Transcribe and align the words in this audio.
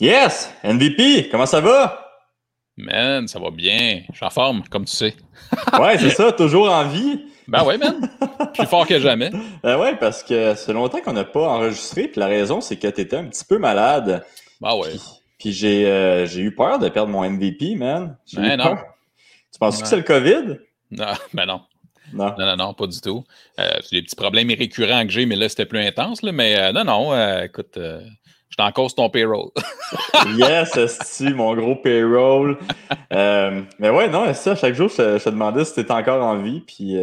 Yes! 0.00 0.52
MVP, 0.64 1.28
comment 1.30 1.46
ça 1.46 1.60
va? 1.60 2.00
Man, 2.76 3.28
ça 3.28 3.38
va 3.38 3.50
bien. 3.50 4.02
Je 4.10 4.16
suis 4.16 4.26
en 4.26 4.30
forme, 4.30 4.64
comme 4.68 4.84
tu 4.84 4.96
sais. 4.96 5.14
ouais, 5.80 5.98
c'est 5.98 6.10
ça, 6.10 6.32
toujours 6.32 6.70
en 6.70 6.88
vie. 6.88 7.26
Ben 7.46 7.62
ouais, 7.64 7.78
man. 7.78 8.10
Plus 8.54 8.66
fort 8.66 8.86
que 8.86 8.98
jamais. 8.98 9.30
Ben 9.62 9.78
ouais, 9.78 9.94
parce 9.96 10.24
que 10.24 10.54
c'est 10.56 10.72
longtemps 10.72 11.00
qu'on 11.00 11.12
n'a 11.12 11.24
pas 11.24 11.46
enregistré, 11.48 12.08
puis 12.08 12.18
la 12.18 12.26
raison, 12.26 12.60
c'est 12.60 12.76
que 12.76 12.88
tu 12.88 13.00
étais 13.00 13.16
un 13.16 13.24
petit 13.26 13.44
peu 13.44 13.58
malade. 13.58 14.24
Ben 14.60 14.74
ouais. 14.74 14.94
Puis, 15.38 15.52
j'ai 15.52 15.86
euh, 15.86 16.26
j'ai 16.26 16.40
eu 16.40 16.54
peur 16.54 16.78
de 16.78 16.88
perdre 16.88 17.12
mon 17.12 17.28
MVP, 17.28 17.76
man. 17.76 18.16
Ben 18.32 18.56
non. 18.56 18.76
Tu 19.52 19.58
penses 19.60 19.80
que 19.80 19.86
c'est 19.86 19.96
le 19.96 20.02
COVID? 20.02 20.58
Non, 20.90 21.12
ben 21.34 21.46
non. 21.46 21.60
Non. 22.12 22.34
Non, 22.36 22.46
non, 22.46 22.56
non, 22.56 22.74
pas 22.74 22.86
du 22.86 23.00
tout. 23.00 23.24
Euh, 23.60 23.70
c'est 23.82 23.96
des 23.96 24.02
petits 24.02 24.16
problèmes 24.16 24.48
récurrents 24.48 25.04
que 25.06 25.12
j'ai, 25.12 25.26
mais 25.26 25.36
là, 25.36 25.48
c'était 25.48 25.66
plus 25.66 25.80
intense. 25.80 26.22
Là, 26.22 26.32
mais 26.32 26.58
euh, 26.58 26.72
non, 26.72 26.84
non, 26.84 27.12
euh, 27.12 27.44
écoute, 27.44 27.78
je 28.54 28.62
t'en 28.62 28.70
cause 28.70 28.94
ton 28.94 29.10
payroll. 29.10 29.50
yes, 30.36 30.78
c'est 31.02 31.30
mon 31.34 31.56
gros 31.56 31.74
payroll. 31.74 32.56
Euh, 33.12 33.62
mais 33.80 33.90
ouais, 33.90 34.08
non, 34.08 34.32
ça, 34.32 34.54
chaque 34.54 34.74
jour, 34.74 34.88
je, 34.88 35.18
je 35.18 35.24
te 35.24 35.30
demandais 35.30 35.64
si 35.64 35.74
tu 35.74 35.80
étais 35.80 35.90
encore 35.92 36.22
en 36.22 36.36
vie. 36.40 36.60
Puis 36.60 36.96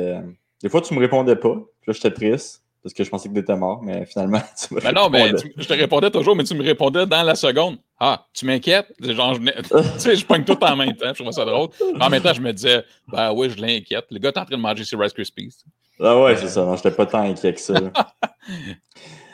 des 0.64 0.70
fois, 0.70 0.80
tu 0.80 0.94
me 0.94 1.00
répondais 1.00 1.36
pas. 1.36 1.56
Puis 1.82 1.88
là, 1.88 1.94
j'étais 1.94 2.12
triste 2.12 2.64
parce 2.84 2.94
que 2.94 3.04
je 3.04 3.10
pensais 3.10 3.28
que 3.30 3.34
tu 3.34 3.40
étais 3.42 3.56
mort, 3.56 3.82
mais 3.84 4.06
finalement, 4.06 4.42
tu 4.68 4.74
me 4.74 4.80
Ben 4.80 4.94
non, 4.94 5.10
mais 5.10 5.34
tu- 5.34 5.54
je 5.58 5.68
te 5.68 5.74
répondais 5.74 6.10
toujours, 6.10 6.36
mais 6.36 6.46
tu 6.46 6.56
me 6.56 6.64
répondais 6.64 7.06
dans 7.06 7.22
la 7.22 7.36
seconde. 7.36 7.78
Ah, 8.00 8.26
tu 8.34 8.46
m'inquiètes? 8.46 8.88
Genre, 9.02 9.36
je, 9.36 9.40
tu 9.94 10.00
sais, 10.00 10.16
je 10.16 10.26
pogne 10.26 10.46
tout 10.46 10.58
en 10.64 10.76
même 10.78 10.96
temps. 10.96 11.10
Je 11.10 11.14
trouvais 11.16 11.32
ça 11.34 11.44
drôle. 11.46 11.70
Mais 11.96 12.06
en 12.06 12.10
même 12.10 12.24
temps, 12.24 12.34
je 12.34 12.42
me 12.42 12.54
disais, 12.54 12.84
ben 13.10 13.34
oui, 13.34 13.50
je 13.50 13.62
l'inquiète. 13.62 14.06
Le 14.10 14.20
gars 14.20 14.30
est 14.30 14.38
en 14.38 14.46
train 14.46 14.56
de 14.56 14.62
manger 14.62 14.86
ses 14.86 14.96
Rice 14.96 15.14
Krispies. 15.14 15.54
Ah 16.00 16.18
ouais, 16.20 16.36
c'est 16.38 16.48
ça. 16.48 16.64
Non, 16.66 16.76
j'étais 16.76 16.92
pas 16.92 17.06
tant 17.06 17.20
inquiet 17.22 17.54
que 17.54 17.60
ça. 17.60 17.76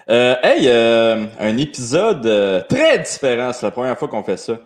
Euh, 0.10 0.36
hey, 0.42 0.68
euh, 0.68 1.26
un 1.38 1.58
épisode 1.58 2.26
euh, 2.26 2.62
très 2.62 3.00
différent. 3.00 3.52
C'est 3.52 3.66
la 3.66 3.72
première 3.72 3.98
fois 3.98 4.08
qu'on 4.08 4.23
fait 4.23 4.38
ça. 4.38 4.59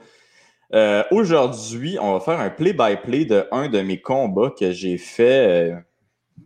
Euh, 0.73 1.03
Aujourd'hui, 1.09 1.97
on 1.99 2.13
va 2.13 2.19
faire 2.19 2.39
un 2.39 2.49
play-by-play 2.49 3.25
de 3.25 3.47
un 3.51 3.67
de 3.67 3.81
mes 3.81 3.99
combats 3.99 4.51
que 4.51 4.71
j'ai 4.71 4.97
fait 4.97 5.73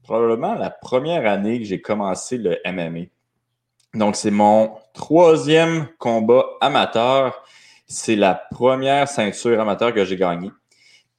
probablement 0.03 0.55
la 0.55 0.69
première 0.69 1.29
année 1.29 1.59
que 1.59 1.65
j'ai 1.65 1.81
commencé 1.81 2.37
le 2.37 2.57
MMA. 2.65 3.07
Donc, 3.93 4.15
c'est 4.15 4.31
mon 4.31 4.75
troisième 4.93 5.87
combat 5.99 6.45
amateur. 6.61 7.43
C'est 7.87 8.15
la 8.15 8.33
première 8.33 9.07
ceinture 9.07 9.59
amateur 9.59 9.93
que 9.93 10.05
j'ai 10.05 10.15
gagnée. 10.15 10.51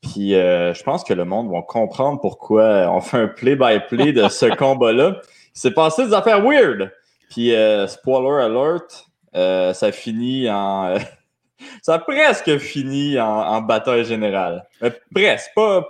Puis, 0.02 0.34
euh, 0.34 0.72
je 0.72 0.82
pense 0.82 1.04
que 1.04 1.14
le 1.14 1.24
monde 1.24 1.50
va 1.50 1.62
comprendre 1.62 2.20
pourquoi 2.20 2.90
on 2.90 3.00
fait 3.00 3.18
un 3.18 3.28
play-by-play 3.28 4.12
de 4.12 4.28
ce 4.28 4.46
combat-là. 4.56 5.20
Il 5.54 5.60
s'est 5.60 5.72
passé 5.72 6.06
des 6.06 6.14
affaires 6.14 6.42
weird. 6.42 6.90
Puis, 7.30 7.54
euh, 7.54 7.86
spoiler 7.86 8.44
alert, 8.44 9.06
euh, 9.34 9.72
ça 9.74 9.92
finit 9.92 10.48
en. 10.50 10.86
euh, 10.86 10.98
ça 11.82 11.94
a 11.94 11.98
presque 11.98 12.58
fini 12.58 13.18
en, 13.18 13.26
en 13.26 13.60
bataille 13.60 14.04
générale. 14.04 14.64
Mais 14.80 14.92
presque, 15.10 15.36
pas. 15.54 15.86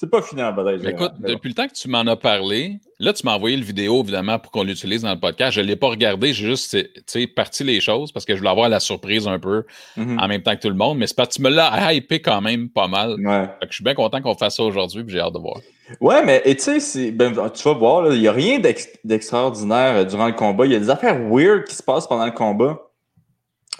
C'est 0.00 0.08
pas 0.08 0.22
fini 0.22 0.40
en 0.44 0.52
bataille 0.52 0.78
générale. 0.78 0.94
écoute, 0.94 1.12
depuis 1.28 1.48
le 1.48 1.54
temps 1.56 1.66
que 1.66 1.72
tu 1.72 1.88
m'en 1.88 2.06
as 2.06 2.14
parlé, 2.14 2.78
là, 3.00 3.12
tu 3.12 3.26
m'as 3.26 3.34
envoyé 3.34 3.56
le 3.56 3.64
vidéo, 3.64 4.00
évidemment, 4.04 4.38
pour 4.38 4.52
qu'on 4.52 4.62
l'utilise 4.62 5.02
dans 5.02 5.12
le 5.12 5.18
podcast. 5.18 5.56
Je 5.56 5.60
ne 5.60 5.66
l'ai 5.66 5.74
pas 5.74 5.88
regardé, 5.88 6.32
j'ai 6.32 6.46
juste, 6.46 6.70
tu 6.70 7.02
sais, 7.06 7.26
parti 7.26 7.64
les 7.64 7.80
choses 7.80 8.12
parce 8.12 8.24
que 8.24 8.34
je 8.34 8.38
voulais 8.38 8.50
avoir 8.50 8.68
la 8.68 8.78
surprise 8.78 9.26
un 9.26 9.40
peu 9.40 9.64
Mhm. 9.96 10.20
en 10.20 10.28
même 10.28 10.40
temps 10.42 10.54
que 10.54 10.60
tout 10.60 10.68
le 10.68 10.76
monde. 10.76 10.98
Mais 10.98 11.08
c'est 11.08 11.16
parce 11.16 11.30
que 11.30 11.34
tu 11.34 11.42
me 11.42 11.50
l'as 11.50 11.92
hypé 11.92 12.20
quand 12.22 12.40
même 12.40 12.68
pas 12.68 12.86
mal. 12.86 13.16
Ouais. 13.18 13.46
Fait 13.58 13.66
que 13.66 13.70
je 13.70 13.74
suis 13.74 13.82
bien 13.84 13.94
content 13.94 14.20
qu'on 14.22 14.36
fasse 14.36 14.54
ça 14.58 14.62
aujourd'hui, 14.62 15.02
puis 15.02 15.14
j'ai 15.14 15.20
hâte 15.20 15.32
de 15.34 15.40
voir. 15.40 15.56
Ouais, 16.00 16.24
mais 16.24 16.42
tu 16.44 16.80
sais, 16.80 17.10
ben, 17.10 17.32
tu 17.52 17.62
vas 17.64 17.72
voir, 17.74 18.12
il 18.14 18.20
n'y 18.20 18.28
a 18.28 18.32
rien 18.32 18.60
d'ex- 18.60 18.88
d'extraordinaire 19.02 19.96
euh, 19.96 20.04
durant 20.04 20.28
le 20.28 20.32
combat. 20.34 20.64
Il 20.66 20.70
y 20.72 20.76
a 20.76 20.78
des 20.78 20.90
affaires 20.90 21.18
weird 21.28 21.64
qui 21.64 21.74
se 21.74 21.82
passent 21.82 22.06
pendant 22.06 22.26
le 22.26 22.30
combat. 22.30 22.78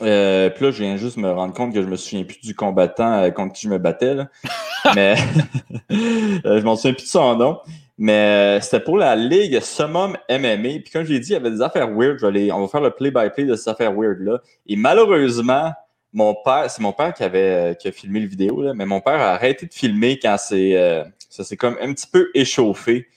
Euh, 0.02 0.50
puis 0.50 0.64
là, 0.64 0.70
je 0.72 0.82
viens 0.82 0.96
juste 0.96 1.16
me 1.16 1.30
rendre 1.30 1.52
compte 1.54 1.72
que 1.74 1.82
je 1.82 1.86
me 1.86 1.96
souviens 1.96 2.24
plus 2.24 2.40
du 2.40 2.54
combattant 2.56 3.20
euh, 3.22 3.30
contre 3.30 3.52
qui 3.54 3.62
je 3.66 3.68
me 3.68 3.78
battais. 3.78 4.14
Là. 4.14 4.28
mais 4.94 5.16
euh, 5.92 6.60
je 6.60 6.64
m'en 6.64 6.76
souviens 6.76 6.94
plus 6.94 7.04
de 7.04 7.08
son 7.08 7.36
nom. 7.36 7.58
Mais 7.96 8.58
euh, 8.58 8.60
c'était 8.60 8.80
pour 8.80 8.96
la 8.96 9.16
Ligue 9.16 9.60
Summum 9.60 10.16
MMA. 10.30 10.80
Puis 10.84 10.90
comme 10.92 11.04
je 11.04 11.12
l'ai 11.12 11.20
dit, 11.20 11.30
il 11.30 11.32
y 11.32 11.36
avait 11.36 11.50
des 11.50 11.62
affaires 11.62 11.90
weird. 11.90 12.22
On 12.22 12.60
va 12.60 12.68
faire 12.68 12.80
le 12.80 12.90
play-by-play 12.90 13.44
de 13.44 13.56
ces 13.56 13.68
affaires 13.68 13.92
weird-là. 13.92 14.40
Et 14.66 14.76
malheureusement, 14.76 15.72
mon 16.12 16.34
père, 16.44 16.70
c'est 16.70 16.80
mon 16.80 16.92
père 16.92 17.12
qui 17.12 17.24
avait 17.24 17.72
euh, 17.72 17.74
qui 17.74 17.88
a 17.88 17.92
filmé 17.92 18.20
le 18.20 18.28
vidéo, 18.28 18.62
là, 18.62 18.72
mais 18.72 18.86
mon 18.86 19.00
père 19.00 19.20
a 19.20 19.32
arrêté 19.32 19.66
de 19.66 19.74
filmer 19.74 20.18
quand 20.18 20.36
c'est 20.38 21.04
ça 21.28 21.44
s'est 21.44 21.56
comme 21.56 21.76
un 21.80 21.92
petit 21.92 22.06
peu 22.06 22.30
échauffé. 22.34 23.08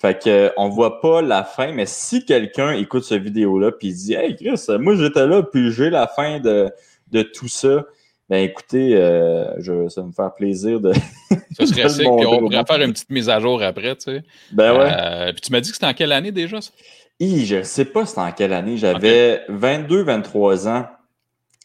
Fait 0.00 0.18
que 0.18 0.50
on 0.56 0.70
voit 0.70 1.02
pas 1.02 1.20
la 1.20 1.44
fin, 1.44 1.72
mais 1.72 1.84
si 1.84 2.24
quelqu'un 2.24 2.72
écoute 2.72 3.04
cette 3.04 3.22
vidéo-là 3.22 3.70
puis 3.72 3.92
dit 3.92 4.14
Hey 4.14 4.34
Chris, 4.34 4.64
moi 4.78 4.96
j'étais 4.96 5.26
là, 5.26 5.42
puis 5.42 5.70
j'ai 5.72 5.90
la 5.90 6.06
fin 6.06 6.40
de, 6.40 6.72
de 7.12 7.22
tout 7.22 7.48
ça, 7.48 7.84
ben 8.30 8.44
écoutez, 8.44 8.94
euh, 8.94 9.60
je, 9.60 9.88
ça 9.88 10.02
va 10.02 10.06
me 10.06 10.12
faire 10.12 10.32
plaisir 10.32 10.80
de. 10.80 10.92
Ce 11.58 11.66
serait 11.66 11.88
sick, 11.88 12.06
puis 12.16 12.26
on 12.26 12.38
pourrait 12.38 12.64
faire 12.64 12.80
une 12.80 12.92
petite 12.92 13.10
mise 13.10 13.28
à 13.28 13.40
jour 13.40 13.60
après, 13.60 13.96
tu 13.96 14.04
sais. 14.04 14.22
Ben 14.52 14.72
ouais. 14.72 14.88
Euh, 14.88 15.32
puis 15.32 15.40
tu 15.40 15.52
m'as 15.52 15.60
dit 15.60 15.68
que 15.68 15.74
c'était 15.74 15.86
en 15.86 15.94
quelle 15.94 16.12
année 16.12 16.30
déjà, 16.30 16.60
ça? 16.60 16.70
Hi, 17.18 17.44
je 17.44 17.64
sais 17.64 17.84
pas 17.84 18.06
c'était 18.06 18.20
en 18.20 18.30
quelle 18.30 18.52
année. 18.52 18.76
J'avais 18.76 19.44
22-23 19.50 20.68
ans. 20.68 20.86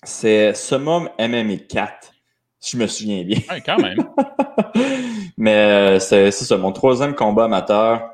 C'est 0.04 0.56
Summum 0.56 1.08
MMA 1.20 1.58
4, 1.70 2.12
si 2.60 2.78
je 2.78 2.82
me 2.82 2.88
souviens 2.88 3.24
bien. 3.24 3.40
Ouais, 3.50 3.62
quand 3.64 3.78
même. 3.78 4.00
Mais 5.38 5.56
euh, 5.56 6.00
c'est 6.00 6.32
ça, 6.32 6.58
mon 6.58 6.72
troisième 6.72 7.14
combat 7.14 7.46
amateur. 7.46 8.10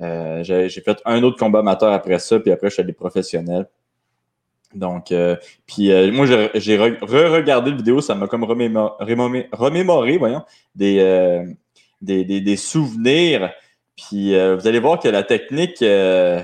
Euh, 0.00 0.44
j'ai 0.44 0.70
fait 0.70 0.98
un 1.04 1.20
autre 1.24 1.36
combat 1.36 1.58
amateur 1.58 1.92
après 1.92 2.20
ça, 2.20 2.38
puis 2.38 2.52
après, 2.52 2.68
je 2.68 2.74
suis 2.74 2.82
allé 2.82 2.92
professionnel. 2.92 3.68
Donc, 4.78 5.12
euh, 5.12 5.36
puis 5.66 5.90
euh, 5.92 6.10
moi, 6.12 6.26
j'ai 6.26 6.50
j'ai 6.54 6.78
re- 6.78 6.98
re-regardé 7.00 7.70
la 7.70 7.76
vidéo, 7.76 8.00
ça 8.00 8.14
m'a 8.14 8.26
comme 8.26 8.44
remémo- 8.44 8.92
remémoré, 9.00 9.48
remémoré, 9.52 10.18
voyons, 10.18 10.42
des, 10.74 10.98
euh, 11.00 11.44
des, 12.00 12.24
des, 12.24 12.40
des 12.40 12.56
souvenirs. 12.56 13.50
Puis 13.96 14.34
euh, 14.34 14.56
vous 14.56 14.66
allez 14.68 14.78
voir 14.78 15.00
que 15.00 15.08
la 15.08 15.22
technique 15.24 15.82
euh, 15.82 16.40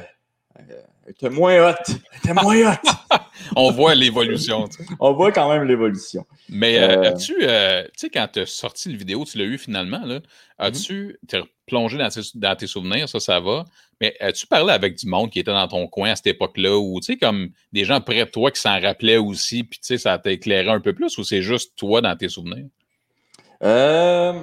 était 1.09 1.31
moins 1.31 1.69
haute. 1.69 2.01
était 2.17 2.35
moins 2.35 2.73
haute. 2.73 3.21
On 3.57 3.71
voit 3.71 3.95
l'évolution. 3.95 4.69
On 5.01 5.13
voit 5.13 5.33
quand 5.33 5.53
même 5.53 5.65
l'évolution. 5.65 6.27
Mais 6.49 6.79
euh, 6.79 6.95
Euh, 6.95 7.11
as-tu, 7.11 7.37
euh, 7.43 7.85
tu 7.85 7.91
sais, 7.97 8.11
quand 8.11 8.29
tu 8.33 8.41
as 8.41 8.47
sorti 8.47 8.91
le 8.91 8.97
vidéo, 8.97 9.25
tu 9.25 9.39
l'as 9.39 9.45
eu 9.45 9.59
finalement, 9.59 10.05
là, 10.05 10.21
as-tu, 10.59 11.19
t'es 11.27 11.41
plongé 11.67 11.99
dans 11.99 12.09
tes, 12.09 12.21
dans 12.35 12.57
tes 12.57 12.67
souvenirs, 12.67 13.09
ça, 13.09 13.21
ça 13.21 13.41
va, 13.41 13.65
mais 14.01 14.15
as-tu 14.21 14.47
parlé 14.47 14.73
avec 14.73 14.97
du 14.97 15.07
monde 15.07 15.31
qui 15.31 15.41
était 15.41 15.53
dans 15.53 15.69
ton 15.69 15.87
coin 15.89 16.11
à 16.11 16.17
cette 16.17 16.29
époque-là, 16.29 16.79
ou 16.79 17.01
tu 17.01 17.07
sais, 17.07 17.17
comme 17.17 17.51
des 17.73 17.85
gens 17.85 18.01
près 18.01 18.25
de 18.25 18.31
toi 18.31 18.51
qui 18.51 18.61
s'en 18.61 18.81
rappelaient 18.81 19.17
aussi, 19.17 19.65
puis 19.65 19.79
tu 19.79 19.87
sais, 19.87 19.99
ça 19.99 20.19
t'a 20.19 20.31
éclairé 20.31 20.69
un 20.69 20.81
peu 20.81 20.93
plus, 20.93 21.17
ou 21.19 21.25
c'est 21.25 21.43
juste 21.43 21.73
toi 21.77 22.01
dans 22.01 22.17
tes 22.17 22.29
souvenirs? 22.29 22.67
Euh, 23.63 24.35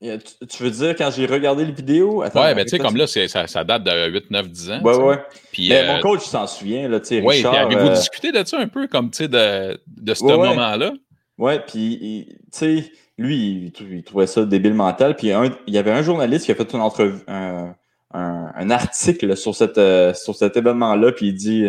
tu, 0.00 0.46
tu 0.46 0.62
veux 0.62 0.70
dire 0.70 0.96
quand 0.96 1.10
j'ai 1.10 1.26
regardé 1.26 1.64
la 1.64 1.70
vidéo? 1.72 2.22
Attends, 2.22 2.42
ouais, 2.42 2.54
ben 2.54 2.64
tu 2.64 2.70
sais, 2.70 2.78
comme 2.78 2.96
là, 2.96 3.06
ça, 3.06 3.46
ça 3.46 3.64
date 3.64 3.84
de 3.84 4.10
8, 4.10 4.30
9, 4.30 4.48
10 4.48 4.70
ans. 4.70 4.80
Ouais, 4.82 4.96
ouais. 4.96 5.18
Puis, 5.52 5.68
Mais 5.68 5.82
euh, 5.82 5.86
mon 5.94 6.00
coach 6.00 6.22
s'en 6.22 6.46
souvient, 6.46 6.88
là, 6.88 7.00
tu 7.00 7.06
sais, 7.08 7.20
ouais, 7.20 7.36
Richard. 7.36 7.54
avez-vous 7.54 7.86
euh, 7.86 7.94
discuté 7.94 8.32
de 8.32 8.42
ça 8.44 8.58
un 8.58 8.68
peu, 8.68 8.86
comme, 8.88 9.10
tu 9.10 9.18
sais, 9.18 9.28
de, 9.28 9.78
de 9.86 10.14
ce 10.14 10.24
Ouais, 10.24 10.36
moment-là? 10.36 10.92
ouais, 11.38 11.60
puis, 11.60 12.28
tu 12.30 12.36
sais, 12.50 12.92
lui, 13.18 13.64
il, 13.66 13.72
trou- 13.72 13.84
il 13.90 14.02
trouvait 14.02 14.26
ça 14.26 14.44
débile 14.44 14.74
mental. 14.74 15.16
Puis 15.16 15.32
un- 15.32 15.50
il 15.66 15.74
y 15.74 15.78
avait 15.78 15.90
un 15.92 16.02
journaliste 16.02 16.46
qui 16.46 16.52
a 16.52 16.54
fait 16.54 16.72
une 16.72 16.80
entrevue, 16.80 17.20
un, 17.28 17.74
un- 18.14 18.52
un 18.56 18.70
article 18.70 19.36
sur, 19.36 19.54
cette, 19.54 19.76
euh, 19.78 20.14
sur 20.14 20.34
cet 20.34 20.56
événement-là, 20.56 21.12
puis 21.12 21.26
il 21.28 21.34
dit 21.34 21.66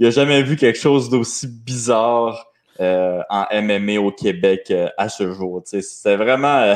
il 0.00 0.06
a 0.06 0.10
jamais 0.10 0.42
vu 0.42 0.56
quelque 0.56 0.78
chose 0.78 1.08
d'aussi 1.10 1.46
bizarre 1.46 2.46
euh, 2.80 3.20
en 3.28 3.44
MMA 3.52 4.00
au 4.00 4.10
Québec 4.10 4.68
euh, 4.70 4.88
à 4.96 5.08
ce 5.10 5.30
jour. 5.32 5.62
Tu 5.62 5.70
sais, 5.70 5.82
c'est 5.82 6.16
vraiment. 6.16 6.74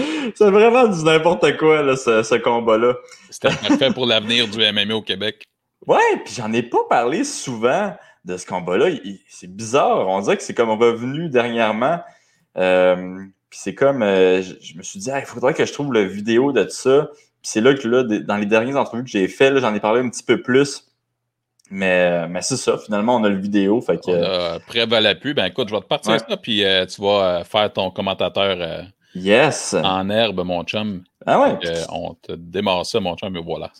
Euh, 0.00 0.30
c'est 0.34 0.50
vraiment 0.50 0.86
du 0.86 1.04
n'importe 1.04 1.56
quoi, 1.56 1.82
là, 1.82 1.96
ce, 1.96 2.22
ce 2.22 2.34
combat-là. 2.36 2.94
C'était 3.30 3.48
parfait 3.48 3.90
pour 3.92 4.06
l'avenir 4.06 4.48
du 4.48 4.58
MMA 4.58 4.94
au 4.94 5.02
Québec. 5.02 5.44
Ouais, 5.86 5.98
puis 6.24 6.34
j'en 6.34 6.52
ai 6.52 6.62
pas 6.62 6.84
parlé 6.88 7.24
souvent 7.24 7.94
de 8.24 8.36
ce 8.36 8.46
combat-là. 8.46 8.90
C'est 9.28 9.54
bizarre. 9.54 10.08
On 10.08 10.20
dirait 10.20 10.36
que 10.36 10.42
c'est 10.42 10.54
comme 10.54 10.70
revenu 10.70 11.28
dernièrement. 11.28 12.00
Euh, 12.56 13.18
puis 13.50 13.58
c'est 13.62 13.74
comme, 13.74 14.02
euh, 14.02 14.42
je, 14.42 14.54
je 14.60 14.76
me 14.76 14.82
suis 14.82 14.98
dit, 14.98 15.10
Ah, 15.10 15.20
il 15.20 15.26
faudrait 15.26 15.54
que 15.54 15.64
je 15.64 15.72
trouve 15.72 15.92
la 15.92 16.04
vidéo 16.04 16.52
de 16.52 16.66
ça. 16.68 17.08
Puis 17.12 17.50
c'est 17.52 17.60
là 17.60 17.74
que 17.74 17.86
là, 17.86 18.02
dans 18.02 18.36
les 18.36 18.46
dernières 18.46 18.76
entrevues 18.76 19.04
que 19.04 19.10
j'ai 19.10 19.28
fait, 19.28 19.50
là, 19.50 19.60
j'en 19.60 19.74
ai 19.74 19.80
parlé 19.80 20.00
un 20.00 20.08
petit 20.08 20.24
peu 20.24 20.42
plus. 20.42 20.84
Mais, 21.70 22.28
mais 22.28 22.42
c'est 22.42 22.56
ça, 22.56 22.78
finalement, 22.78 23.16
on 23.16 23.24
a 23.24 23.28
le 23.28 23.38
vidéo. 23.40 23.80
Fait 23.80 23.96
que, 23.96 24.10
On 24.10 24.22
a 24.22 24.60
preuve 24.60 24.92
à 24.92 25.00
l'appui. 25.00 25.34
Ben 25.34 25.46
écoute, 25.46 25.68
je 25.68 25.74
vais 25.74 25.80
te 25.80 25.86
partir 25.86 26.12
Ouais. 26.12 26.18
ça, 26.18 26.36
puis 26.36 26.64
euh, 26.64 26.86
tu 26.86 27.00
vas 27.00 27.40
euh, 27.40 27.44
faire 27.44 27.72
ton 27.72 27.90
commentateur 27.90 28.56
euh, 28.60 28.82
yes! 29.20 29.74
en 29.74 30.08
herbe, 30.10 30.42
mon 30.44 30.62
chum. 30.64 31.02
Ah 31.24 31.40
ouais. 31.40 31.58
Euh, 31.64 31.84
on 31.90 32.14
te 32.14 32.32
démarre 32.32 32.84
ça, 32.86 33.00
mon 33.00 33.16
chum, 33.16 33.36
et 33.36 33.42
voilà. 33.42 33.70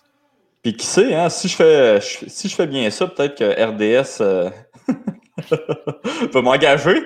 Puis 0.62 0.76
qui 0.76 0.86
sait, 0.86 1.14
hein, 1.14 1.28
si 1.28 1.48
je 1.48 1.56
fais, 1.56 2.00
je- 2.00 2.28
si 2.28 2.48
je 2.48 2.54
fais 2.54 2.66
bien 2.66 2.90
ça, 2.90 3.06
peut-être 3.06 3.36
que 3.38 3.44
RDS 3.44 4.20
euh, 4.20 4.50
va 6.32 6.42
m'engager. 6.42 7.02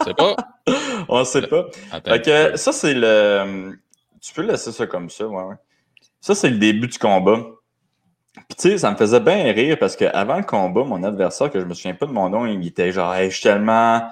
On 0.00 0.04
sait 0.04 0.14
pas. 0.14 0.36
On 1.08 1.24
sait 1.24 1.46
pas. 1.46 1.66
Attends. 1.92 2.10
Fait 2.12 2.22
que 2.22 2.56
ça, 2.56 2.72
c'est 2.72 2.94
le. 2.94 3.78
Tu 4.20 4.32
peux 4.34 4.42
laisser 4.42 4.72
ça 4.72 4.86
comme 4.86 5.08
ça, 5.08 5.26
ouais, 5.26 5.42
ouais. 5.44 5.54
Ça, 6.20 6.34
c'est 6.34 6.50
le 6.50 6.58
début 6.58 6.88
du 6.88 6.98
combat. 6.98 7.38
Puis 8.34 8.56
tu 8.58 8.68
sais, 8.70 8.78
ça 8.78 8.90
me 8.90 8.96
faisait 8.96 9.20
bien 9.20 9.52
rire 9.52 9.76
parce 9.78 9.96
qu'avant 9.96 10.36
le 10.36 10.44
combat, 10.44 10.84
mon 10.84 11.02
adversaire, 11.02 11.50
que 11.50 11.60
je 11.60 11.64
me 11.64 11.74
souviens 11.74 11.94
pas 11.94 12.06
de 12.06 12.12
mon 12.12 12.28
nom, 12.28 12.46
il 12.46 12.66
était 12.66 12.92
genre 12.92 13.14
hey, 13.14 13.30
je 13.30 13.36
suis 13.36 13.42
tellement 13.44 14.02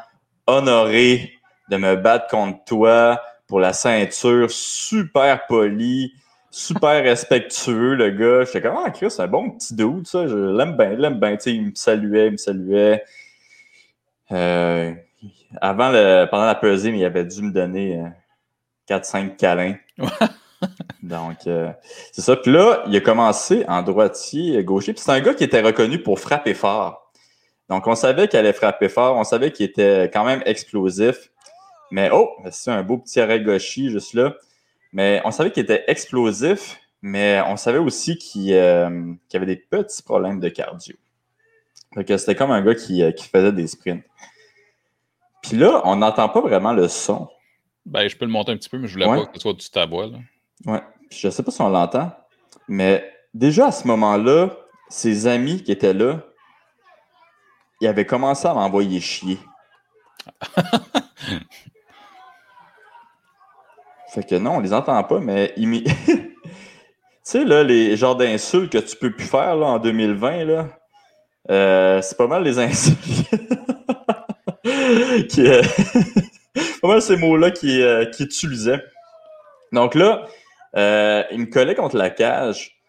honoré 0.47 1.33
de 1.71 1.77
me 1.77 1.97
battre 1.97 2.29
contre 2.29 2.65
toi 2.65 3.21
pour 3.47 3.61
la 3.61 3.73
ceinture, 3.73 4.51
super 4.51 5.47
poli, 5.47 6.13
super 6.51 7.03
respectueux, 7.05 7.95
le 7.95 8.11
gars. 8.11 8.45
J'étais 8.45 8.63
comme, 8.63 8.79
ah, 8.85 8.91
Chris, 8.91 9.11
c'est 9.11 9.23
un 9.23 9.29
bon 9.29 9.51
petit 9.51 9.75
dude, 9.75 10.07
ça. 10.07 10.27
Je 10.27 10.37
l'aime 10.37 10.77
bien, 10.77 10.93
je 10.93 11.01
l'aime 11.01 11.21
bien. 11.21 11.37
Tu 11.37 11.43
sais, 11.43 11.55
il 11.55 11.67
me 11.67 11.75
saluait, 11.75 12.27
il 12.27 12.33
me 12.33 12.37
saluait. 12.37 13.05
Euh, 14.33 14.93
avant 15.61 15.91
le, 15.91 16.27
pendant 16.31 16.47
la 16.47 16.55
pesée, 16.55 16.91
il 16.91 17.05
avait 17.05 17.25
dû 17.25 17.43
me 17.43 17.53
donner 17.53 18.01
euh, 18.01 18.09
4-5 18.89 19.37
câlins. 19.37 19.77
Donc, 21.03 21.47
euh, 21.47 21.71
c'est 22.13 22.23
ça. 22.23 22.37
Puis 22.37 22.51
là, 22.51 22.83
il 22.87 22.97
a 22.97 23.01
commencé 23.01 23.65
en 23.69 23.83
droitier, 23.83 24.63
gaucher. 24.65 24.93
Puis 24.93 25.03
c'est 25.05 25.13
un 25.13 25.21
gars 25.21 25.35
qui 25.35 25.45
était 25.45 25.61
reconnu 25.61 26.03
pour 26.03 26.19
frapper 26.19 26.55
fort. 26.55 27.13
Donc, 27.69 27.87
on 27.87 27.95
savait 27.95 28.29
qu'il 28.29 28.39
allait 28.39 28.53
frapper 28.53 28.89
fort. 28.89 29.17
On 29.17 29.25
savait 29.25 29.53
qu'il 29.53 29.67
était 29.67 30.11
quand 30.13 30.25
même 30.25 30.43
explosif. 30.47 31.31
Mais 31.91 32.11
oh, 32.13 32.31
c'est 32.51 32.71
un 32.71 32.83
beau 32.83 32.99
petit 32.99 33.21
arrêt 33.21 33.41
gaucher 33.41 33.91
juste 33.91 34.15
là. 34.15 34.35
Mais 34.93 35.21
on 35.25 35.31
savait 35.31 35.51
qu'il 35.51 35.63
était 35.63 35.85
explosif, 35.89 36.81
mais 37.03 37.41
on 37.47 37.57
savait 37.57 37.79
aussi 37.79 38.17
qu'il 38.17 38.53
euh, 38.53 39.13
avait 39.35 39.47
des 39.47 39.57
petits 39.57 40.03
problèmes 40.03 40.41
de 40.41 40.49
cardio. 40.49 40.95
Donc, 41.95 42.07
c'était 42.09 42.35
comme 42.35 42.51
un 42.51 42.63
gars 42.63 42.75
qui, 42.75 43.03
euh, 43.03 43.13
qui 43.13 43.29
faisait 43.29 43.53
des 43.53 43.67
sprints. 43.67 44.05
Puis 45.43 45.57
là, 45.57 45.81
on 45.85 45.97
n'entend 45.97 46.29
pas 46.29 46.41
vraiment 46.41 46.73
le 46.73 46.89
son. 46.89 47.29
Ben, 47.85 48.09
je 48.09 48.17
peux 48.17 48.25
le 48.25 48.31
monter 48.33 48.53
un 48.53 48.57
petit 48.57 48.69
peu, 48.69 48.79
mais 48.79 48.89
je 48.89 48.95
voulais 48.95 49.07
Ouais. 49.07 49.19
pas 49.21 49.27
que 49.27 49.35
ce 49.35 49.41
soit 49.43 49.53
du 49.53 49.71
tabois. 49.71 50.07
Là. 50.09 50.19
Ouais. 50.67 50.83
Puis 51.09 51.21
je 51.21 51.31
sais 51.31 51.43
pas 51.43 51.51
si 51.53 51.61
on 51.63 51.69
l'entend, 51.69 52.11
mais 52.67 53.09
déjà 53.33 53.69
à 53.69 53.73
ce 53.73 53.87
moment-là, 53.87 54.51
ses 54.89 55.27
amis 55.29 55.63
qui 55.63 55.71
étaient 55.71 55.95
là, 55.95 56.21
ils 57.81 57.87
avaient 57.87 58.07
commencé 58.07 58.49
à 58.49 58.55
m'envoyer 58.55 59.01
chier. 59.01 59.39
fait 64.17 64.25
que 64.25 64.35
non, 64.37 64.57
on 64.57 64.61
les 64.61 64.73
entend 64.73 65.03
pas, 65.05 65.21
mais 65.21 65.53
ils 65.59 65.85
tu 65.85 65.93
sais, 67.23 67.45
là, 67.45 67.63
les 67.63 67.99
genres 67.99 68.17
d'insultes 68.17 68.73
que 68.73 68.79
tu 68.79 68.97
peux 68.97 69.11
plus 69.11 69.27
faire 69.27 69.57
là, 69.57 69.67
en 69.67 69.79
2020, 69.79 70.45
là, 70.45 70.69
euh, 71.51 72.01
c'est 72.01 72.17
pas 72.17 72.27
mal 72.27 72.43
les 72.43 72.59
insultes. 72.59 72.97
qui, 75.29 75.47
euh, 75.47 75.61
pas 76.81 76.89
mal 76.89 77.03
ces 77.03 77.17
mots-là 77.19 77.51
qui, 77.51 77.83
euh, 77.83 78.07
qui 78.07 78.23
utilisaient. 78.23 78.83
Donc 79.73 79.95
là, 79.95 80.25
euh, 80.77 81.23
il 81.31 81.41
me 81.41 81.47
collait 81.47 81.75
contre 81.75 81.99
la 81.99 82.09
cage. 82.09 82.81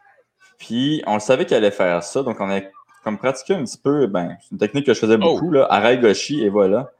Puis 0.60 1.04
on 1.08 1.20
savait 1.20 1.46
qu'il 1.46 1.58
allait 1.58 1.70
faire 1.70 2.04
ça. 2.04 2.24
Donc 2.24 2.40
on 2.40 2.50
a 2.50 2.62
comme 3.04 3.18
pratiqué 3.18 3.54
un 3.54 3.66
petit 3.66 3.78
peu, 3.78 4.08
ben, 4.08 4.38
c'est 4.42 4.52
une 4.52 4.60
technique 4.60 4.86
que 4.86 4.94
je 4.94 5.00
faisais 5.00 5.18
beaucoup, 5.18 5.52
là, 5.52 5.68
arrêt 5.70 5.98
gauchi, 5.98 6.44
et 6.44 6.50
voilà. 6.50 6.92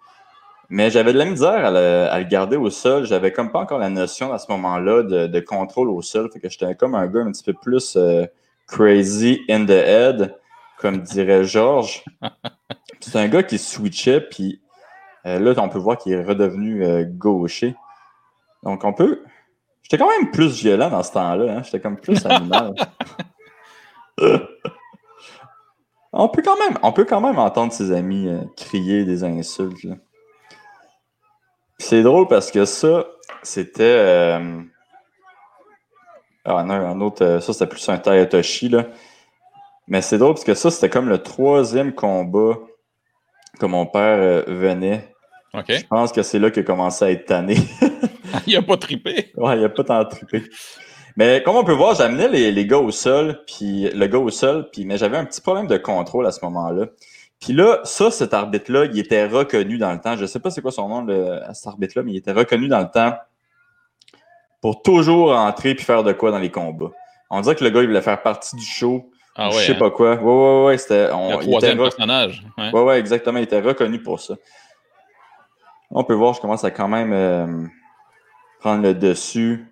Mais 0.70 0.90
j'avais 0.90 1.14
de 1.14 1.18
la 1.18 1.26
misère 1.26 1.66
à 1.66 1.72
le, 1.72 2.08
à 2.12 2.20
le 2.20 2.26
garder 2.26 2.58
au 2.58 2.70
sol. 2.70 3.06
J'avais 3.06 3.32
comme 3.32 3.52
pas 3.52 3.60
encore 3.60 3.80
la 3.80 3.90
notion 3.90 4.34
à 4.34 4.38
ce 4.38 4.52
moment-là 4.52 5.04
de, 5.04 5.28
de 5.28 5.40
contrôle 5.40 5.90
au 5.90 6.02
sol. 6.02 6.30
Fait 6.32 6.40
que 6.40 6.50
j'étais 6.50 6.76
comme 6.76 6.94
un 6.96 7.08
gars 7.08 7.22
un 7.22 7.32
petit 7.32 7.44
peu 7.44 7.54
plus 7.54 7.96
euh, 7.96 8.26
crazy 8.68 9.42
in 9.50 9.66
the 9.66 9.70
head, 9.70 10.36
comme 10.78 10.98
dirait 11.00 11.46
Georges. 11.46 12.04
C'est 13.00 13.18
un 13.18 13.30
gars 13.30 13.44
qui 13.44 13.58
switchait, 13.58 14.20
puis 14.20 14.62
euh, 15.26 15.40
là, 15.40 15.54
on 15.58 15.70
peut 15.70 15.78
voir 15.78 15.98
qu'il 15.98 16.12
est 16.14 16.24
redevenu 16.24 16.84
euh, 16.84 17.06
gaucher. 17.08 17.76
Donc 18.64 18.84
on 18.84 18.92
peut. 18.92 19.24
J'étais 19.84 19.98
quand 19.98 20.10
même 20.10 20.32
plus 20.32 20.60
violent 20.60 20.90
dans 20.90 21.04
ce 21.04 21.14
temps-là. 21.14 21.54
Hein? 21.54 21.64
J'étais 21.64 21.80
comme 21.80 21.96
plus 21.96 22.26
animal. 22.26 22.74
on, 26.12 26.28
peut 26.28 26.42
quand 26.44 26.58
même, 26.58 26.78
on 26.84 26.92
peut 26.92 27.06
quand 27.06 27.22
même 27.22 27.40
entendre 27.40 27.72
ses 27.72 27.94
amis 27.94 28.28
crier 28.58 29.06
des 29.06 29.24
insultes. 29.24 29.84
là. 29.86 29.96
C'est 31.80 32.02
drôle 32.04 32.28
parce 32.28 32.52
que 32.52 32.66
ça, 32.66 33.06
c'était. 33.44 33.84
euh, 33.84 34.62
Ah 36.46 36.64
non, 36.64 36.74
un 36.76 37.02
autre. 37.02 37.24
euh, 37.24 37.40
Ça, 37.40 37.54
c'était 37.54 37.68
plus 37.68 37.88
un 37.90 37.98
Tayatoshi, 37.98 38.70
là. 38.70 38.86
Mais 39.88 40.02
c'est 40.02 40.18
drôle 40.18 40.34
parce 40.34 40.44
que 40.44 40.54
ça, 40.54 40.70
c'était 40.72 40.90
comme 40.90 41.08
le 41.10 41.20
troisième 41.22 41.94
combat 41.94 42.58
que 43.60 43.66
mon 43.66 43.86
père 43.86 44.18
euh, 44.20 44.44
venait. 44.48 45.14
OK. 45.54 45.66
Je 45.70 45.86
pense 45.88 46.12
que 46.12 46.24
c'est 46.24 46.40
là 46.40 46.52
qu'il 46.52 46.64
a 46.64 46.66
commencé 46.66 47.06
à 47.06 47.12
être 47.12 47.26
tanné. 47.26 47.56
il 48.48 48.56
a 48.58 48.62
pas 48.62 48.78
trippé. 48.78 49.32
Ouais, 49.38 49.58
il 49.58 49.64
a 49.64 49.70
pas 49.70 49.84
tant 49.84 50.04
trippé. 50.06 50.44
Mais 51.16 51.42
comme 51.44 51.56
on 51.56 51.64
peut 51.64 51.74
voir, 51.74 51.96
j'amenais 51.96 52.28
les, 52.28 52.52
les 52.52 52.66
gars 52.68 52.78
au 52.78 52.92
sol, 52.92 53.42
puis 53.48 53.90
le 53.90 54.06
gars 54.08 54.20
au 54.20 54.30
sol, 54.30 54.70
puis 54.72 54.86
mais 54.86 54.98
j'avais 54.98 55.18
un 55.18 55.26
petit 55.26 55.42
problème 55.42 55.68
de 55.68 55.78
contrôle 55.78 56.28
à 56.28 56.32
ce 56.32 56.44
moment-là. 56.46 56.88
Puis 57.40 57.54
là, 57.54 57.80
ça, 57.84 58.10
cet 58.10 58.34
arbitre-là, 58.34 58.86
il 58.86 58.98
était 58.98 59.28
reconnu 59.28 59.78
dans 59.78 59.92
le 59.92 60.00
temps. 60.00 60.18
Je 60.18 60.26
sais 60.26 60.40
pas 60.40 60.50
c'est 60.50 60.62
quoi 60.62 60.72
son 60.72 60.90
nom, 60.90 61.02
le, 61.02 61.40
cet 61.54 61.68
arbitre-là, 61.68 62.04
mais 62.04 62.14
il 62.14 62.18
était 62.18 62.32
reconnu 62.32 62.68
dans 62.68 62.80
le 62.80 62.90
temps 62.90 63.16
pour 64.62 64.82
toujours 64.82 65.36
entrer 65.36 65.76
puis 65.76 65.86
faire 65.86 66.04
de 66.04 66.14
quoi 66.14 66.32
dans 66.32 66.40
les 66.40 66.52
combats. 66.52 66.92
On 67.30 67.42
dirait 67.42 67.56
que 67.56 67.64
le 67.64 67.70
gars, 67.70 67.82
il 67.82 67.88
voulait 67.88 68.02
faire 68.02 68.22
partie 68.22 68.56
du 68.56 68.66
show. 68.66 69.10
Ah 69.36 69.50
je 69.52 69.58
ouais. 69.58 69.64
sais 69.66 69.74
hein. 69.74 69.80
pas 69.80 69.92
quoi. 69.92 70.16
Ouais, 70.16 70.24
ouais, 70.24 70.66
ouais, 70.66 70.78
c'était. 70.78 71.10
on- 71.14 71.38
Le 71.38 71.44
il 71.46 71.56
était 71.56 71.76
personnage. 71.76 72.44
Ouais. 72.58 72.72
Ouais, 72.72 72.82
ouais, 72.82 73.00
exactement. 73.00 73.38
Il 73.38 73.44
était 73.44 73.62
reconnu 73.62 74.02
pour 74.02 74.20
ça. 74.20 74.34
On 75.92 76.04
peut 76.04 76.16
voir, 76.16 76.34
je 76.34 76.42
commence 76.42 76.64
à 76.64 76.72
quand 76.72 76.88
même 76.88 77.14
euh, 77.14 77.66
prendre 78.60 78.82
le 78.82 78.94
dessus. 78.96 79.72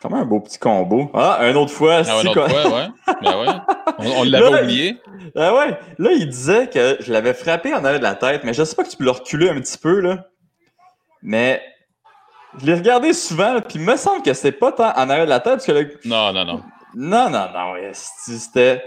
Quand 0.00 0.10
même 0.10 0.20
un 0.22 0.24
beau 0.24 0.40
petit 0.40 0.58
combo. 0.58 1.10
Ah, 1.14 1.38
un 1.40 1.54
autre 1.54 1.72
fois. 1.72 1.96
Ah 1.96 1.98
ouais, 1.98 2.04
c'est 2.04 2.24
l'autre 2.24 2.32
quoi? 2.32 2.48
fois, 2.48 2.76
ouais. 2.76 2.88
Ben 3.22 3.40
ouais. 3.40 3.46
On, 3.98 4.20
on 4.20 4.24
l'avait 4.24 4.50
Là, 4.50 4.62
oublié. 4.62 5.00
Ah 5.36 5.54
ouais. 5.54 5.78
Là, 5.98 6.10
il 6.12 6.28
disait 6.28 6.68
que 6.68 6.96
je 7.00 7.12
l'avais 7.12 7.34
frappé 7.34 7.72
en 7.74 7.84
arrière 7.84 7.98
de 8.00 8.04
la 8.04 8.14
tête, 8.14 8.42
mais 8.44 8.52
je 8.54 8.64
sais 8.64 8.74
pas 8.74 8.84
que 8.84 8.88
tu 8.90 8.96
peux 8.96 9.04
le 9.04 9.10
reculer 9.10 9.48
un 9.50 9.60
petit 9.60 9.78
peu, 9.78 10.00
là. 10.00 10.26
Mais 11.22 11.62
je 12.60 12.66
l'ai 12.66 12.74
regardé 12.74 13.12
souvent, 13.12 13.60
puis 13.60 13.76
il 13.78 13.82
me 13.82 13.96
semble 13.96 14.22
que 14.22 14.32
c'était 14.34 14.52
pas 14.52 14.72
tant 14.72 14.88
en 14.96 15.08
arrière 15.10 15.24
de 15.24 15.30
la 15.30 15.40
tête, 15.40 15.54
parce 15.54 15.66
que 15.66 15.72
le... 15.72 15.98
Non, 16.04 16.32
non, 16.32 16.44
non. 16.44 16.62
Non, 16.94 17.28
non, 17.30 17.48
non, 17.52 17.74
c'était... 17.92 18.82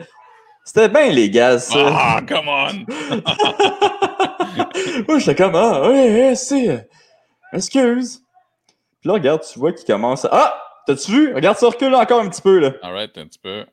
C'était 0.65 0.89
bien 0.89 1.09
légal, 1.09 1.59
ça. 1.59 1.79
Ah, 1.91 2.19
come 2.27 2.47
on! 2.47 2.85
Moi, 5.07 5.17
j'étais 5.19 5.35
comme, 5.35 5.55
ah, 5.55 5.81
ouais, 5.89 6.11
ouais, 6.29 6.35
c'est. 6.35 6.69
euh, 6.69 6.77
Excuse. 7.53 8.21
Puis 9.01 9.07
là, 9.07 9.13
regarde, 9.13 9.41
tu 9.51 9.57
vois 9.57 9.73
qu'il 9.73 9.85
commence 9.87 10.25
à. 10.25 10.29
Ah! 10.31 10.61
T'as-tu 10.85 11.11
vu? 11.11 11.33
Regarde, 11.33 11.57
ça 11.57 11.67
recule 11.67 11.95
encore 11.95 12.21
un 12.21 12.29
petit 12.29 12.41
peu, 12.41 12.59
là. 12.59 12.71
Alright, 12.83 13.17
un 13.17 13.25
petit 13.25 13.39
peu. 13.39 13.65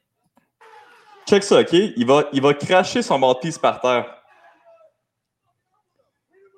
Check 1.28 1.42
ça, 1.42 1.60
OK? 1.60 1.72
Il 1.72 2.06
va, 2.06 2.24
il 2.32 2.40
va 2.40 2.54
cracher 2.54 3.02
son 3.02 3.18
mouthpiece 3.18 3.58
par 3.58 3.80
terre. 3.80 4.06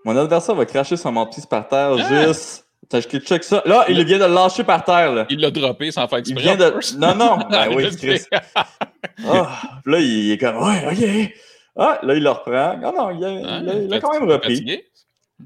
Mon 0.05 0.17
adversaire 0.17 0.55
va 0.55 0.65
cracher 0.67 0.97
son 0.97 1.13
mouthpiece 1.13 1.47
par 1.47 1.67
terre 1.69 1.93
Ah! 1.99 2.27
juste. 2.27 2.65
T'as- 2.89 3.03
Check 3.03 3.45
ça. 3.45 3.63
Là, 3.67 3.85
il 3.89 4.03
vient 4.05 4.19
de 4.19 4.25
le 4.25 4.33
lâcher 4.33 4.65
par 4.65 4.83
terre, 4.83 5.13
là. 5.13 5.27
Il 5.29 5.41
l'a 5.41 5.51
droppé 5.51 5.91
sans 5.91 6.09
faire 6.09 6.21
Il 6.21 6.33
exprès. 6.33 6.43
vient 6.43 6.57
de. 6.57 6.75
Non, 6.99 7.15
non. 7.15 7.39
Ben 7.51 7.69
oui. 7.75 7.95
Chris. 7.97 8.21
Puis 8.31 9.27
là, 9.27 9.99
il 10.01 10.31
est 10.33 10.39
comme, 10.39 10.57
ouais, 10.57 10.87
OK. 10.87 11.35
Ah, 11.77 11.99
là, 12.03 12.15
il 12.15 12.23
le 12.23 12.31
reprend. 12.31 12.81
Ah 12.83 12.93
non, 12.97 13.11
il 13.11 13.25
a, 13.25 13.29
Ah, 13.29 13.61
il 13.63 13.69
a- 13.69 13.75
il 13.75 13.93
a 13.95 13.99
fatigué- 13.99 14.01
quand 14.01 14.13
même 14.13 14.29
repris. 14.31 14.55
fatigué? 14.55 14.85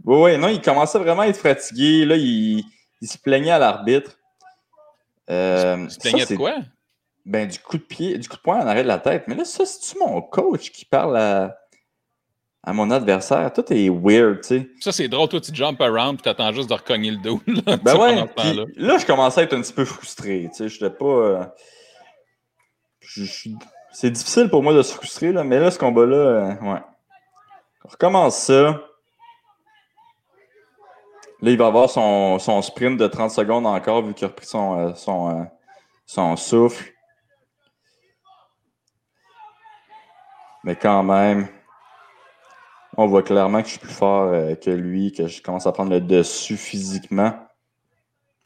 Oui, 0.04 0.16
oui, 0.32 0.38
non, 0.38 0.48
il 0.48 0.60
commençait 0.60 0.98
vraiment 0.98 1.22
à 1.22 1.26
être 1.28 1.36
fatigué. 1.40 2.04
Là, 2.04 2.16
il, 2.16 2.62
il 3.00 3.08
se 3.08 3.18
plaignait 3.18 3.50
à 3.50 3.58
l'arbitre. 3.58 4.12
Euh, 5.30 5.76
Tu 5.76 5.86
te 5.88 5.92
ça, 5.94 5.98
plaignais 6.00 6.26
c'est- 6.26 6.34
de 6.34 6.38
quoi? 6.38 6.54
Ben, 7.24 7.46
du 7.48 7.58
coup 7.58 7.78
de 7.78 7.82
pied, 7.82 8.18
du 8.18 8.28
coup 8.28 8.36
de 8.36 8.40
poing 8.42 8.60
en 8.60 8.66
arrêt 8.66 8.82
de 8.82 8.88
la 8.88 8.98
tête. 8.98 9.24
Mais 9.28 9.34
là, 9.34 9.44
ça, 9.44 9.64
c'est-tu 9.64 9.98
mon 9.98 10.20
coach 10.20 10.70
qui 10.72 10.84
parle 10.84 11.16
à, 11.16 11.56
à 12.64 12.72
mon 12.72 12.90
adversaire? 12.90 13.52
Tout 13.52 13.64
est 13.72 13.88
weird, 13.88 14.40
tu 14.40 14.48
sais. 14.48 14.68
Ça, 14.80 14.90
c'est 14.92 15.06
drôle. 15.08 15.28
Toi, 15.28 15.40
tu 15.40 15.54
jump 15.54 15.80
around 15.80 16.16
puis 16.16 16.22
t'attends 16.24 16.52
juste 16.52 16.68
de 16.68 16.74
recogner 16.74 17.12
le 17.12 17.18
dos. 17.18 17.40
Là, 17.46 17.76
Ben 17.82 17.96
ouais, 17.96 18.16
là, 18.76 18.98
je 18.98 19.06
commençais 19.06 19.40
à 19.40 19.44
être 19.44 19.52
un 19.54 19.60
petit 19.60 19.72
peu 19.72 19.84
frustré, 19.84 20.48
tu 20.50 20.56
sais. 20.56 20.68
J'étais 20.68 20.90
pas... 20.90 21.04
euh, 21.04 21.44
C'est 23.92 24.10
difficile 24.10 24.48
pour 24.50 24.62
moi 24.62 24.72
de 24.74 24.82
se 24.82 24.92
frustrer, 24.94 25.32
là, 25.32 25.44
mais 25.44 25.60
là, 25.60 25.70
ce 25.70 25.78
combat-là, 25.78 26.16
euh, 26.16 26.54
ouais. 26.60 26.80
On 27.84 27.88
recommence 27.88 28.36
ça. 28.36 28.80
Là, 31.42 31.50
il 31.50 31.56
va 31.58 31.66
avoir 31.66 31.90
son, 31.90 32.38
son 32.38 32.62
sprint 32.62 32.98
de 32.98 33.06
30 33.06 33.30
secondes 33.32 33.66
encore, 33.66 34.02
vu 34.02 34.14
qu'il 34.14 34.24
a 34.24 34.28
repris 34.28 34.46
son, 34.46 34.78
euh, 34.78 34.94
son, 34.94 35.46
son 36.06 36.36
souffle. 36.36 36.92
Mais 40.64 40.76
quand 40.76 41.02
même, 41.02 41.48
on 42.96 43.06
voit 43.06 43.22
clairement 43.22 43.60
que 43.62 43.66
je 43.68 43.72
suis 43.72 43.80
plus 43.80 43.92
fort 43.92 44.30
euh, 44.32 44.54
que 44.54 44.70
lui, 44.70 45.12
que 45.12 45.26
je 45.26 45.42
commence 45.42 45.66
à 45.66 45.72
prendre 45.72 45.90
le 45.90 46.00
dessus 46.00 46.56
physiquement. 46.56 47.32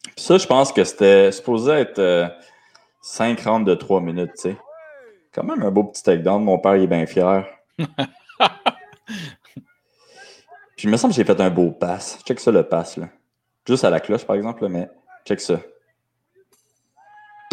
Puis 0.04 0.24
ça, 0.24 0.38
je 0.38 0.46
pense 0.46 0.72
que 0.72 0.84
c'était 0.84 1.30
supposé 1.32 1.72
être 1.72 1.98
euh, 1.98 2.28
5 3.02 3.40
rounds 3.40 3.66
de 3.68 3.74
3 3.74 4.00
minutes, 4.00 4.32
tu 4.36 4.42
sais. 4.42 4.56
Quand 5.32 5.44
même 5.44 5.62
un 5.62 5.70
beau 5.70 5.84
petit 5.84 6.02
takedown. 6.02 6.42
Mon 6.42 6.58
père, 6.58 6.76
il 6.76 6.84
est 6.84 6.86
bien 6.86 7.04
fier. 7.06 7.46
Puis 10.76 10.84
il 10.84 10.90
me 10.90 10.96
semble 10.96 11.12
que 11.12 11.16
j'ai 11.16 11.24
fait 11.24 11.40
un 11.40 11.50
beau 11.50 11.70
pass. 11.70 12.18
Check 12.26 12.40
ça, 12.40 12.50
le 12.50 12.62
pass, 12.62 12.96
là. 12.96 13.08
Juste 13.66 13.84
à 13.84 13.90
la 13.90 14.00
cloche, 14.00 14.24
par 14.24 14.36
exemple, 14.36 14.62
là, 14.62 14.68
mais 14.68 14.88
check 15.26 15.40
ça. 15.40 15.60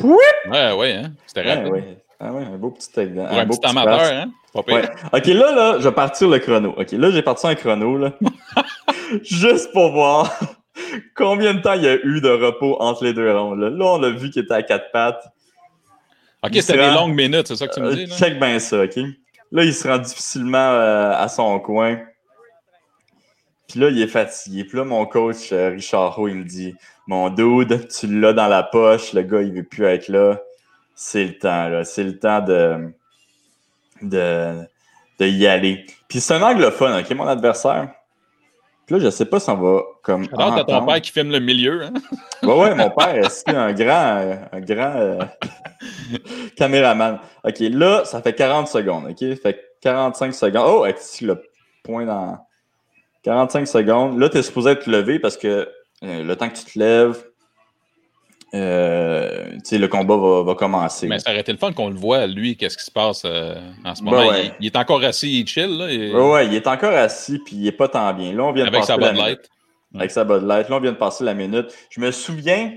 Ouais, 0.04 0.74
ouais, 0.74 0.94
hein? 0.94 1.14
C'était 1.26 1.42
Ouais, 1.42 1.56
rapide. 1.56 1.72
ouais. 1.72 2.03
Ah 2.26 2.32
ouais, 2.32 2.44
un 2.46 2.58
beau 2.58 2.72
petit 2.72 2.90
takedown. 2.92 3.28
Pour 3.28 3.38
un, 3.38 3.46
beau 3.46 3.58
petit 3.58 3.70
amateur, 3.70 3.98
pass. 4.00 4.12
hein? 4.12 4.32
Pas 4.54 4.64
pire. 4.64 4.76
Ouais. 4.76 4.90
Ok, 5.20 5.26
là, 5.28 5.52
là, 5.56 5.76
je 5.80 5.84
vais 5.90 5.94
partir 5.96 6.30
le 6.30 6.40
chrono. 6.40 6.74
Ok, 6.78 6.92
là, 6.92 7.12
j'ai 7.12 7.22
parti 7.22 7.48
un 7.48 7.56
chrono, 7.56 7.98
là. 7.98 8.14
Juste 9.24 9.72
pour 9.74 9.92
voir 9.92 10.32
combien 11.16 11.54
de 11.54 11.60
temps 11.62 11.74
il 11.74 11.84
y 11.84 11.88
a 11.88 11.96
eu 11.96 12.22
de 12.22 12.30
repos 12.30 12.78
entre 12.82 13.04
les 13.04 13.14
deux 13.14 13.32
rondes. 13.36 13.60
Là, 13.60 13.70
Là, 13.70 13.86
on 13.86 14.04
a 14.04 14.10
vu 14.10 14.30
qu'il 14.30 14.44
était 14.44 14.54
à 14.54 14.64
quatre 14.64 14.92
pattes. 14.92 15.24
Ok, 16.44 16.52
c'était 16.56 16.74
des 16.78 16.92
longues 16.94 17.16
minutes, 17.16 17.48
c'est 17.48 17.56
ça 17.56 17.68
que 17.68 17.74
tu 17.74 17.80
me 17.82 17.88
Euh, 17.88 17.96
dis? 17.96 18.06
Là? 18.06 18.16
check 18.16 18.40
bien 18.40 18.60
ça, 18.60 18.84
ok? 18.84 18.96
Là, 19.52 19.64
il 19.64 19.74
se 19.74 19.88
rend 19.88 19.98
difficilement 19.98 20.58
euh, 20.58 21.12
à 21.14 21.28
son 21.28 21.60
coin. 21.60 22.00
Puis 23.68 23.80
là, 23.80 23.90
il 23.90 24.02
est 24.02 24.08
fatigué. 24.08 24.66
Puis 24.66 24.78
là, 24.78 24.84
mon 24.84 25.06
coach, 25.06 25.52
euh, 25.52 25.70
Richard 25.70 26.16
Rowe, 26.16 26.30
il 26.30 26.36
me 26.38 26.44
dit 26.44 26.76
Mon 27.08 27.30
dude, 27.30 27.88
tu 27.88 28.08
l'as 28.20 28.34
dans 28.34 28.48
la 28.48 28.64
poche, 28.64 29.14
le 29.14 29.22
gars, 29.24 29.42
il 29.42 29.54
veut 29.54 29.64
plus 29.64 29.86
être 29.86 30.08
là. 30.10 30.40
C'est 30.96 31.26
le 31.26 31.38
temps, 31.38 31.70
là. 31.70 31.84
C'est 31.84 32.04
le 32.04 32.20
temps 32.20 32.42
de, 32.42 32.94
de, 34.02 34.62
de 35.20 35.26
y 35.26 35.48
aller. 35.48 35.86
Puis 36.08 36.20
c'est 36.20 36.36
un 36.36 36.42
anglophone, 36.42 37.00
ok, 37.00 37.10
mon 37.12 37.28
adversaire? 37.28 37.90
Puis 38.86 38.96
là, 38.96 39.02
je 39.06 39.10
sais 39.10 39.26
pas 39.26 39.40
si 39.40 39.50
on 39.50 39.56
va 39.56 39.82
comme. 40.02 40.28
Alors, 40.38 40.56
t'as 40.56 40.64
ton 40.66 40.86
père 40.86 41.00
qui 41.00 41.12
filme 41.12 41.32
le 41.32 41.40
milieu, 41.40 41.84
hein? 41.84 41.94
Ouais, 42.44 42.60
ouais, 42.60 42.76
mon 42.76 42.90
père, 42.90 43.32
c'est 43.32 43.56
un 43.56 43.72
grand, 43.72 44.38
un 44.52 44.60
grand 44.60 44.96
euh, 44.98 45.20
caméraman? 46.58 47.20
OK, 47.46 47.60
là, 47.60 48.04
ça 48.04 48.22
fait 48.22 48.34
40 48.34 48.68
secondes, 48.68 49.06
OK? 49.10 49.36
Fait 49.42 49.60
45 49.82 50.34
secondes. 50.34 50.66
Oh, 50.68 50.86
est 50.86 51.22
le 51.22 51.42
point 51.84 52.06
dans 52.06 52.38
45 53.24 53.66
secondes? 53.66 54.20
Là, 54.20 54.28
tu 54.28 54.38
es 54.38 54.44
supposé 54.44 54.72
être 54.72 54.88
levé 54.88 55.20
parce 55.20 55.38
que 55.38 55.70
euh, 56.04 56.24
le 56.24 56.36
temps 56.36 56.50
que 56.50 56.58
tu 56.58 56.66
te 56.66 56.78
lèves, 56.78 57.24
euh, 58.56 59.58
le 59.72 59.88
combat 59.88 60.16
va, 60.18 60.44
va 60.44 60.56
commencer. 60.56 61.08
Mais 61.08 61.20
ça 61.20 61.32
aurait 61.32 61.40
été 61.42 61.52
le 61.52 61.58
fun 61.58 61.72
qu'on 61.74 61.90
le 61.90 61.96
voit, 61.96 62.28
lui, 62.28 62.56
qu'est-ce 62.56 62.78
qui 62.78 62.84
se 62.86 62.92
passe 62.92 63.24
euh, 63.26 63.56
en 63.84 63.96
ce 63.96 64.04
Ben 64.04 64.12
moment? 64.12 64.28
ouais. 64.30 64.46
il, 64.48 64.54
il 64.62 64.66
est 64.68 64.76
encore 64.76 65.04
assis, 65.04 65.40
il 65.42 65.48
chill, 65.48 65.78
là. 65.78 65.92
et- 65.92 66.14
Ouais, 66.14 66.32
ouais, 66.32 66.46
il 66.48 66.54
est 66.56 66.68
encore 66.68 66.94
assis, 66.94 67.40
puis 67.40 67.56
il 67.56 67.68
est 67.68 67.72
pas 67.72 67.88
tant 67.88 68.14
bien. 68.14 68.34
Là, 68.34 68.44
on 68.44 68.52
vient 68.52 68.64
de 68.64 68.70
avec 68.70 68.82
passer 68.82 68.94
sa 68.94 68.98
minute. 68.98 69.18
Light. 69.18 69.50
avec 69.96 70.12
sa 70.12 70.24
Bud 70.24 70.44
Light. 70.44 70.70
Là, 70.70 70.76
on 70.76 70.80
vient 70.80 70.92
de 70.92 70.98
passer 70.98 71.24
la 71.24 71.34
minute. 71.34 71.68
Je 71.90 72.00
me 72.02 72.12
souviens 72.12 72.74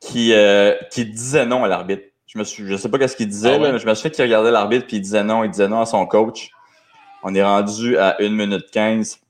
qu'il 0.00 0.32
euh, 0.34 0.74
disait 0.96 1.46
non 1.46 1.64
à 1.64 1.68
l'arbitre. 1.68 2.02
Je 2.26 2.42
suis, 2.42 2.66
je 2.66 2.76
sais 2.76 2.88
pas 2.90 2.98
qu'est-ce 2.98 3.16
qu'il 3.16 3.28
disait, 3.28 3.54
Ah 3.54 3.58
là, 3.58 3.72
mais 3.72 3.78
je 3.78 3.86
me 3.86 3.94
souviens 3.94 4.10
qu'il 4.10 4.24
regardait 4.24 4.50
l'arbitre 4.50 4.86
puis 4.86 4.96
il 4.96 5.00
disait 5.00 5.22
non, 5.22 5.44
il 5.44 5.50
disait 5.50 5.68
non 5.68 5.80
à 5.80 5.86
son 5.86 6.04
coach. 6.04 6.50
On 7.22 7.34
est 7.34 7.42
rendu 7.44 7.96
à 7.96 8.16
1 8.20 8.28
minute 8.30 8.70
15. 8.72 9.20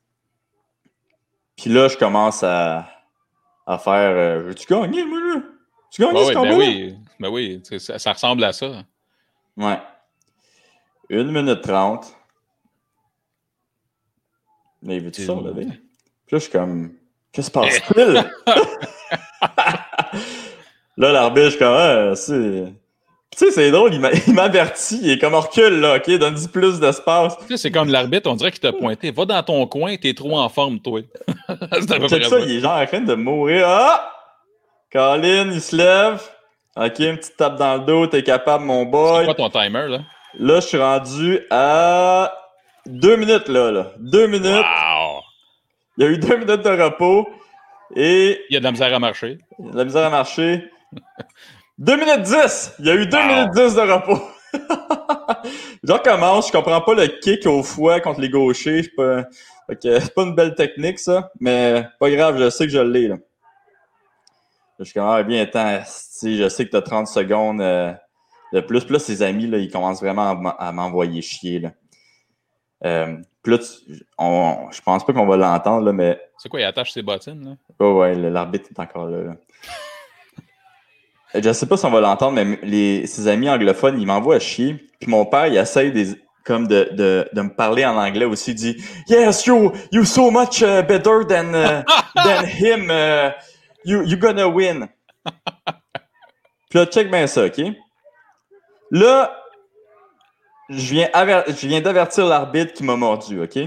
Puis 1.56 1.70
là, 1.70 1.88
je 1.88 1.96
commence 1.96 2.42
à, 2.42 2.86
à 3.66 3.78
faire 3.78 4.10
euh, 4.16 4.42
Veux-tu 4.42 4.66
gagner, 4.66 5.04
moi, 5.04 5.18
là? 5.20 5.42
Tu 5.90 6.02
gagnes 6.02 6.14
Ouais, 6.16 6.24
ce 6.26 6.32
combat? 6.34 6.50
ben 6.50 6.58
oui, 6.58 6.94
ben 7.20 7.28
oui 7.30 7.62
ça, 7.78 7.98
ça 7.98 8.12
ressemble 8.12 8.42
à 8.44 8.52
ça. 8.52 8.82
Ouais. 9.56 9.78
1 11.10 11.24
minute 11.24 11.60
30. 11.62 12.06
Mais 14.82 14.98
veux-tu 14.98 15.24
ça? 15.24 15.34
Puis 15.34 15.64
là, 15.66 15.72
je 16.32 16.36
suis 16.38 16.50
comme, 16.50 16.92
qu'est-ce 17.32 17.50
qui 17.50 17.52
se 17.52 17.58
passe-t-il? 17.58 18.24
là, 20.96 21.12
l'arbitre, 21.12 21.44
je 21.46 21.50
suis 21.50 21.58
comme, 21.58 21.74
ah, 21.76 22.14
c'est. 22.14 22.72
Tu 23.30 23.38
sais, 23.46 23.50
c'est 23.50 23.70
drôle, 23.72 23.92
il 23.92 24.00
m'a- 24.00 24.12
il 24.12 24.32
m'avertit, 24.32 25.00
il 25.02 25.10
est 25.10 25.18
comme 25.18 25.34
recule, 25.34 25.80
là, 25.80 25.96
ok, 25.96 26.08
donne-y 26.18 26.46
plus 26.48 26.78
d'espace. 26.78 27.36
Tu 27.38 27.46
sais, 27.48 27.56
c'est 27.56 27.70
comme 27.72 27.88
l'arbitre, 27.88 28.30
on 28.30 28.36
dirait 28.36 28.52
qu'il 28.52 28.60
t'a 28.60 28.72
pointé. 28.72 29.10
Va 29.10 29.24
dans 29.24 29.42
ton 29.42 29.66
coin, 29.66 29.96
t'es 29.96 30.14
trop 30.14 30.38
en 30.38 30.48
forme, 30.48 30.78
toi. 30.80 31.00
c'est 31.72 32.08
Check 32.08 32.24
ça, 32.24 32.38
il 32.40 32.56
est 32.56 32.60
genre 32.60 32.78
en 32.78 32.86
train 32.86 33.00
de 33.00 33.14
mourir. 33.14 33.66
Ah! 33.68 34.10
Colin, 34.92 35.50
il 35.52 35.60
se 35.60 35.74
lève. 35.76 36.22
Ok, 36.76 36.98
une 36.98 37.16
petite 37.16 37.36
tape 37.36 37.56
dans 37.56 37.74
le 37.74 37.80
dos, 37.84 38.06
t'es 38.06 38.22
capable, 38.22 38.64
mon 38.64 38.80
C'est 38.84 38.90
boy. 38.90 39.24
quoi 39.26 39.34
ton 39.34 39.50
timer, 39.50 39.86
là? 39.88 39.98
Là, 40.38 40.56
je 40.60 40.66
suis 40.66 40.78
rendu 40.78 41.40
à 41.50 42.32
deux 42.86 43.16
minutes, 43.16 43.48
là, 43.48 43.70
là. 43.70 43.86
Deux 43.98 44.26
minutes. 44.26 44.46
Wow! 44.64 45.20
Il 45.96 46.04
y 46.04 46.06
a 46.08 46.10
eu 46.10 46.18
deux 46.18 46.36
minutes 46.36 46.62
de 46.62 46.82
repos 46.82 47.28
et 47.94 48.40
Il 48.50 48.54
y 48.54 48.56
a 48.56 48.60
de 48.60 48.64
la 48.64 48.72
misère 48.72 48.92
à 48.94 48.98
marcher. 48.98 49.38
la 49.72 49.84
misère 49.84 50.04
à 50.06 50.10
marcher. 50.10 50.68
Deux 51.78 51.96
minutes 51.96 52.22
dix! 52.22 52.72
Il 52.80 52.86
y 52.86 52.90
a 52.90 52.94
eu 52.94 53.06
deux 53.06 53.16
Wow. 53.18 53.26
minutes 53.26 53.50
dix 53.52 53.74
de 53.74 53.80
repos. 53.80 54.20
Je 55.82 55.92
recommence, 55.92 56.48
je 56.48 56.52
comprends 56.52 56.80
pas 56.80 56.94
le 56.94 57.06
kick 57.20 57.46
au 57.46 57.62
foie 57.62 58.00
contre 58.00 58.20
les 58.20 58.28
gauchers. 58.30 58.82
C'est 58.84 58.94
pas, 58.96 59.24
fait 59.68 59.76
que 59.82 60.00
c'est 60.00 60.14
pas 60.14 60.22
une 60.22 60.34
belle 60.34 60.54
technique, 60.54 60.98
ça, 60.98 61.30
mais 61.40 61.86
pas 61.98 62.10
grave, 62.10 62.38
je 62.38 62.50
sais 62.50 62.66
que 62.66 62.72
je 62.72 62.78
l'ai. 62.80 63.08
Là. 63.08 63.16
Je 64.78 64.84
suis 64.84 64.94
comme, 64.94 65.06
ah, 65.08 65.22
bien, 65.22 65.46
si, 65.86 66.36
je 66.36 66.48
sais 66.48 66.66
que 66.66 66.70
t'as 66.72 66.82
30 66.82 67.06
secondes 67.06 67.60
euh, 67.60 67.92
de 68.52 68.60
plus. 68.60 68.84
Puis 68.84 68.92
là, 68.94 68.98
ses 68.98 69.22
amis, 69.22 69.46
là, 69.46 69.58
ils 69.58 69.70
commencent 69.70 70.00
vraiment 70.00 70.50
à 70.58 70.72
m'envoyer 70.72 71.22
chier. 71.22 71.60
Là. 71.60 71.70
Euh, 72.84 73.16
puis 73.42 73.52
là, 73.52 73.58
tu- 73.58 74.04
on, 74.18 74.68
je 74.72 74.80
pense 74.82 75.04
pas 75.06 75.12
qu'on 75.12 75.26
va 75.26 75.36
l'entendre, 75.36 75.92
mais 75.92 76.20
C'est 76.38 76.48
quoi, 76.48 76.60
il 76.60 76.64
attache 76.64 76.90
ses 76.92 77.02
bottines, 77.02 77.44
là? 77.44 77.84
Ouais, 77.86 77.92
ouais, 77.92 78.30
l'arbitre 78.30 78.68
est 78.76 78.80
encore 78.80 79.06
là. 79.06 79.22
là. 79.22 79.36
Je 81.34 81.52
sais 81.52 81.66
pas 81.66 81.76
si 81.76 81.84
on 81.84 81.90
va 81.90 82.00
l'entendre, 82.00 82.32
mais 82.34 82.58
les, 82.62 83.06
ses 83.06 83.26
amis 83.28 83.48
anglophones, 83.50 84.00
ils 84.00 84.06
m'envoient 84.06 84.36
à 84.36 84.40
chier. 84.40 84.74
Puis 85.00 85.10
mon 85.10 85.26
père, 85.26 85.48
il 85.48 85.56
essaye 85.56 85.90
des, 85.92 86.14
comme 86.44 86.68
de, 86.68 86.90
de, 86.92 87.28
de 87.32 87.40
me 87.42 87.54
parler 87.54 87.84
en 87.84 87.96
anglais 87.96 88.24
aussi. 88.24 88.52
Il 88.52 88.54
dit 88.54 88.76
Yes, 89.08 89.44
you, 89.46 89.72
you 89.90 90.04
so 90.04 90.30
much 90.30 90.62
uh, 90.62 90.82
better 90.82 91.24
than, 91.26 91.54
uh, 91.54 91.82
than 92.14 92.46
him. 92.46 92.90
uh, 92.90 93.32
you, 93.84 94.02
you 94.04 94.16
gonna 94.16 94.48
win. 94.48 94.88
Puis 96.70 96.78
là, 96.78 96.86
check 96.86 97.10
bien 97.10 97.26
ça, 97.26 97.46
OK? 97.46 97.60
Là, 98.90 99.36
je 100.68 100.90
viens, 100.92 101.08
je 101.48 101.66
viens 101.66 101.80
d'avertir 101.80 102.26
l'arbitre 102.26 102.72
qui 102.74 102.84
m'a 102.84 102.96
mordu, 102.96 103.42
OK? 103.42 103.58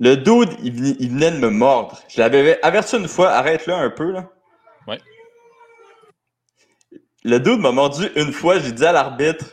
Le 0.00 0.16
dude, 0.16 0.50
il 0.62 1.10
venait 1.10 1.30
de 1.30 1.38
me 1.38 1.48
mordre. 1.48 2.00
Je 2.08 2.20
l'avais 2.20 2.58
averti 2.62 2.96
une 2.96 3.06
fois, 3.08 3.30
arrête-le 3.30 3.72
un 3.72 3.90
peu, 3.90 4.10
là. 4.10 4.28
Ouais. 4.86 4.98
Le 7.24 7.38
dude 7.38 7.60
m'a 7.60 7.72
mordu 7.72 8.08
une 8.16 8.32
fois, 8.32 8.58
j'ai 8.58 8.72
dit 8.72 8.84
à 8.84 8.92
l'arbitre, 8.92 9.44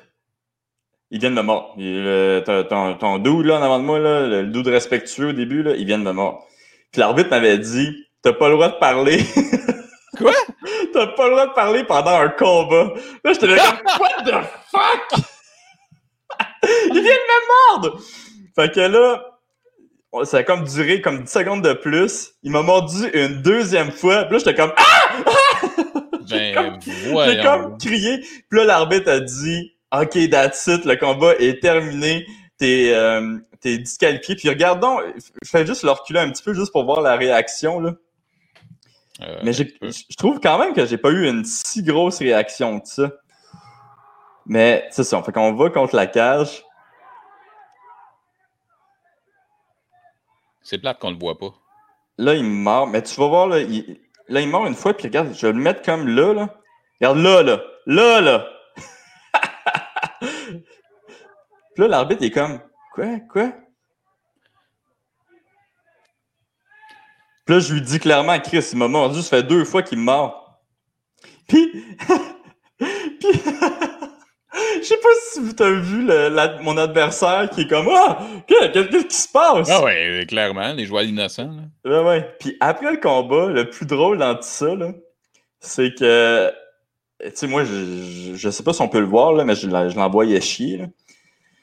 il 1.12 1.20
vient 1.20 1.30
de 1.30 1.36
me 1.36 1.42
mordre. 1.42 1.74
Il- 1.78 2.04
le- 2.04 2.44
ton, 2.46 2.64
ton, 2.64 2.96
ton 2.98 3.18
dude, 3.20 3.46
là, 3.46 3.60
en 3.60 3.62
avant 3.62 3.80
de 3.80 3.84
moi, 3.84 4.00
là, 4.00 4.28
le 4.28 4.46
dude 4.48 4.68
respectueux 4.68 5.30
au 5.30 5.34
début, 5.34 5.64
là, 5.64 5.76
il 5.76 5.86
vient 5.86 6.00
de 6.00 6.04
me 6.04 6.12
mordre. 6.12 6.40
Puis 6.92 7.00
l'arbitre 7.00 7.30
m'avait 7.30 7.58
dit, 7.60 8.06
t'as 8.24 8.34
pas 8.34 8.48
le 8.50 8.56
droit 8.56 8.70
de 8.70 8.80
parler. 8.80 9.24
Quoi? 10.18 10.34
T'as 10.94 11.08
pas 11.08 11.26
le 11.26 11.32
droit 11.32 11.48
de 11.48 11.54
parler 11.54 11.84
pendant 11.84 12.12
un 12.20 12.30
combat. 12.30 12.94
Là, 13.24 13.34
j'étais 13.34 13.48
là, 13.48 13.80
what 14.00 14.24
the 14.26 14.34
fuck? 14.72 15.22
il 16.64 16.94
vient 16.94 17.02
de 17.02 17.06
me 17.06 17.48
mordre! 17.74 18.00
Fait 18.56 18.72
que 18.74 18.80
là, 18.82 19.29
ça 20.24 20.38
a 20.38 20.44
comme 20.44 20.64
duré 20.66 21.02
comme 21.02 21.24
10 21.24 21.32
secondes 21.32 21.62
de 21.64 21.74
plus. 21.74 22.32
Il 22.44 22.52
m'a 22.52 22.62
mordu 22.62 23.08
une 23.14 23.42
deuxième 23.42 23.92
fois. 23.92 24.24
Puis 24.26 24.34
là, 24.34 24.38
j'étais 24.40 24.56
comme, 24.56 24.74
ah! 24.78 25.64
Ben, 26.30 26.80
J'ai 26.86 27.10
voyons. 27.12 27.44
comme 27.44 27.78
crié. 27.80 28.20
Puis 28.20 28.60
là, 28.60 28.66
l'arbitre 28.66 29.10
a 29.10 29.20
dit, 29.20 29.74
OK, 29.92 30.30
that's 30.30 30.68
it, 30.68 30.86
le 30.86 30.96
combat 30.96 31.34
est 31.40 31.60
terminé. 31.60 32.24
T'es, 32.60 32.92
euh, 32.94 33.40
t'es 33.62 33.80
disqualifié. 33.80 34.36
Puis 34.36 34.48
regardons, 34.48 35.00
je 35.42 35.50
fais 35.50 35.66
juste 35.66 35.82
le 35.84 35.90
reculer 35.90 36.20
un 36.20 36.30
petit 36.30 36.44
peu 36.44 36.54
juste 36.54 36.72
pour 36.72 36.86
voir 36.86 37.02
la 37.02 37.16
réaction, 37.16 37.80
là. 37.80 37.94
Euh, 39.22 39.40
Mais 39.44 39.54
je 39.54 39.64
trouve 40.18 40.40
quand 40.40 40.60
même 40.60 40.74
que 40.74 40.86
j'ai 40.86 40.98
pas 41.00 41.10
eu 41.10 41.28
une 41.28 41.44
si 41.44 41.82
grosse 41.82 42.20
réaction 42.20 42.80
que 42.80 42.88
ça. 42.88 43.12
Mais 44.46 44.88
c'est 44.92 45.04
ça, 45.04 45.22
fait 45.24 45.32
qu'on 45.32 45.54
va 45.54 45.70
contre 45.72 45.96
la 45.96 46.06
cage. 46.08 46.64
C'est 50.62 50.78
plate 50.78 51.00
qu'on 51.00 51.12
le 51.12 51.18
voit 51.18 51.38
pas. 51.38 51.54
Là, 52.18 52.36
il 52.36 52.44
me 52.44 52.50
mord. 52.50 52.88
Mais 52.88 53.02
tu 53.02 53.16
vas 53.20 53.28
voir, 53.28 53.48
là, 53.48 53.60
il, 53.60 54.00
là, 54.28 54.42
il 54.42 54.48
me 54.48 54.52
mord 54.52 54.68
une 54.68 54.76
fois, 54.76 54.94
puis 54.94 55.08
regarde, 55.08 55.34
je 55.34 55.48
vais 55.48 55.54
le 55.54 55.60
mettre 55.60 55.82
comme 55.82 56.08
là, 56.08 56.34
là. 56.34 56.60
Regarde 57.00 57.18
là, 57.20 57.44
là. 57.44 57.62
Là, 57.86 58.22
là. 58.22 58.48
puis 60.22 61.78
là, 61.78 61.88
l'arbitre 61.88 62.24
est 62.24 62.32
comme, 62.32 62.60
quoi, 62.94 63.20
quoi? 63.32 63.54
Puis 67.46 67.56
là, 67.56 67.60
je 67.62 67.74
lui 67.74 67.82
dis 67.82 68.00
clairement, 68.00 68.40
Chris, 68.40 68.64
il 68.74 68.78
m'a 68.78 68.88
mordu, 68.88 69.22
ça 69.22 69.38
fait 69.38 69.44
deux 69.44 69.66
fois 69.66 69.82
qu'il 69.82 69.98
me 69.98 70.04
mord. 70.04 70.62
Puis, 71.48 71.84
je 74.78 74.84
sais 74.84 74.98
pas 74.98 75.10
si 75.32 75.56
tu 75.56 75.64
as 75.64 75.72
vu 75.72 76.06
le- 76.06 76.30
la- 76.30 76.60
mon 76.62 76.78
adversaire 76.78 77.50
qui 77.50 77.62
est 77.62 77.68
comme, 77.68 77.90
ah, 77.94 78.20
qu'est- 78.48 78.72
qu'est-ce 78.72 79.06
qui 79.08 79.16
se 79.16 79.28
passe? 79.32 79.70
Ah 79.70 79.84
ouais, 79.84 80.26
clairement, 80.28 80.74
les 80.74 80.86
joueurs 80.86 81.04
innocents. 81.04 81.52
là. 81.86 82.02
Ouais, 82.02 82.08
ouais. 82.08 82.36
Puis 82.40 82.58
après 82.60 82.92
le 82.92 82.98
combat, 82.98 83.48
le 83.48 83.70
plus 83.70 83.86
drôle 83.86 84.18
dans 84.18 84.36
tout 84.36 84.42
ça, 84.44 84.76
là, 84.76 84.92
c'est 85.60 85.94
que, 85.94 86.52
tu 87.24 87.32
sais, 87.34 87.48
moi, 87.48 87.64
je, 87.64 87.74
je, 87.74 88.36
je 88.36 88.50
sais 88.50 88.64
pas 88.64 88.74
si 88.74 88.82
on 88.82 88.88
peut 88.90 89.00
le 89.00 89.06
voir, 89.06 89.34
là, 89.34 89.44
mais 89.46 89.56
je, 89.56 89.62
je 89.70 89.96
l'envoyais 89.96 90.40
chier. 90.42 90.78
Là. 90.78 90.86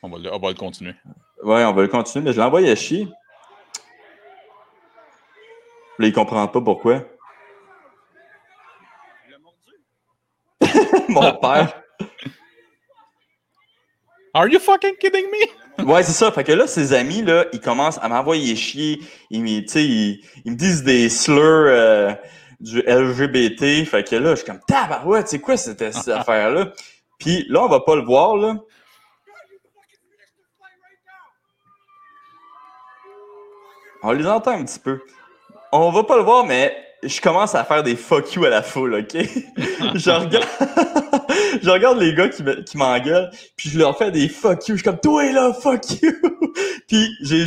On 0.03 0.09
va, 0.09 0.19
le- 0.19 0.33
on 0.35 0.39
va 0.39 0.49
le 0.49 0.55
continuer. 0.55 0.95
Ouais, 1.43 1.65
on 1.65 1.73
va 1.73 1.83
le 1.83 1.89
continuer, 1.89 2.25
mais 2.25 2.33
je 2.33 2.39
l'envoyais 2.41 2.77
chier. 2.77 3.09
Là, 5.99 6.07
il 6.07 6.13
comprend 6.13 6.47
pas 6.49 6.61
pourquoi. 6.61 7.03
mon 11.09 11.33
père. 11.41 11.83
Are 14.37 14.49
you 14.49 14.59
fucking 14.61 14.97
kidding 15.01 15.31
me? 15.31 15.47
Ouais, 15.85 16.03
c'est 16.03 16.13
ça. 16.13 16.31
Fait 16.33 16.43
que 16.45 16.53
là, 16.53 16.67
ses 16.67 16.93
amis, 16.95 17.23
là, 17.23 17.45
ils 17.53 17.61
commencent 17.61 17.99
à 18.03 18.09
m'envoyer 18.09 18.55
chier. 18.57 19.01
Ils, 19.31 19.43
me- 19.43 19.61
tu 19.61 19.69
sais, 19.69 19.85
ils, 19.85 20.25
ils 20.45 20.53
me 20.53 20.57
disent 20.57 20.83
des 20.85 21.09
slurs 21.11 21.39
euh, 21.69 22.13
du 22.61 22.81
LGBT. 22.81 23.85
Fait 23.87 24.03
que 24.07 24.17
là, 24.17 24.31
je 24.31 24.37
suis 24.37 24.47
comme, 24.47 24.61
tabarouette, 24.67 25.29
c'est 25.29 25.39
quoi 25.39 25.57
cette, 25.59 25.93
cette 25.95 26.09
affaire-là? 26.21 26.73
Puis 27.19 27.45
là, 27.49 27.63
on 27.63 27.69
va 27.69 27.81
pas 27.81 27.95
le 27.97 28.03
voir, 28.03 28.37
là. 28.37 28.57
On 34.03 34.13
les 34.13 34.27
entend 34.27 34.53
un 34.53 34.65
petit 34.65 34.79
peu. 34.79 35.01
On 35.73 35.91
va 35.91 36.05
pas 36.05 36.17
le 36.17 36.23
voir, 36.23 36.45
mais 36.47 36.75
je 37.09 37.21
commence 37.21 37.55
à 37.55 37.65
faire 37.65 37.83
des 37.83 37.97
fuck 37.97 38.33
you 38.35 38.45
à 38.45 38.51
la 38.51 38.63
foule, 38.63 38.95
OK? 38.95 39.13
je, 39.95 40.11
regarde... 40.11 40.47
je 41.63 41.71
regarde 41.71 41.99
les 41.99 42.15
gars 42.15 42.29
qui 42.29 42.43
me- 42.43 42.63
qui 42.63 42.77
m'engueulent, 42.77 43.31
puis 43.57 43.71
je 43.71 43.79
leur 43.79 43.97
fais 43.97 44.11
des 44.11 44.29
fuck 44.29 44.67
you. 44.69 44.77
Je 44.77 44.83
suis 44.83 44.85
comme, 44.85 45.01
toi 45.01 45.31
là, 45.33 45.53
fuck 45.53 45.83
you! 46.03 46.13
puis 46.89 47.09
j'ai 47.21 47.45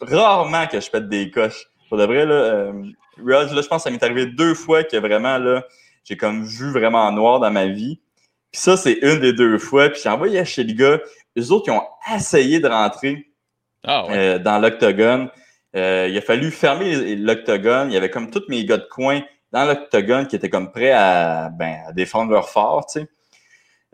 rarement 0.00 0.66
que 0.66 0.80
je 0.80 0.90
pète 0.90 1.08
des 1.08 1.30
coches. 1.30 1.66
Pour 1.88 1.98
de 1.98 2.04
vrai, 2.04 2.26
là, 2.26 2.34
euh, 2.34 2.72
là, 3.24 3.46
je 3.46 3.54
pense 3.68 3.82
que 3.84 3.88
ça 3.88 3.90
m'est 3.90 4.02
arrivé 4.02 4.26
deux 4.26 4.54
fois 4.54 4.84
que 4.84 4.96
vraiment, 4.96 5.38
là, 5.38 5.64
j'ai 6.04 6.16
comme 6.16 6.44
vu 6.44 6.70
vraiment 6.72 7.10
noir 7.12 7.40
dans 7.40 7.50
ma 7.50 7.66
vie. 7.66 8.00
Puis 8.52 8.60
ça, 8.60 8.76
c'est 8.76 8.98
une 9.02 9.20
des 9.20 9.32
deux 9.32 9.58
fois. 9.58 9.88
Puis 9.88 10.00
j'ai 10.02 10.08
envoyé 10.08 10.44
chez 10.44 10.64
les 10.64 10.74
gars. 10.74 10.98
Les 11.36 11.50
autres, 11.50 11.64
qui 11.64 11.70
ont 11.70 11.82
essayé 12.14 12.60
de 12.60 12.68
rentrer 12.68 13.26
Ah 13.82 14.06
ouais. 14.06 14.16
euh, 14.16 14.38
dans 14.38 14.58
l'octogone. 14.58 15.28
Euh, 15.76 16.08
il 16.10 16.16
a 16.16 16.20
fallu 16.20 16.50
fermer 16.50 17.16
l'octogone. 17.16 17.90
Il 17.90 17.94
y 17.94 17.96
avait 17.96 18.10
comme 18.10 18.30
tous 18.30 18.44
mes 18.48 18.64
gars 18.64 18.76
de 18.76 18.86
coin 18.88 19.22
dans 19.52 19.64
l'octogone 19.64 20.26
qui 20.26 20.36
étaient 20.36 20.50
comme 20.50 20.70
prêts 20.72 20.92
à, 20.92 21.48
ben, 21.50 21.78
à 21.88 21.92
défendre 21.92 22.32
leur 22.32 22.48
fort, 22.48 22.86
tu 22.86 23.00
sais. 23.00 23.08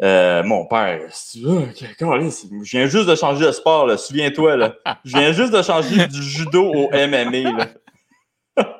Euh, 0.02 0.42
mon 0.42 0.64
père, 0.64 0.98
je 1.12 2.70
viens 2.70 2.86
juste 2.86 3.06
de 3.06 3.14
changer 3.14 3.44
de 3.44 3.52
sport, 3.52 3.86
là. 3.86 3.98
Souviens-toi, 3.98 4.56
là. 4.56 4.74
Je 5.04 5.16
viens 5.18 5.32
juste 5.32 5.52
de 5.52 5.60
changer 5.62 6.06
du 6.06 6.22
judo 6.22 6.64
au 6.64 6.88
MMA, 6.90 7.50
là. 7.58 7.66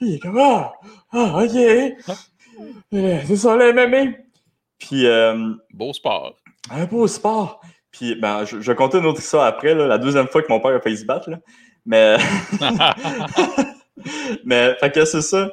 il 0.00 0.14
est 0.14 0.18
comme, 0.20 0.38
ah, 0.38 0.72
ah, 1.12 1.42
ok. 1.42 1.56
Euh, 1.56 3.18
C'est 3.26 3.36
ça, 3.36 3.56
le 3.56 3.72
MMA. 3.72 4.12
Puis, 4.78 5.06
euh, 5.06 5.54
Beau 5.72 5.92
sport. 5.92 6.36
un 6.70 6.84
beau 6.84 7.08
sport. 7.08 7.60
Puis, 7.90 8.14
ben, 8.14 8.44
je, 8.44 8.60
je 8.60 8.70
vais 8.70 8.76
compter 8.76 8.98
une 8.98 9.06
autre 9.06 9.20
histoire 9.20 9.46
après, 9.46 9.74
là, 9.74 9.88
la 9.88 9.98
deuxième 9.98 10.28
fois 10.28 10.42
que 10.42 10.48
mon 10.48 10.60
père 10.60 10.76
a 10.76 10.80
failli 10.80 10.98
se 10.98 11.04
battre. 11.04 11.30
Là. 11.30 11.38
Mais, 11.86 12.16
mais, 14.44 14.74
fait 14.80 14.92
que 14.92 15.04
c'est 15.04 15.22
ça. 15.22 15.50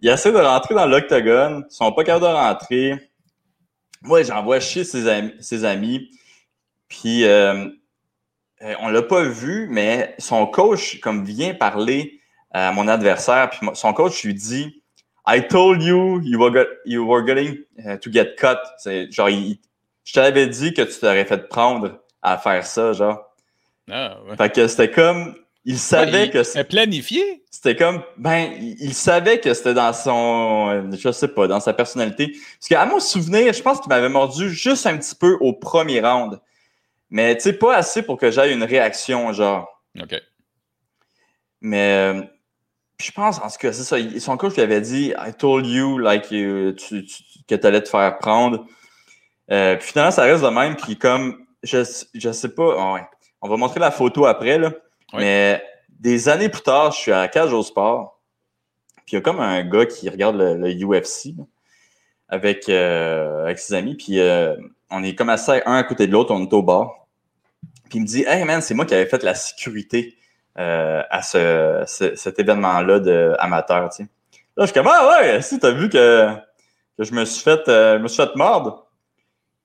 Il 0.00 0.08
essaie 0.08 0.32
de 0.32 0.38
rentrer 0.38 0.74
dans 0.74 0.86
l'octogone. 0.86 1.64
Ils 1.70 1.74
sont 1.74 1.92
pas 1.92 2.04
capables 2.04 2.24
de 2.24 2.30
rentrer. 2.30 3.10
Moi, 4.02 4.22
j'envoie 4.22 4.60
chier 4.60 4.84
ses 4.84 5.08
amis. 5.08 5.32
Ses 5.40 5.64
amis. 5.64 6.08
Puis, 6.88 7.24
euh, 7.24 7.66
euh, 8.62 8.74
on 8.80 8.88
l'a 8.88 9.02
pas 9.02 9.22
vu, 9.22 9.66
mais 9.70 10.14
son 10.18 10.46
coach, 10.46 11.00
comme, 11.00 11.24
vient 11.24 11.54
parler 11.54 12.20
à 12.50 12.72
mon 12.72 12.88
adversaire. 12.88 13.50
Puis, 13.50 13.66
son 13.74 13.92
coach 13.92 14.22
lui 14.24 14.34
dit 14.34 14.82
I 15.26 15.46
told 15.46 15.82
you 15.82 16.20
you 16.22 16.38
were, 16.40 16.66
you 16.86 17.06
were 17.06 17.22
going 17.22 17.58
uh, 17.84 17.98
to 17.98 18.10
get 18.10 18.36
cut. 18.36 18.56
Genre, 19.10 19.28
il- 19.28 19.60
je 20.04 20.14
t'avais 20.14 20.46
dit 20.46 20.72
que 20.72 20.80
tu 20.82 20.98
t'aurais 20.98 21.26
fait 21.26 21.48
prendre 21.48 22.00
à 22.22 22.38
faire 22.38 22.64
ça, 22.64 22.94
genre. 22.94 23.22
Ah, 23.90 24.18
ouais. 24.24 24.36
Fait 24.36 24.50
que 24.54 24.66
c'était 24.66 24.90
comme, 24.90 25.34
il 25.68 25.78
savait 25.78 26.22
Ouais, 26.22 26.30
que 26.30 26.42
c'est 26.42 26.64
planifié. 26.64 27.44
c'était 27.50 27.76
comme, 27.76 28.02
ben, 28.16 28.52
il, 28.58 28.94
savait 28.94 29.38
que 29.38 29.52
c'était 29.52 29.74
dans 29.74 29.92
son, 29.92 30.90
je 30.96 31.12
sais 31.12 31.28
pas, 31.28 31.46
dans 31.46 31.60
sa 31.60 31.72
personnalité. 31.74 32.32
Parce 32.58 32.68
qu'à 32.68 32.86
mon 32.86 33.00
souvenir, 33.00 33.52
je 33.52 33.62
pense 33.62 33.78
qu'il 33.80 33.90
m'avait 33.90 34.08
mordu 34.08 34.48
juste 34.50 34.86
un 34.86 34.96
petit 34.96 35.14
peu 35.14 35.36
au 35.40 35.52
premier 35.52 36.00
round. 36.00 36.40
Mais, 37.10 37.36
tu 37.36 37.42
sais, 37.42 37.52
pas 37.52 37.76
assez 37.76 38.02
pour 38.02 38.16
que 38.18 38.30
j'aille 38.30 38.52
une 38.54 38.64
réaction, 38.64 39.32
genre. 39.32 39.82
OK. 40.00 40.14
Mais 41.60 42.14
euh, 42.14 42.22
je 43.02 43.10
pense, 43.10 43.38
en 43.38 43.48
tout 43.48 43.58
cas, 43.60 43.72
c'est 43.72 43.82
ça. 43.84 43.96
Son 44.20 44.36
coach 44.36 44.54
lui 44.54 44.62
avait 44.62 44.80
dit 44.80 45.12
I 45.18 45.32
told 45.36 45.66
you 45.66 45.98
like 45.98 46.30
you- 46.30 46.72
tu- 46.72 47.04
tu- 47.04 47.22
que 47.48 47.54
tu 47.54 47.66
allais 47.66 47.82
te 47.82 47.88
faire 47.88 48.18
prendre. 48.18 48.64
Euh, 49.50 49.76
puis 49.76 49.88
finalement, 49.88 50.10
ça 50.12 50.22
reste 50.22 50.44
de 50.44 50.48
même. 50.48 50.76
Puis 50.76 50.96
comme 50.96 51.44
je, 51.62 51.78
je 52.14 52.32
sais 52.32 52.50
pas, 52.50 52.92
ouais, 52.94 53.02
on 53.40 53.48
va 53.48 53.56
montrer 53.56 53.80
la 53.80 53.90
photo 53.90 54.26
après, 54.26 54.58
là. 54.58 54.72
Mais 55.14 55.62
des 56.00 56.28
années 56.28 56.48
plus 56.48 56.62
tard, 56.62 56.92
je 56.92 56.98
suis 56.98 57.12
à 57.12 57.26
Cage 57.28 57.52
au 57.52 57.62
Sport. 57.62 58.20
Puis 59.06 59.12
il 59.12 59.14
y 59.14 59.18
a 59.18 59.20
comme 59.22 59.40
un 59.40 59.64
gars 59.64 59.86
qui 59.86 60.08
regarde 60.10 60.36
le, 60.36 60.70
UFC 60.84 61.34
avec, 62.28 62.68
euh, 62.68 63.44
avec 63.44 63.58
ses 63.58 63.74
amis. 63.74 63.94
Puis 63.94 64.20
euh, 64.20 64.54
on 64.90 65.02
est 65.02 65.14
comme 65.14 65.30
assis 65.30 65.50
un 65.64 65.74
à 65.76 65.82
côté 65.84 66.06
de 66.06 66.12
l'autre, 66.12 66.32
on 66.34 66.42
est 66.42 66.52
au 66.52 66.62
bar. 66.62 67.06
Puis 67.88 67.98
il 67.98 68.02
me 68.02 68.06
dit 68.06 68.24
Hey 68.26 68.44
man, 68.44 68.60
c'est 68.60 68.74
moi 68.74 68.84
qui 68.84 68.94
avais 68.94 69.06
fait 69.06 69.22
la 69.22 69.34
sécurité 69.34 70.16
euh, 70.58 71.02
à 71.10 71.22
ce, 71.22 71.84
ce- 71.86 72.14
cet 72.16 72.38
événement-là 72.38 73.00
de 73.00 73.34
amateur, 73.38 73.88
tu 73.90 74.02
sais. 74.04 74.08
Là, 74.56 74.64
je 74.66 74.72
suis 74.72 74.74
comme, 74.74 74.88
ah 74.92 75.20
ouais, 75.20 75.40
si, 75.40 75.58
t'as 75.60 75.70
vu 75.70 75.88
que, 75.88 76.28
que 76.98 77.04
je 77.04 77.14
me 77.14 77.24
suis 77.24 77.42
fait, 77.44 77.66
euh, 77.68 77.96
je 77.98 78.02
me 78.02 78.08
suis 78.08 78.20
fait 78.20 78.34
mordre. 78.34 78.88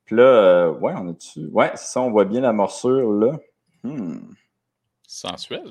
Puis 0.06 0.16
là, 0.16 0.22
euh, 0.24 0.72
ouais, 0.72 0.94
on 0.96 1.10
a 1.10 1.14
dessus. 1.14 1.50
Ouais, 1.52 1.72
c'est 1.74 1.88
ça, 1.94 2.02
on 2.02 2.12
voit 2.12 2.26
bien 2.26 2.42
la 2.42 2.54
morsure, 2.54 3.12
là. 3.12 3.32
Hmm, 3.84 4.20
Sensuel. 5.14 5.62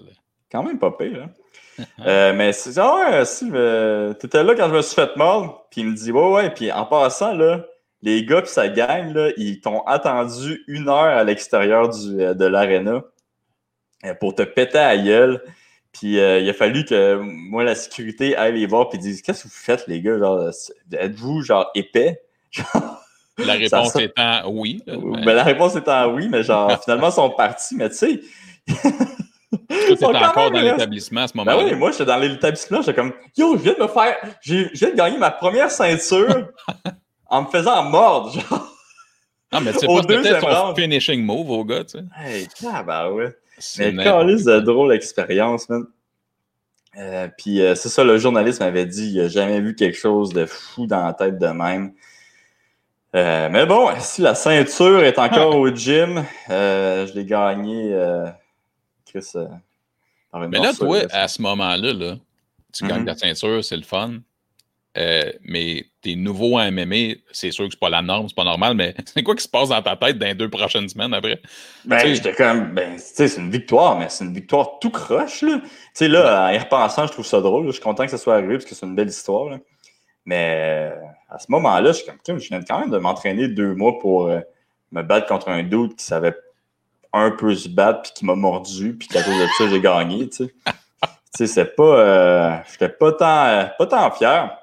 quand 0.51 0.63
même 0.63 0.79
pas 0.79 0.93
pire, 0.93 1.25
hein. 1.25 1.31
Euh, 2.07 2.35
mais 2.35 2.53
c'est, 2.53 2.79
ah 2.79 2.97
ouais, 2.97 3.25
si, 3.25 3.49
euh, 3.53 4.13
t'étais 4.13 4.45
là 4.45 4.55
quand 4.55 4.69
je 4.69 4.75
me 4.75 4.83
suis 4.83 4.95
fait 4.95 5.17
mordre. 5.17 5.67
Puis 5.71 5.81
il 5.81 5.89
me 5.89 5.95
dit, 5.95 6.13
ouais, 6.13 6.31
ouais, 6.31 6.51
puis 6.51 6.71
en 6.71 6.85
passant, 6.85 7.35
là, 7.35 7.65
les 8.03 8.25
gars 8.25 8.43
puis 8.43 8.51
sa 8.51 8.69
gang, 8.69 9.13
là, 9.15 9.31
ils 9.37 9.61
t'ont 9.61 9.83
attendu 9.85 10.63
une 10.67 10.89
heure 10.89 11.17
à 11.17 11.25
l'extérieur 11.25 11.89
du, 11.89 12.21
euh, 12.21 12.35
de 12.35 12.45
l'aréna 12.45 13.03
euh, 14.05 14.15
pour 14.15 14.35
te 14.35 14.43
péter 14.43 14.79
à 14.79 14.95
la 14.95 15.03
gueule. 15.03 15.43
Puis 15.93 16.19
euh, 16.19 16.41
il 16.41 16.49
a 16.49 16.53
fallu 16.53 16.85
que 16.85 17.17
moi, 17.17 17.65
la 17.65 17.75
sécurité, 17.75 18.37
aille 18.37 18.59
les 18.59 18.67
voir 18.67 18.89
puis 18.89 18.99
dise 18.99 19.23
Qu'est-ce 19.23 19.45
que 19.45 19.49
vous 19.49 19.55
faites, 19.55 19.87
les 19.87 20.01
gars? 20.01 20.19
Genre, 20.19 20.51
êtes-vous 20.93 21.43
genre 21.43 21.71
épais? 21.75 22.23
La 23.39 23.55
Ça 23.67 23.81
réponse 23.81 23.97
étant 23.97 24.51
oui. 24.51 24.83
là, 24.87 24.95
mais 25.03 25.25
Ben, 25.25 25.35
la 25.35 25.43
réponse 25.43 25.75
étant 25.75 26.13
oui, 26.13 26.29
mais 26.29 26.43
genre, 26.43 26.79
finalement, 26.83 27.09
ils 27.09 27.15
sont 27.15 27.31
partis, 27.31 27.75
mais 27.75 27.89
tu 27.89 27.97
sais. 27.97 28.21
Sont 29.73 30.13
quand 30.13 30.25
encore 30.25 30.51
dans 30.51 30.61
l'établissement 30.61 31.23
à 31.23 31.29
ce 31.29 31.33
Ben 31.35 31.45
moment-là. 31.45 31.65
oui, 31.65 31.75
moi, 31.75 31.91
j'étais 31.91 32.05
dans 32.05 32.17
l'établissement, 32.17 32.83
j'étais 32.83 32.95
comme, 32.95 33.13
yo, 33.37 33.57
je 33.57 33.63
viens 33.63 33.75
de 33.75 33.83
me 33.83 33.89
faire, 33.89 34.17
je 34.41 34.69
viens 34.73 34.91
de 34.91 34.97
gagner 34.97 35.19
ma 35.19 35.31
première 35.31 35.71
ceinture 35.71 36.49
en 37.27 37.43
me 37.43 37.49
faisant 37.49 37.83
mordre, 37.85 38.33
genre. 38.33 38.69
Non, 39.53 39.61
mais 39.61 39.73
tu 39.73 39.81
sais 39.81 39.87
pas, 39.87 40.01
c'était 40.03 40.41
son 40.41 40.75
finishing 40.75 41.23
move 41.23 41.51
au 41.51 41.65
gars, 41.65 41.85
tu 41.85 41.99
sais. 41.99 42.05
Hey, 42.19 42.49
ouais. 43.13 43.37
C'est 43.59 43.93
Mais 43.93 44.05
n'importe 44.05 44.27
calice 44.27 44.45
de 44.45 44.61
drôle 44.61 44.93
expérience, 44.95 45.69
man. 45.69 45.85
Euh, 46.99 47.29
puis 47.39 47.63
euh, 47.63 47.75
c'est 47.75 47.89
ça, 47.89 48.05
le 48.05 48.19
journaliste 48.19 48.61
m'avait 48.61 48.87
dit, 48.87 49.13
il 49.13 49.21
a 49.21 49.29
jamais 49.29 49.61
vu 49.61 49.75
quelque 49.75 49.97
chose 49.97 50.31
de 50.31 50.45
fou 50.45 50.87
dans 50.87 51.05
la 51.05 51.15
tête 51.15 51.39
de 51.39 51.47
même. 51.47 51.93
Euh, 53.15 53.49
mais 53.51 53.67
bon, 53.67 53.91
si 53.99 54.23
la 54.23 54.35
ceinture 54.35 55.03
est 55.05 55.19
encore 55.19 55.57
au 55.59 55.69
gym, 55.69 56.25
je 56.49 57.15
l'ai 57.15 57.25
gagné. 57.25 57.95
Euh, 59.17 59.21
Chris, 59.21 59.31
euh, 59.37 60.47
Mais 60.49 60.59
là, 60.59 60.73
toi, 60.73 61.01
là. 61.03 61.07
à 61.13 61.29
ce 61.29 61.41
moment-là, 61.43 61.93
là, 61.93 62.17
tu 62.73 62.87
gagnes 62.87 63.01
Mhm. 63.01 63.07
ta 63.07 63.15
ceinture, 63.17 63.65
c'est 63.65 63.77
le 63.77 63.83
fun. 63.83 64.15
Euh, 64.99 65.33
mais 65.43 65.87
t'es 66.03 66.15
nouveau 66.17 66.59
en 66.59 66.71
MMA, 66.71 67.15
c'est 67.31 67.51
sûr 67.51 67.65
que 67.65 67.71
c'est 67.73 67.81
pas 67.81 67.89
la 67.89 68.03
norme, 68.03 68.29
c'est 68.29 68.35
pas 68.37 68.45
normal, 68.45 68.75
mais 68.75 68.95
c'est 69.07 69.23
quoi 69.23 69.35
qui 69.35 69.43
se 69.43 69.49
passe 69.49 69.71
dans 69.71 69.81
ta 69.81 69.97
tête 69.97 70.19
dans 70.19 70.27
les 70.27 70.35
deux 70.35 70.51
prochaines 70.51 70.87
semaines 70.87 71.15
après? 71.15 71.41
Ben, 71.87 71.97
Tu 71.99 72.03
sais- 72.09 72.15
j'étais 72.17 72.35
comme, 72.35 72.75
ben, 72.75 72.97
tu 72.97 73.01
sais, 73.03 73.27
c'est 73.29 73.41
une 73.41 73.51
victoire, 73.51 73.99
mais 73.99 74.11
c'est 74.11 74.25
une 74.25 74.35
victoire 74.35 74.79
tout 74.81 74.91
croche, 74.91 75.41
là. 75.43 75.61
Tu 75.63 75.71
sais, 75.95 76.09
là, 76.09 76.47
en 76.47 76.53
y 76.53 76.59
repensant, 76.59 77.07
je 77.07 77.13
trouve 77.13 77.25
ça 77.25 77.41
drôle. 77.41 77.65
là. 77.65 77.69
Je 77.71 77.77
suis 77.77 77.83
content 77.83 78.05
que 78.05 78.11
ça 78.11 78.19
soit 78.19 78.35
arrivé 78.35 78.55
parce 78.57 78.67
que 78.67 78.75
c'est 78.75 78.85
une 78.85 78.95
belle 78.95 79.09
histoire, 79.09 79.49
là. 79.49 79.59
Mais 80.27 80.93
euh, 80.95 81.01
à 81.31 81.39
ce 81.39 81.47
moment-là, 81.49 81.93
je 81.93 81.97
suis 81.97 82.07
comme, 82.27 82.39
je 82.39 82.49
viens 82.49 82.63
quand 82.63 82.79
même 82.81 82.91
de 82.91 82.99
m'entraîner 82.99 83.49
deux 83.49 83.75
mois 83.75 83.99
pour 83.99 84.27
euh, 84.27 84.41
me 84.93 85.03
battre 85.03 85.27
contre 85.27 85.49
un 85.49 85.63
dude 85.63 85.97
qui 85.97 86.05
savait 86.05 86.35
un 87.13 87.31
peu 87.31 87.55
se 87.55 87.69
battre 87.69 88.03
puis 88.03 88.13
qui 88.15 88.25
m'a 88.25 88.35
mordu 88.35 88.97
puis 88.97 89.09
qu'à 89.09 89.23
cause 89.23 89.39
de 89.39 89.47
ça, 89.59 89.69
j'ai 89.69 89.81
gagné, 89.81 90.29
tu 90.29 90.47
sais. 90.47 90.55
Tu 91.35 91.47
sais, 91.47 91.47
c'est 91.47 91.77
pas, 91.77 91.99
euh, 91.99 92.57
j'étais 92.71 92.91
pas 92.91 93.13
tant, 93.13 93.47
euh, 93.47 93.65
pas 93.79 93.87
tant 93.87 94.11
fier. 94.11 94.59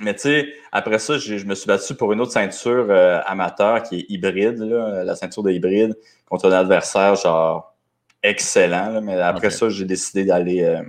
Mais 0.00 0.14
tu 0.14 0.20
sais, 0.20 0.54
après 0.72 0.98
ça, 0.98 1.18
je 1.18 1.44
me 1.44 1.54
suis 1.54 1.66
battu 1.66 1.94
pour 1.94 2.12
une 2.12 2.20
autre 2.22 2.32
ceinture 2.32 2.86
euh, 2.88 3.20
amateur 3.26 3.82
qui 3.82 4.00
est 4.00 4.06
hybride, 4.08 4.58
là, 4.58 5.04
la 5.04 5.14
ceinture 5.14 5.42
de 5.42 5.50
hybride, 5.50 5.94
contre 6.24 6.50
un 6.50 6.52
adversaire 6.52 7.14
genre 7.16 7.74
excellent. 8.22 8.88
là. 8.88 9.00
mais 9.02 9.20
après 9.20 9.50
ça, 9.50 9.68
j'ai 9.68 9.84
décidé 9.84 10.24
d'aller 10.24 10.80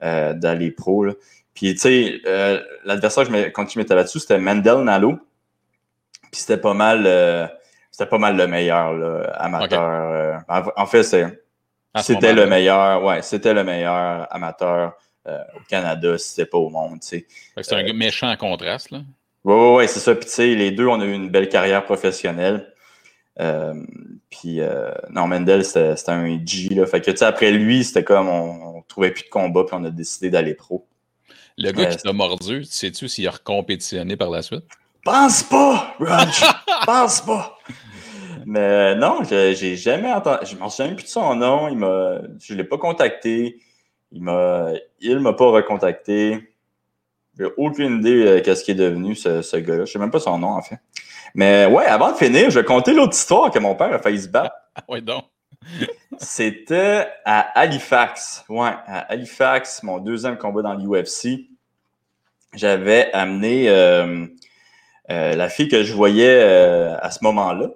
d'aller 0.00 0.70
pro. 0.72 1.04
là. 1.04 1.14
Puis 1.54 1.74
tu 1.74 1.80
sais, 1.80 2.20
l'adversaire 2.84 3.26
contre 3.52 3.68
qui 3.68 3.74
je 3.74 3.78
m'étais 3.78 3.94
battu, 3.94 4.20
c'était 4.20 4.38
Mendel 4.38 4.82
Nalo. 4.82 5.18
Puis 6.30 6.42
c'était 6.42 6.58
pas 6.58 6.74
mal 6.74 7.06
c'était 7.98 8.10
pas 8.10 8.18
mal 8.18 8.36
le 8.36 8.46
meilleur 8.46 8.92
là, 8.92 9.22
amateur. 9.38 9.82
euh, 9.82 10.36
en, 10.76 10.86
fait, 10.86 11.02
c'est 11.02 11.42
c'était 12.00 12.32
le 12.32 12.46
meilleur, 12.46 13.02
ouais, 13.02 13.22
c'était 13.22 13.52
le 13.52 13.64
meilleur 13.64 14.32
amateur 14.32 14.92
euh, 15.26 15.42
au 15.56 15.60
Canada, 15.68 16.16
si 16.16 16.28
c'était 16.28 16.46
pas 16.46 16.58
au 16.58 16.70
monde, 16.70 17.00
C'est 17.02 17.26
un 17.72 17.82
gars 17.82 17.92
méchant 17.92 18.36
contraste, 18.36 18.92
là. 18.92 19.00
Oui, 19.42 19.54
oui, 19.54 19.74
ouais, 19.74 19.86
c'est 19.88 19.98
ça. 19.98 20.14
Puis, 20.14 20.26
tu 20.26 20.30
sais, 20.32 20.54
les 20.54 20.70
deux, 20.70 20.86
on 20.86 21.00
a 21.00 21.04
eu 21.04 21.12
une 21.12 21.28
belle 21.28 21.48
carrière 21.48 21.84
professionnelle. 21.84 22.72
Euh, 23.40 23.74
puis, 24.30 24.60
euh, 24.60 24.92
non, 25.10 25.26
Mendel, 25.26 25.64
c'était 25.64 25.96
un 26.06 26.38
G. 26.46 26.68
Là. 26.68 26.86
Fait 26.86 27.00
que, 27.00 27.10
tu 27.10 27.16
sais, 27.16 27.24
après 27.24 27.50
lui, 27.50 27.82
c'était 27.82 28.04
comme 28.04 28.28
on, 28.28 28.76
on, 28.76 28.82
trouvait 28.82 29.10
plus 29.10 29.24
de 29.24 29.28
combat, 29.28 29.64
puis 29.64 29.74
on 29.76 29.84
a 29.84 29.90
décidé 29.90 30.30
d'aller 30.30 30.54
pro. 30.54 30.86
Le 31.56 31.72
gars 31.72 31.86
qui 31.86 31.96
t'a 31.96 32.12
mordu, 32.12 32.62
sais-tu 32.64 33.08
s'il 33.08 33.26
a 33.26 33.32
recompétitionné 33.32 34.16
par 34.16 34.30
la 34.30 34.42
suite? 34.42 34.64
Pense 35.04 35.42
pas, 35.42 35.96
Raj! 35.98 36.42
Pense 36.86 37.20
pas! 37.22 37.58
Mais 38.48 38.94
non, 38.94 39.20
j'ai 39.24 39.76
jamais 39.76 40.10
entendu. 40.10 40.46
Je 40.46 40.56
m'en 40.56 40.70
souviens 40.70 40.94
plus 40.94 41.04
de 41.04 41.08
son 41.08 41.34
nom. 41.34 41.68
Il 41.68 41.78
je 42.40 42.54
l'ai 42.54 42.64
pas 42.64 42.78
contacté. 42.78 43.60
Il 44.10 44.22
m'a, 44.22 44.70
il 45.00 45.18
m'a 45.20 45.34
pas 45.34 45.50
recontacté. 45.50 46.54
J'ai 47.38 47.44
aucune 47.58 47.98
idée 47.98 48.24
de 48.24 48.50
euh, 48.50 48.54
ce 48.54 48.64
qui 48.64 48.70
est 48.70 48.74
devenu 48.74 49.14
ce, 49.14 49.42
ce 49.42 49.58
gars-là. 49.58 49.84
Je 49.84 49.92
sais 49.92 49.98
même 49.98 50.10
pas 50.10 50.18
son 50.18 50.38
nom 50.38 50.48
en 50.48 50.62
fait. 50.62 50.78
Mais 51.34 51.66
ouais, 51.66 51.84
avant 51.84 52.10
de 52.10 52.16
finir, 52.16 52.48
je 52.48 52.58
vais 52.58 52.64
compter 52.64 52.94
l'autre 52.94 53.14
histoire 53.14 53.50
que 53.50 53.58
mon 53.58 53.74
père 53.74 53.92
a 53.92 53.98
failli 53.98 54.22
se 54.22 54.28
battre. 54.28 54.54
oui, 54.88 55.02
donc. 55.02 55.24
C'était 56.18 57.06
à 57.26 57.40
Halifax. 57.60 58.46
Ouais, 58.48 58.70
à 58.86 59.00
Halifax, 59.10 59.82
mon 59.82 59.98
deuxième 59.98 60.38
combat 60.38 60.62
dans 60.62 60.72
l'UFC. 60.72 61.50
J'avais 62.54 63.12
amené 63.12 63.68
euh, 63.68 64.26
euh, 65.10 65.36
la 65.36 65.48
fille 65.50 65.68
que 65.68 65.84
je 65.84 65.92
voyais 65.92 66.40
euh, 66.40 66.96
à 66.98 67.10
ce 67.10 67.18
moment-là. 67.24 67.68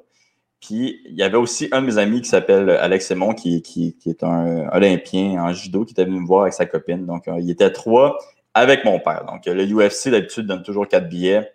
Puis 0.62 1.02
il 1.06 1.16
y 1.16 1.24
avait 1.24 1.36
aussi 1.36 1.68
un 1.72 1.82
de 1.82 1.86
mes 1.86 1.98
amis 1.98 2.22
qui 2.22 2.28
s'appelle 2.28 2.70
Alex 2.70 3.08
Simon, 3.08 3.34
qui, 3.34 3.62
qui, 3.62 3.96
est 4.06 4.22
un 4.22 4.68
Olympien 4.72 5.42
en 5.42 5.52
judo, 5.52 5.84
qui 5.84 5.92
était 5.92 6.04
venu 6.04 6.20
me 6.20 6.26
voir 6.26 6.42
avec 6.42 6.54
sa 6.54 6.66
copine. 6.66 7.04
Donc, 7.04 7.24
il 7.26 7.50
était 7.50 7.72
trois 7.72 8.16
avec 8.54 8.84
mon 8.84 9.00
père. 9.00 9.24
Donc, 9.26 9.44
le 9.46 9.64
UFC, 9.64 10.08
d'habitude, 10.08 10.46
donne 10.46 10.62
toujours 10.62 10.86
quatre 10.86 11.08
billets. 11.08 11.52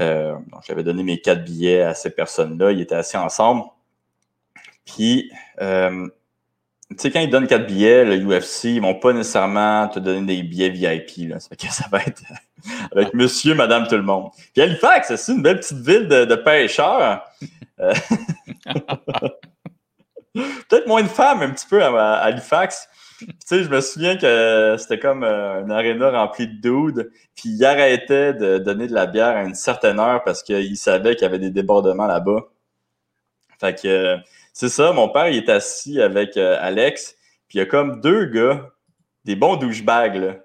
Euh, 0.00 0.32
donc, 0.50 0.62
j'avais 0.66 0.82
donné 0.82 1.02
mes 1.02 1.20
quatre 1.20 1.44
billets 1.44 1.82
à 1.82 1.92
ces 1.92 2.08
personnes-là. 2.08 2.72
Ils 2.72 2.80
étaient 2.80 2.94
assis 2.94 3.18
ensemble. 3.18 3.64
Puis, 4.86 5.30
euh, 5.60 6.08
tu 6.90 6.96
sais, 6.96 7.10
quand 7.10 7.20
ils 7.20 7.28
donnent 7.28 7.46
quatre 7.46 7.66
billets, 7.66 8.06
le 8.06 8.16
UFC, 8.16 8.64
ils 8.64 8.80
vont 8.80 8.94
pas 8.94 9.12
nécessairement 9.12 9.86
te 9.88 9.98
donner 9.98 10.36
des 10.36 10.42
billets 10.42 10.70
VIP. 10.70 11.28
Là. 11.28 11.40
Ça, 11.40 11.54
que 11.54 11.66
ça 11.66 11.84
va 11.92 11.98
être 11.98 12.22
avec 12.92 13.12
monsieur, 13.12 13.54
madame, 13.54 13.86
tout 13.86 13.96
le 13.96 14.02
monde. 14.02 14.30
Puis 14.54 14.62
Halifax, 14.62 15.14
c'est 15.14 15.32
une 15.32 15.42
belle 15.42 15.60
petite 15.60 15.78
ville 15.78 16.08
de, 16.08 16.24
de 16.24 16.34
pêcheurs. 16.36 17.22
Euh, 17.80 17.94
peut-être 20.34 20.86
moins 20.86 21.02
de 21.02 21.08
femmes 21.08 21.42
un 21.42 21.50
petit 21.50 21.66
peu 21.66 21.82
à, 21.82 22.14
Halifax. 22.18 22.88
Tu 23.18 23.26
sais, 23.44 23.64
je 23.64 23.68
me 23.68 23.80
souviens 23.80 24.16
que 24.16 24.76
c'était 24.78 25.00
comme 25.00 25.24
euh, 25.24 25.62
une 25.62 25.72
aréna 25.72 26.10
remplie 26.10 26.46
de 26.46 26.60
dudes, 26.60 27.10
puis 27.34 27.48
ils 27.48 27.64
arrêtaient 27.64 28.32
de 28.32 28.58
donner 28.58 28.86
de 28.86 28.94
la 28.94 29.06
bière 29.06 29.36
à 29.36 29.42
une 29.42 29.56
certaine 29.56 29.98
heure 29.98 30.22
parce 30.22 30.42
qu'ils 30.42 30.76
savaient 30.76 31.16
qu'il 31.16 31.22
y 31.22 31.26
avait 31.26 31.40
des 31.40 31.50
débordements 31.50 32.06
là-bas. 32.06 32.46
Fait 33.58 33.74
que 33.74 34.16
c'est 34.52 34.68
ça, 34.68 34.92
mon 34.92 35.08
père, 35.08 35.28
il 35.28 35.36
est 35.36 35.48
assis 35.48 36.00
avec 36.00 36.36
euh, 36.36 36.56
Alex, 36.60 37.16
puis 37.48 37.58
il 37.58 37.60
y 37.60 37.62
a 37.62 37.66
comme 37.66 38.00
deux 38.00 38.26
gars, 38.26 38.70
des 39.24 39.34
bons 39.34 39.56
douchebags, 39.56 40.40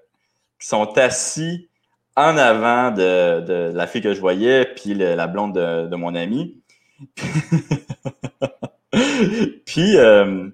qui 0.58 0.66
sont 0.66 0.98
assis 0.98 1.68
en 2.16 2.36
avant 2.36 2.90
de, 2.90 3.40
de, 3.40 3.72
la 3.74 3.86
fille 3.86 4.02
que 4.02 4.14
je 4.14 4.20
voyais, 4.20 4.64
puis 4.64 4.94
la 4.94 5.26
blonde 5.26 5.54
de, 5.54 5.86
de 5.86 5.96
mon 5.96 6.14
ami. 6.14 6.62
puis 9.66 9.96
euh, 9.96 10.48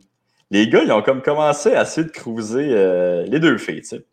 les 0.50 0.68
gars, 0.68 0.82
ils 0.82 0.92
ont 0.92 1.02
comme 1.02 1.22
commencé 1.22 1.74
à 1.74 1.82
essayer 1.82 2.06
de 2.06 2.12
cruiser 2.12 2.68
euh, 2.70 3.24
les 3.26 3.40
deux 3.40 3.58
filles, 3.58 3.82
tu 3.82 3.88
sais. 3.88 4.04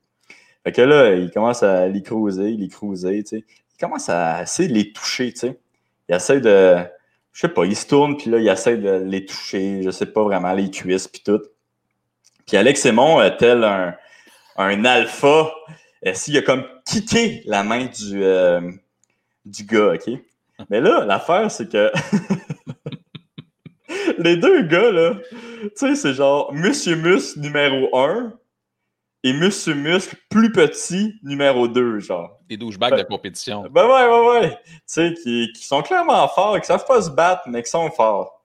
Fait 0.63 0.71
que 0.71 0.81
là, 0.81 1.15
ils 1.15 1.31
commencent 1.31 1.63
à 1.63 1.87
les 1.87 2.01
cruiser, 2.01 2.51
les 2.51 2.67
cruiser, 2.67 3.23
tu 3.23 3.37
sais. 3.37 3.45
Ils 3.47 3.79
commencent 3.79 4.09
à 4.09 4.43
essayer 4.43 4.67
de 4.67 4.73
les 4.73 4.91
toucher, 4.91 5.31
tu 5.33 5.39
sais. 5.39 5.59
Ils 6.09 6.15
essaient 6.15 6.41
de... 6.41 6.77
Je 7.33 7.41
sais 7.41 7.49
pas, 7.49 7.65
ils 7.65 7.75
se 7.75 7.85
tournent, 7.85 8.17
puis 8.17 8.31
là, 8.31 8.39
ils 8.39 8.47
essaient 8.47 8.77
de 8.77 9.03
les 9.05 9.25
toucher, 9.25 9.83
je 9.83 9.91
sais 9.91 10.07
pas 10.07 10.23
vraiment, 10.23 10.53
les 10.53 10.71
cuisses, 10.71 11.07
puis 11.07 11.21
tout. 11.23 11.41
Puis 12.47 12.57
Alex 12.57 12.81
Simon, 12.81 13.19
tel 13.37 13.63
un, 13.63 13.95
un 14.57 14.85
alpha, 14.85 15.51
s'il 16.13 16.37
a 16.37 16.41
comme 16.41 16.65
kické 16.85 17.43
la 17.45 17.63
main 17.63 17.85
du, 17.85 18.23
euh, 18.23 18.61
du 19.45 19.63
gars, 19.63 19.93
OK? 19.93 20.09
Mais 20.69 20.81
là, 20.81 21.05
l'affaire, 21.05 21.51
c'est 21.51 21.71
que 21.71 21.91
les 24.17 24.37
deux 24.37 24.63
gars, 24.63 24.91
là, 24.91 25.15
tu 25.61 25.69
sais, 25.75 25.95
c'est 25.95 26.13
genre 26.13 26.53
Monsieur 26.53 26.95
Muscle 26.95 27.39
numéro 27.39 27.95
1 27.97 28.33
et 29.23 29.33
Monsieur 29.33 29.73
Muscle 29.73 30.15
plus 30.29 30.51
petit 30.51 31.19
numéro 31.23 31.67
2, 31.67 31.99
genre. 31.99 32.39
Des 32.47 32.57
douchebags 32.57 32.91
ben, 32.91 32.97
de 32.97 33.03
compétition. 33.03 33.67
Ben 33.69 33.85
ouais, 33.85 34.07
ouais, 34.07 34.39
ouais. 34.39 34.57
Tu 34.65 34.79
sais, 34.85 35.13
qui, 35.13 35.51
qui, 35.53 35.65
sont 35.65 35.81
clairement 35.81 36.27
forts, 36.27 36.59
qui 36.59 36.67
savent 36.67 36.85
pas 36.85 37.01
se 37.01 37.09
battre, 37.09 37.43
mais 37.47 37.63
qui 37.63 37.69
sont 37.69 37.89
forts. 37.91 38.43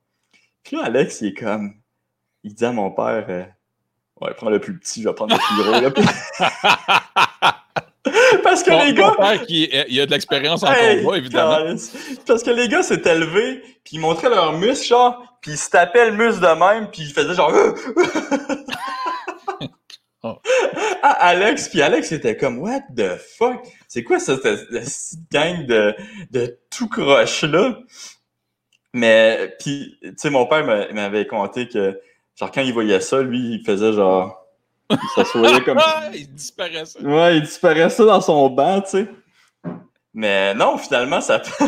Puis 0.63 0.77
là, 0.77 0.85
Alex, 0.85 1.21
il 1.21 1.29
est 1.29 1.35
comme. 1.35 1.75
Il 2.45 2.55
dit 2.55 2.65
à 2.65 2.73
mon 2.73 2.91
père 2.91 3.25
euh, 3.29 3.45
Ouais, 4.21 4.35
prends 4.35 4.51
le 4.51 4.61
plus 4.61 4.79
petit, 4.79 5.03
je 5.03 5.09
vais 5.09 5.15
prendre 5.15 5.35
le 5.35 5.91
plus 5.91 5.93
gros. 5.95 6.07
Parce 8.53 8.65
que 8.65 8.87
les 8.87 8.93
gars. 8.93 9.39
qui, 9.47 9.71
il 9.89 9.95
y 9.95 10.01
a 10.01 10.05
de 10.05 10.11
l'expérience 10.11 10.63
en 10.63 10.75
combat, 10.75 11.17
évidemment. 11.17 11.75
Parce 12.27 12.43
que 12.43 12.51
les 12.51 12.69
gars 12.69 12.83
s'étaient 12.83 13.19
levés, 13.19 13.63
puis 13.83 13.97
ils 13.97 13.99
montraient 13.99 14.29
leurs 14.29 14.59
muscles, 14.59 14.87
genre, 14.87 15.39
puis 15.41 15.53
ils 15.53 15.59
se 15.59 15.71
tapaient 15.71 16.11
le 16.11 16.17
muscle 16.17 16.43
de 16.43 16.59
même, 16.59 16.91
puis 16.91 17.03
ils 17.03 17.13
faisaient 17.13 17.35
genre. 17.35 17.51
oh. 20.23 20.33
ah, 21.03 21.17
Alex, 21.21 21.71
puis 21.71 21.81
Alex 21.81 22.13
était 22.13 22.37
comme, 22.37 22.59
what 22.59 22.83
the 22.95 23.17
fuck? 23.39 23.63
C'est 23.89 24.05
quoi 24.05 24.19
cette, 24.19 24.47
cette 24.85 25.21
gang 25.33 25.65
de, 25.65 25.95
de 26.31 26.59
tout 26.69 26.89
croche-là? 26.89 27.79
Mais, 28.93 29.57
puis, 29.61 29.97
tu 30.03 30.13
sais, 30.19 30.29
mon 30.29 30.45
père 30.45 30.67
m'avait 30.67 31.27
conté 31.27 31.69
que, 31.69 31.99
genre, 32.39 32.53
quand 32.53 32.61
il 32.61 32.75
voyait 32.75 33.01
ça, 33.01 33.23
lui, 33.23 33.55
il 33.55 33.65
faisait 33.65 33.95
genre 33.95 34.42
il 34.93 35.09
s'assoyait 35.15 35.63
comme. 35.63 35.79
il 36.15 36.29
disparaissait. 36.35 37.01
Ouais, 37.01 37.37
il 37.37 37.43
disparaissait 37.43 38.05
dans 38.05 38.21
son 38.21 38.49
banc, 38.51 38.81
tu 38.83 38.91
sais. 38.91 39.09
Mais 40.15 40.55
non, 40.55 40.77
finalement, 40.77 41.21
ça. 41.21 41.41
tu 41.59 41.67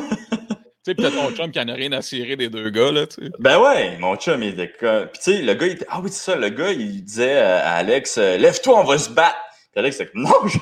sais, 0.82 0.94
peut-être 0.94 1.14
mon 1.14 1.30
chum 1.30 1.50
qui 1.50 1.60
en 1.60 1.68
a 1.68 1.74
rien 1.74 1.92
à 1.92 2.02
cirer 2.02 2.36
des 2.36 2.48
deux 2.48 2.70
gars, 2.70 2.92
là, 2.92 3.06
tu 3.06 3.24
sais. 3.24 3.30
Ben 3.38 3.58
ouais, 3.58 3.96
mon 3.98 4.16
chum, 4.16 4.42
il 4.42 4.50
était 4.50 4.72
comme. 4.72 5.06
Puis 5.06 5.20
tu 5.22 5.32
sais, 5.32 5.42
le 5.42 5.54
gars, 5.54 5.66
il 5.66 5.72
était. 5.72 5.86
Ah 5.88 6.00
oui, 6.02 6.10
c'est 6.10 6.32
ça, 6.32 6.36
le 6.36 6.48
gars, 6.50 6.72
il 6.72 7.04
disait 7.04 7.38
à 7.38 7.74
Alex, 7.74 8.18
euh, 8.18 8.36
lève-toi, 8.36 8.80
on 8.80 8.84
va 8.84 8.98
se 8.98 9.10
battre. 9.10 9.38
Puis 9.72 9.80
Alex, 9.80 9.96
c'est 9.96 10.14
non, 10.14 10.46
je. 10.46 10.58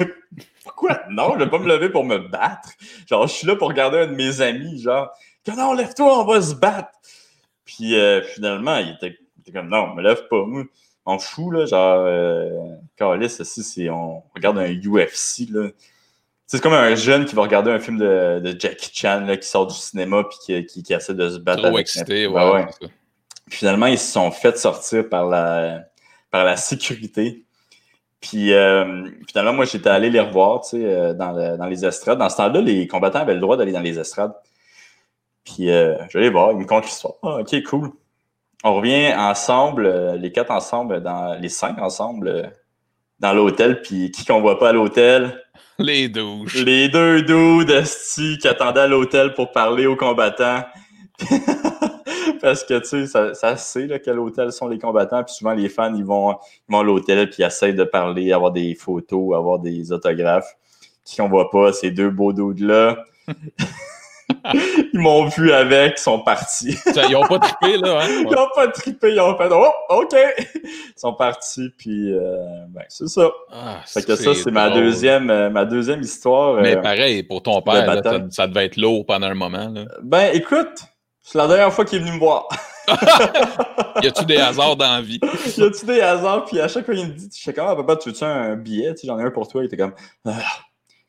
Pourquoi? 0.64 1.02
Non, 1.10 1.34
je 1.34 1.44
vais 1.44 1.50
pas 1.50 1.58
me 1.58 1.68
lever 1.68 1.88
pour 1.88 2.04
me 2.04 2.18
battre. 2.18 2.70
Genre, 3.08 3.26
je 3.26 3.32
suis 3.32 3.46
là 3.46 3.56
pour 3.56 3.68
regarder 3.68 3.98
un 3.98 4.06
de 4.06 4.14
mes 4.14 4.40
amis, 4.40 4.80
genre, 4.80 5.10
non, 5.48 5.72
lève-toi, 5.72 6.20
on 6.20 6.24
va 6.24 6.40
se 6.40 6.54
battre. 6.54 6.90
Puis 7.64 7.96
euh, 7.96 8.22
finalement, 8.22 8.76
il 8.76 8.90
était, 8.90 9.18
il 9.36 9.40
était 9.40 9.52
comme, 9.52 9.68
non, 9.68 9.94
me 9.94 10.02
lève 10.02 10.28
pas, 10.28 10.44
on 11.06 11.18
fou, 11.18 11.50
là, 11.50 11.66
genre, 11.66 12.04
euh, 12.06 12.50
Carlis, 12.96 13.30
si 13.30 13.88
on 13.90 14.22
regarde 14.34 14.58
un 14.58 14.72
UFC, 14.72 15.50
là. 15.50 15.68
C'est 16.46 16.60
comme 16.60 16.74
un 16.74 16.94
jeune 16.94 17.24
qui 17.24 17.34
va 17.34 17.42
regarder 17.42 17.70
un 17.70 17.78
film 17.78 17.96
de, 17.96 18.40
de 18.40 18.60
Jackie 18.60 18.90
Chan 18.92 19.20
là, 19.20 19.38
qui 19.38 19.48
sort 19.48 19.66
du 19.66 19.74
cinéma 19.74 20.22
puis 20.24 20.66
qui, 20.66 20.82
qui, 20.82 20.92
essaie 20.92 21.14
de 21.14 21.30
se 21.30 21.38
battre. 21.38 21.62
Trop 21.62 21.78
excité, 21.78 22.26
ouais. 22.26 22.50
ouais. 22.50 22.66
finalement, 23.48 23.86
ils 23.86 23.98
se 23.98 24.12
sont 24.12 24.30
fait 24.30 24.58
sortir 24.58 25.08
par 25.08 25.26
la, 25.26 25.84
par 26.30 26.44
la 26.44 26.56
sécurité. 26.56 27.46
Puis 28.20 28.52
euh, 28.52 29.08
finalement, 29.26 29.54
moi, 29.54 29.64
j'étais 29.64 29.88
allé 29.88 30.10
les 30.10 30.20
revoir 30.20 30.60
tu 30.60 30.70
sais, 30.70 30.84
euh, 30.84 31.14
dans, 31.14 31.32
le, 31.32 31.56
dans 31.56 31.66
les 31.66 31.86
estrades. 31.86 32.18
Dans 32.18 32.28
ce 32.28 32.36
temps-là, 32.36 32.60
les 32.60 32.86
combattants 32.86 33.20
avaient 33.20 33.34
le 33.34 33.40
droit 33.40 33.56
d'aller 33.56 33.72
dans 33.72 33.80
les 33.80 33.98
estrades. 33.98 34.34
Puis 35.44 35.70
euh, 35.70 35.96
je 36.10 36.18
vais 36.18 36.24
les 36.24 36.30
voir, 36.30 36.52
ils 36.52 36.58
me 36.58 36.64
content 36.64 36.86
l'histoire. 36.86 37.14
Ah, 37.22 37.38
ok, 37.40 37.62
cool 37.64 37.92
on 38.64 38.74
revient 38.74 39.12
ensemble, 39.14 39.86
euh, 39.86 40.16
les 40.16 40.32
quatre 40.32 40.50
ensemble, 40.50 41.02
dans 41.02 41.38
les 41.40 41.48
cinq 41.48 41.78
ensemble, 41.78 42.28
euh, 42.28 42.46
dans 43.18 43.32
l'hôtel. 43.32 43.82
Puis 43.82 44.10
qui 44.10 44.24
qu'on 44.24 44.40
voit 44.40 44.58
pas 44.58 44.70
à 44.70 44.72
l'hôtel? 44.72 45.42
Les 45.78 46.08
douches. 46.08 46.62
Les 46.64 46.88
deux 46.88 47.22
qui 47.24 48.48
attendaient 48.48 48.80
à 48.80 48.86
l'hôtel 48.86 49.34
pour 49.34 49.52
parler 49.52 49.86
aux 49.86 49.96
combattants. 49.96 50.64
Parce 52.40 52.64
que, 52.64 52.78
tu 52.80 52.86
sais, 52.86 53.06
ça, 53.06 53.34
ça 53.34 53.56
sait 53.56 53.86
là, 53.86 53.98
quel 53.98 54.18
hôtel 54.18 54.52
sont 54.52 54.68
les 54.68 54.78
combattants. 54.78 55.22
Puis 55.24 55.34
souvent, 55.34 55.54
les 55.54 55.68
fans, 55.68 55.94
ils 55.94 56.04
vont, 56.04 56.36
ils 56.68 56.72
vont 56.72 56.80
à 56.80 56.82
l'hôtel 56.82 57.30
puis 57.30 57.42
ils 57.42 57.46
essayent 57.46 57.74
de 57.74 57.84
parler, 57.84 58.32
avoir 58.32 58.52
des 58.52 58.74
photos, 58.74 59.34
avoir 59.36 59.58
des 59.58 59.92
autographes. 59.92 60.56
Qui 61.04 61.16
qu'on 61.16 61.28
voit 61.28 61.50
pas, 61.50 61.72
ces 61.72 61.90
deux 61.90 62.10
beaux 62.10 62.32
dudes-là. 62.32 63.04
ils 64.92 64.98
m'ont 64.98 65.26
vu 65.26 65.52
avec, 65.52 65.94
ils 65.98 66.00
sont 66.00 66.20
partis. 66.20 66.76
ils 67.08 67.16
ont 67.16 67.26
pas 67.26 67.38
trippé, 67.38 67.78
là. 67.78 68.00
Hein? 68.02 68.24
Ils 68.28 68.36
ont 68.36 68.48
pas 68.54 68.68
trippé, 68.68 69.12
ils 69.12 69.20
ont 69.20 69.36
fait 69.36 69.48
Oh, 69.50 69.70
OK! 69.90 70.16
Ils 70.64 70.70
sont 70.96 71.14
partis, 71.14 71.70
puis 71.76 72.12
euh, 72.12 72.36
ben, 72.68 72.84
c'est 72.88 73.08
ça. 73.08 73.30
Ah, 73.50 73.80
fait 73.86 74.04
que 74.04 74.16
ça, 74.16 74.34
c'est 74.34 74.50
ma 74.50 74.70
deuxième, 74.70 75.30
euh, 75.30 75.50
ma 75.50 75.64
deuxième 75.64 76.00
histoire. 76.00 76.60
Mais 76.60 76.76
euh, 76.76 76.80
pareil, 76.80 77.22
pour 77.22 77.42
ton 77.42 77.60
père, 77.62 77.86
ça, 78.30 78.46
devait 78.46 78.66
être 78.66 78.76
lourd 78.76 79.06
pendant 79.06 79.26
un 79.26 79.34
moment. 79.34 79.68
Là. 79.68 79.84
Ben, 80.02 80.30
écoute, 80.34 80.84
c'est 81.22 81.38
la 81.38 81.46
dernière 81.46 81.72
fois 81.72 81.84
qu'il 81.84 81.98
est 81.98 82.02
venu 82.02 82.14
me 82.14 82.18
voir. 82.18 82.48
y 84.02 84.06
a-tu 84.06 84.24
des 84.24 84.38
hasards 84.38 84.76
dans 84.76 84.96
la 84.96 85.00
vie? 85.00 85.20
y 85.56 85.62
a-tu 85.62 85.86
des 85.86 86.00
hasards? 86.00 86.46
Puis 86.46 86.60
à 86.60 86.68
chaque 86.68 86.84
fois, 86.84 86.94
il 86.94 87.06
me 87.06 87.12
dit, 87.12 87.28
je 87.32 87.42
sais 87.42 87.52
comment, 87.52 87.76
papa, 87.76 87.96
tu 87.96 88.10
veux-tu 88.10 88.24
un 88.24 88.56
billet? 88.56 88.94
J'en 89.04 89.18
ai 89.18 89.22
un 89.22 89.30
pour 89.30 89.46
toi. 89.46 89.62
Il 89.62 89.66
était 89.66 89.76
comme, 89.76 89.94
ah. 90.26 90.32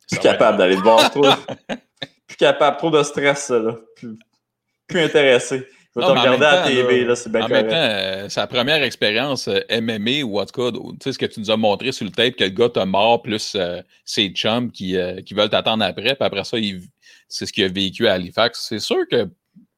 Plus 0.09 0.19
capable 0.19 0.57
d'aller 0.57 0.75
te 0.75 0.81
voir 0.81 1.09
trop. 1.09 1.25
Plus 2.33 2.45
capable, 2.45 2.77
trop 2.77 2.89
de 2.89 3.03
stress, 3.03 3.49
là. 3.49 3.75
Plus, 3.95 4.17
plus 4.87 5.01
intéressé. 5.01 5.67
Je 5.95 6.01
vais 6.01 6.07
te 6.07 6.11
regarder 6.11 6.45
à 6.45 6.55
la 6.55 6.67
TV, 6.67 7.05
là, 7.05 7.15
c'est 7.15 7.31
bien 7.31 7.41
correct. 7.41 7.53
En 7.53 7.61
même 7.61 7.69
temps, 7.69 7.75
euh, 7.75 8.29
sa 8.29 8.47
première 8.47 8.81
expérience 8.81 9.47
euh, 9.47 9.59
MMA 9.69 10.23
ou 10.23 10.39
en 10.39 10.45
tout 10.45 10.71
cas, 10.71 10.71
tu 10.71 10.79
sais, 11.03 11.13
ce 11.13 11.19
que 11.19 11.27
tu 11.27 11.39
nous 11.39 11.51
as 11.51 11.57
montré 11.57 11.91
sur 11.91 12.05
le 12.05 12.11
tape, 12.11 12.35
que 12.35 12.43
le 12.43 12.49
gars 12.49 12.69
t'a 12.69 12.85
mort, 12.85 13.21
plus 13.21 13.53
euh, 13.55 13.79
ses 14.03 14.29
chums 14.29 14.71
qui, 14.71 14.97
qui 15.23 15.33
veulent 15.35 15.49
t'attendre 15.49 15.85
après, 15.85 16.15
puis 16.15 16.17
après 16.25 16.43
ça, 16.43 16.57
c'est 17.27 17.45
ce 17.45 17.53
qu'il 17.53 17.63
a 17.63 17.67
vécu 17.67 18.07
à 18.07 18.13
Halifax. 18.13 18.65
C'est 18.69 18.79
sûr 18.79 19.07
que 19.09 19.29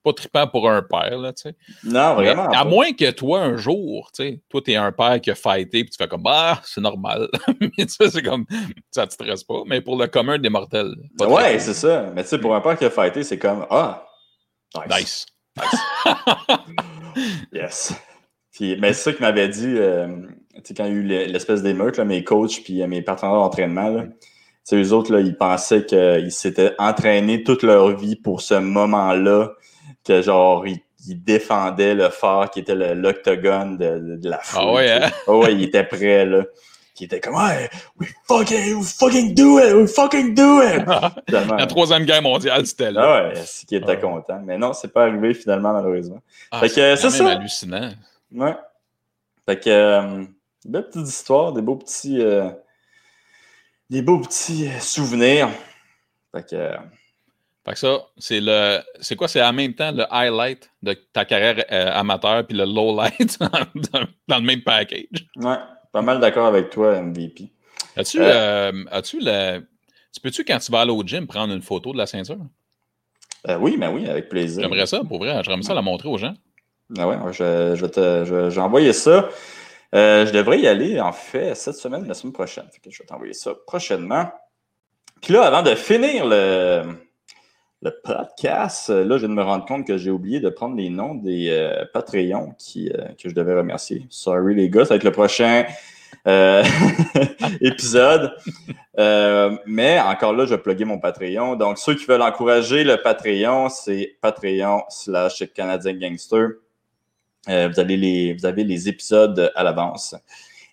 pas 0.06 0.14
trippant 0.14 0.48
pour 0.48 0.70
un 0.70 0.84
père, 0.84 1.18
là, 1.18 1.34
tu 1.34 1.42
sais. 1.42 1.56
Non, 1.84 2.14
vraiment. 2.14 2.46
à 2.46 2.64
moins 2.64 2.94
que 2.94 3.10
toi, 3.10 3.42
un 3.42 3.58
jour, 3.58 4.12
tu 4.16 4.24
sais, 4.24 4.42
toi, 4.50 4.62
t'es 4.64 4.76
un 4.76 4.92
père 4.92 5.20
qui 5.20 5.32
a 5.32 5.36
fighté, 5.36 5.84
puis 5.84 5.90
tu 5.90 5.98
fais 5.98 6.08
comme, 6.08 6.22
bah, 6.22 6.62
c'est 6.64 6.82
normal. 6.82 7.28
mais 7.60 7.88
ça, 7.88 8.10
c'est 8.10 8.22
comme, 8.22 8.46
ça 8.92 9.08
te 9.08 9.14
stresse 9.14 9.44
pas. 9.44 9.64
Mais 9.66 9.82
pour 9.82 9.98
le 9.98 10.06
commun 10.08 10.38
des 10.38 10.50
mortels. 10.50 10.94
Ouais, 11.20 11.58
c'est 11.58 11.74
ça. 11.74 12.12
Mais 12.16 12.22
tu 12.24 12.30
sais, 12.30 12.38
pour 12.38 12.56
un 12.56 12.62
père 12.62 12.78
qui 12.78 12.86
a 12.86 12.92
fighté, 12.92 13.24
c'est 13.24 13.40
comme, 13.40 13.66
ah, 13.72 14.06
nice. 14.90 15.26
yes. 17.52 17.94
mais 18.60 18.94
c'est 18.94 19.04
ça 19.04 19.14
qu'il 19.14 19.22
m'avait 19.22 19.50
dit, 19.50 19.74
euh, 19.76 20.08
quand 20.76 20.86
il 20.86 20.86
y 20.86 20.88
a 20.88 20.88
eu 20.90 21.02
l'espèce 21.04 21.64
d'émeute, 21.64 21.98
mes 22.00 22.24
coachs 22.24 22.62
puis 22.64 22.84
euh, 22.84 22.88
mes 22.88 23.02
partenaires 23.02 23.36
d'entraînement, 23.36 23.90
là, 23.90 24.06
eux 24.74 24.94
autres, 24.94 25.14
là, 25.14 25.20
ils 25.20 25.38
pensaient 25.38 25.86
qu'ils 25.86 26.32
s'étaient 26.32 26.74
entraînés 26.78 27.44
toute 27.44 27.64
leur 27.64 27.96
vie 27.96 28.16
pour 28.16 28.42
ce 28.42 28.56
moment-là, 28.56 29.54
que 30.06 30.22
genre, 30.22 30.66
ils, 30.68 30.82
défendaient 31.08 31.94
le 31.94 32.10
phare 32.10 32.50
qui 32.50 32.62
était 32.62 32.74
l'octogone 32.96 33.78
de, 33.78 34.18
de, 34.18 34.30
la 34.30 34.40
foule. 34.40 34.64
Ah 34.64 34.74
ouais, 34.74 34.92
hein? 34.92 35.12
Ah 35.28 35.34
ouais, 35.34 35.54
ils 35.54 35.64
étaient 35.64 35.84
prêts, 35.84 36.26
là 36.26 36.46
qui 36.96 37.04
était 37.04 37.20
comme 37.20 37.36
ouais, 37.36 37.70
we 38.00 38.10
fucking, 38.26 38.76
we 38.76 38.94
fucking 38.98 39.36
do 39.36 39.60
it, 39.60 39.74
we 39.74 39.94
fucking 39.94 40.34
do 40.34 40.62
it. 40.64 40.82
La 41.28 41.68
troisième 41.68 42.06
guerre 42.06 42.22
mondiale, 42.22 42.66
c'était 42.66 42.90
là. 42.90 43.02
Ah 43.04 43.28
ouais, 43.28 43.34
c'est 43.46 43.68
qui 43.68 43.76
était 43.76 43.92
ah. 43.92 43.96
content. 43.98 44.42
Mais 44.44 44.58
non, 44.58 44.72
c'est 44.72 44.88
pas 44.88 45.04
arrivé 45.04 45.34
finalement, 45.34 45.74
malheureusement. 45.74 46.22
Ah, 46.52 46.62
fait 46.62 46.70
que 46.70 46.96
c'est 46.96 47.10
ça. 47.10 47.32
hallucinant. 47.32 47.92
Ouais. 48.34 48.56
Fait 49.46 49.60
que, 49.60 49.70
euh, 49.70 50.24
belle 50.64 50.88
petite 50.88 51.08
histoire, 51.08 51.52
des 51.52 51.62
beaux 51.62 51.76
petits, 51.76 52.22
euh, 52.22 52.50
des 53.90 54.02
beaux 54.02 54.20
petits 54.20 54.68
euh, 54.68 54.80
souvenirs. 54.80 55.50
Fait 56.34 56.50
que. 56.50 56.72
Euh, 57.66 57.70
fait 57.70 57.74
que 57.74 57.80
ça, 57.80 58.00
c'est 58.18 58.40
le. 58.42 58.80
C'est 59.02 59.16
quoi? 59.16 59.28
C'est 59.28 59.42
en 59.42 59.54
même 59.54 59.74
temps 59.74 59.92
le 59.92 60.06
highlight 60.12 60.70
de 60.84 60.94
ta 60.94 61.26
carrière 61.26 61.64
amateur 61.98 62.46
puis 62.46 62.56
le 62.56 62.66
low 62.66 62.96
light 62.96 63.40
dans, 64.28 64.38
le 64.38 64.42
même 64.44 64.62
package? 64.62 65.28
Ouais. 65.38 65.58
Pas 65.96 66.02
mal 66.02 66.20
d'accord 66.20 66.48
avec 66.48 66.72
toi, 66.72 67.02
MVP. 67.02 67.54
As-tu, 67.96 68.20
euh, 68.20 68.26
euh, 68.74 68.84
as-tu 68.92 69.18
le. 69.22 69.62
Tu 70.14 70.20
peux-tu, 70.20 70.44
quand 70.44 70.60
tu 70.60 70.70
vas 70.70 70.82
aller 70.82 70.92
au 70.92 71.02
gym, 71.04 71.26
prendre 71.26 71.54
une 71.54 71.62
photo 71.62 71.94
de 71.94 71.98
la 71.98 72.06
ceinture? 72.06 72.36
Euh, 73.48 73.58
oui, 73.58 73.78
mais 73.80 73.88
oui, 73.88 74.06
avec 74.10 74.28
plaisir. 74.28 74.64
J'aimerais 74.64 74.88
ça, 74.88 75.06
pour 75.08 75.20
vrai. 75.20 75.42
J'aimerais 75.46 75.62
ça 75.62 75.74
la 75.74 75.82
montrer 75.82 76.10
aux 76.10 76.18
gens. 76.18 76.34
Ah 76.98 77.08
ouais, 77.08 77.16
je, 77.32 77.76
je, 77.76 77.86
te, 77.86 78.26
ça. 78.92 79.30
je 79.94 80.32
devrais 80.32 80.60
y 80.60 80.68
aller, 80.68 81.00
en 81.00 81.14
fait, 81.14 81.56
cette 81.56 81.76
semaine, 81.76 82.06
la 82.06 82.14
semaine 82.14 82.34
prochaine. 82.34 82.66
je 82.86 83.00
vais 83.00 83.06
t'envoyer 83.06 83.32
ça 83.32 83.54
prochainement. 83.66 84.30
Puis 85.22 85.34
là, 85.34 85.44
avant 85.44 85.64
de 85.64 85.76
finir 85.76 86.26
le, 86.26 86.84
le 87.82 87.92
podcast, 88.04 88.90
là, 88.90 89.18
je 89.18 89.26
viens 89.26 89.30
de 89.30 89.34
me 89.34 89.44
rendre 89.44 89.66
compte 89.66 89.86
que 89.86 89.98
j'ai 89.98 90.10
oublié 90.10 90.40
de 90.40 90.50
prendre 90.50 90.76
les 90.76 90.90
noms 90.90 91.16
des 91.16 91.50
euh, 91.50 91.86
Patreons 91.94 92.54
qui, 92.58 92.90
euh, 92.90 93.10
que 93.22 93.30
je 93.30 93.36
devais 93.36 93.54
remercier. 93.54 94.06
Sorry 94.10 94.56
les 94.56 94.70
gars, 94.70 94.86
ça 94.86 94.90
va 94.90 94.96
être 94.96 95.04
le 95.04 95.12
prochain 95.12 95.66
euh, 96.28 96.64
épisode. 97.62 98.34
mais 98.98 100.00
encore 100.00 100.34
là, 100.34 100.46
je 100.46 100.56
vais 100.56 100.62
plugger 100.62 100.86
mon 100.86 101.00
Patreon. 101.00 101.56
Donc, 101.58 101.78
ceux 101.78 101.96
qui 101.96 102.06
veulent 102.06 102.22
encourager 102.22 102.84
le 102.84 102.98
Patreon, 102.98 103.70
c'est 103.70 104.18
Patreon 104.22 104.84
slash 104.90 105.44
Canadien 105.54 105.94
Gangster. 105.94 106.48
vous, 107.48 107.80
avez 107.80 107.98
les, 107.98 108.34
vous 108.34 108.46
avez 108.46 108.64
les 108.64 108.90
épisodes 108.90 109.52
à 109.54 109.64
l'avance. 109.64 110.16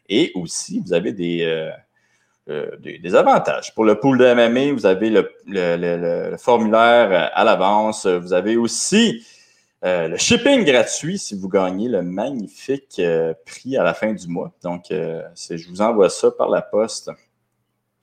Et 0.09 0.33
aussi, 0.35 0.81
vous 0.85 0.93
avez 0.93 1.13
des 1.13 1.71
euh, 2.49 2.71
des, 2.81 3.15
avantages. 3.15 3.73
Pour 3.73 3.85
le 3.85 4.01
pool 4.01 4.19
de 4.19 4.35
MMA, 4.35 4.73
vous 4.73 4.85
avez 4.85 5.11
le, 5.11 6.37
formulaire 6.39 7.13
euh, 7.13 7.29
à 7.33 7.45
l'avance. 7.45 8.05
Vous 8.05 8.33
avez 8.33 8.57
aussi 8.57 9.25
euh, 9.85 10.09
le 10.09 10.17
shipping 10.17 10.65
gratuit 10.65 11.19
si 11.19 11.39
vous 11.39 11.49
gagnez 11.49 11.89
le 11.89 12.03
magnifique 12.03 13.01
prix 13.47 13.77
à 13.77 13.85
la 13.85 13.95
fin 13.95 14.13
du 14.13 14.27
mois. 14.27 14.51
Donc, 14.65 14.87
je 14.91 15.69
vous 15.69 15.81
envoie 15.83 16.11
ça 16.11 16.33
par 16.33 16.49
la 16.49 16.63
poste. 16.63 17.13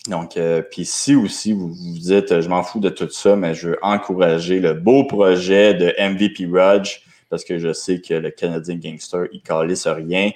Donc, 0.08 0.40
puis 0.72 0.86
si 0.86 1.16
aussi 1.16 1.52
vous 1.52 1.74
vous 1.74 1.98
dites, 1.98 2.40
je 2.40 2.48
m'en 2.48 2.64
fous 2.64 2.80
de 2.80 2.90
tout 2.90 3.10
ça, 3.10 3.36
mais 3.36 3.54
je 3.54 3.72
veux 3.72 3.80
encourager 3.82 4.62
le 4.62 4.74
beau 4.74 5.04
projet 5.04 5.74
de 5.74 5.94
MVP 6.00 6.48
Rudge 6.50 7.02
parce 7.30 7.44
que 7.44 7.60
je 7.60 7.74
sais 7.74 8.00
que 8.00 8.14
le 8.14 8.32
Canadien 8.32 8.78
Gangster, 8.78 9.26
il 9.32 9.42
calisse 9.42 9.86
rien. 9.88 10.32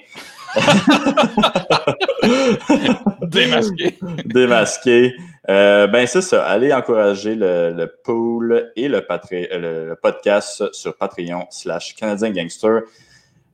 Démasqué. 3.22 3.98
Démasqué. 4.24 5.14
Euh, 5.48 5.86
ben, 5.86 6.06
c'est 6.06 6.22
ça. 6.22 6.46
Allez 6.46 6.72
encourager 6.72 7.34
le, 7.34 7.86
pool 8.02 8.72
et 8.76 8.88
le, 8.88 9.00
le, 9.00 9.94
podcast 9.94 10.72
sur 10.72 10.96
Patreon 10.96 11.46
slash 11.50 11.94
Canadien 11.94 12.30
Gangster. 12.30 12.80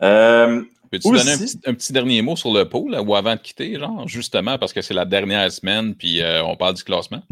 Euh, 0.03 0.63
Peux-tu 0.91 1.11
donner 1.11 1.33
un 1.67 1.75
petit, 1.75 1.93
dernier 1.93 2.23
mot 2.23 2.37
sur 2.37 2.53
le 2.53 2.69
pool 2.69 2.97
ou 3.07 3.15
avant 3.15 3.35
de 3.35 3.41
quitter, 3.41 3.79
genre, 3.79 4.09
justement, 4.09 4.59
parce 4.59 4.73
que 4.73 4.83
c'est 4.83 4.95
la 4.95 5.05
dernière 5.05 5.51
semaine, 5.53 5.95
puis 5.95 6.21
euh, 6.21 6.43
on 6.45 6.57
parle 6.57 6.75
du 6.75 6.85
classement? 6.85 7.23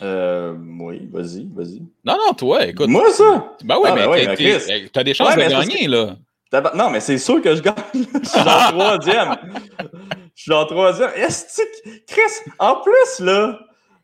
oui, 0.00 1.08
vas-y, 1.10 1.48
vas-y. 1.52 1.82
Non, 2.04 2.16
non, 2.26 2.32
toi, 2.32 2.66
écoute. 2.66 2.88
Moi, 2.88 3.10
ça? 3.10 3.52
Ben 3.64 3.76
oui, 3.82 3.88
ah, 3.90 3.94
mais 3.96 4.36
ben 4.36 4.88
t'as 4.92 5.02
des 5.02 5.12
chances 5.12 5.34
de 5.34 5.40
gagner, 5.40 5.88
là. 5.88 6.16
Non, 6.74 6.90
mais 6.90 7.00
c'est 7.00 7.18
sûr 7.18 7.42
que 7.42 7.54
je 7.54 7.62
gagne. 7.62 7.74
je 7.94 8.28
suis 8.28 8.44
dans 8.44 8.70
troisième. 8.70 9.36
je 10.34 10.42
suis 10.42 10.50
dans 10.50 10.64
troisième. 10.66 11.10
Est-ce 11.14 11.62
que, 11.62 11.90
Chris, 12.06 12.52
en 12.58 12.76
plus, 12.76 13.24
là, 13.24 13.58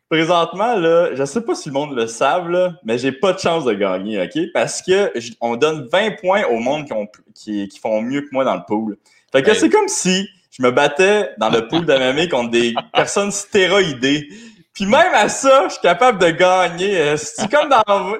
présentement, 0.09 0.75
là, 0.75 1.15
je 1.15 1.25
sais 1.25 1.41
pas 1.41 1.55
si 1.55 1.69
le 1.69 1.73
monde 1.73 1.95
le 1.95 2.07
savent, 2.07 2.49
là, 2.49 2.73
mais 2.83 2.97
j'ai 2.97 3.11
pas 3.11 3.33
de 3.33 3.39
chance 3.39 3.65
de 3.65 3.73
gagner, 3.73 4.21
OK? 4.21 4.39
Parce 4.53 4.81
que 4.81 5.11
on 5.41 5.55
donne 5.55 5.87
20 5.91 6.19
points 6.21 6.43
au 6.45 6.59
monde 6.59 6.85
qui, 7.33 7.67
qui, 7.67 7.79
font 7.79 8.01
mieux 8.01 8.21
que 8.21 8.29
moi 8.31 8.45
dans 8.45 8.55
le 8.55 8.63
pool. 8.67 8.97
Fait 9.31 9.41
que 9.41 9.53
c'est 9.53 9.69
comme 9.69 9.87
si 9.87 10.27
je 10.51 10.61
me 10.61 10.71
battais 10.71 11.31
dans 11.37 11.49
le 11.49 11.67
pool 11.67 11.85
d'MMA 11.85 12.27
contre 12.27 12.51
des 12.51 12.73
personnes 12.93 13.31
stéroïdées. 13.31 14.29
Puis 14.73 14.85
même 14.85 15.13
à 15.13 15.29
ça, 15.29 15.67
je 15.67 15.73
suis 15.73 15.81
capable 15.81 16.19
de 16.19 16.29
gagner. 16.29 17.17
C'est 17.17 17.49
comme 17.49 17.69
dans 17.69 18.13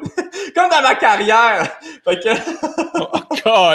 comme 0.56 0.70
dans 0.70 0.82
ma 0.82 0.96
carrière. 0.96 1.68
Fait 2.04 2.20
que 2.20 2.30
oh, 3.46 3.72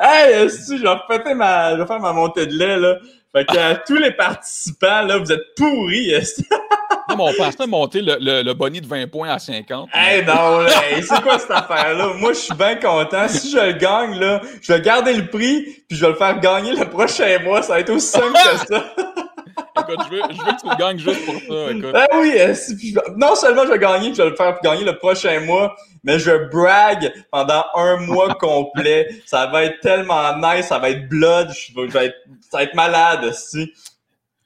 Hey, 0.00 0.50
si 0.50 0.78
je 0.78 0.82
vais 0.82 1.34
ma 1.34 1.74
je 1.74 1.80
vais 1.80 1.86
faire 1.86 2.00
ma 2.00 2.12
montée 2.12 2.46
de 2.46 2.56
lait 2.56 2.76
là. 2.76 2.98
Fait 3.34 3.44
que 3.44 3.58
à 3.58 3.74
tous 3.74 3.96
les 3.96 4.12
participants 4.12 5.02
là, 5.02 5.18
vous 5.18 5.32
êtes 5.32 5.54
pourris. 5.56 6.12
non, 7.08 7.16
mais 7.16 7.24
on 7.24 7.32
pensait 7.32 7.66
monter 7.66 8.00
le, 8.00 8.16
le, 8.20 8.42
le 8.42 8.54
bonnie 8.54 8.80
de 8.80 8.86
20 8.86 9.10
points 9.10 9.30
à 9.30 9.38
50. 9.38 9.88
Hey 9.92 10.24
non, 10.24 10.60
là, 10.60 10.70
c'est 11.00 11.22
quoi 11.22 11.38
cette 11.38 11.50
affaire 11.50 11.94
là 11.94 12.12
Moi, 12.14 12.32
je 12.32 12.38
suis 12.38 12.54
bien 12.54 12.76
content. 12.76 13.26
Si 13.26 13.50
je 13.50 13.58
le 13.58 13.72
gagne 13.72 14.20
là, 14.20 14.40
je 14.62 14.72
vais 14.72 14.80
garder 14.80 15.14
le 15.14 15.26
prix 15.26 15.62
puis 15.88 15.98
je 15.98 16.04
vais 16.04 16.12
le 16.12 16.16
faire 16.16 16.38
gagner 16.38 16.76
le 16.76 16.88
prochain 16.88 17.38
mois, 17.42 17.62
ça 17.62 17.74
va 17.74 17.80
être 17.80 17.90
aussi 17.90 18.08
simple 18.08 18.32
que 18.32 18.66
ça. 18.66 18.94
Écoute, 19.78 19.98
je 20.04 20.10
veux, 20.10 20.22
je 20.30 20.40
veux 20.40 20.52
que 20.52 20.60
tu 20.60 20.68
le 20.68 20.76
gagnes 20.76 20.98
juste 20.98 21.24
pour 21.24 21.34
ça. 21.34 21.70
Écoute. 21.70 21.92
Ben 21.92 22.06
oui, 22.14 22.34
euh, 22.38 22.54
non 23.16 23.34
seulement 23.34 23.64
je 23.64 23.72
vais 23.72 23.78
gagner, 23.78 24.14
je 24.14 24.22
vais 24.22 24.30
le 24.30 24.36
faire 24.36 24.58
gagner 24.62 24.84
le 24.84 24.96
prochain 24.96 25.40
mois, 25.40 25.74
mais 26.02 26.18
je 26.18 26.48
brag 26.50 27.12
pendant 27.30 27.64
un 27.74 27.96
mois 27.96 28.34
complet. 28.40 29.08
Ça 29.26 29.46
va 29.46 29.64
être 29.64 29.80
tellement 29.80 30.36
nice, 30.36 30.66
ça 30.66 30.78
va 30.78 30.90
être 30.90 31.08
blood, 31.08 31.50
je 31.50 31.74
vais 31.74 32.06
être, 32.06 32.16
ça 32.50 32.58
va 32.58 32.62
être 32.64 32.74
malade 32.74 33.24
aussi. 33.24 33.72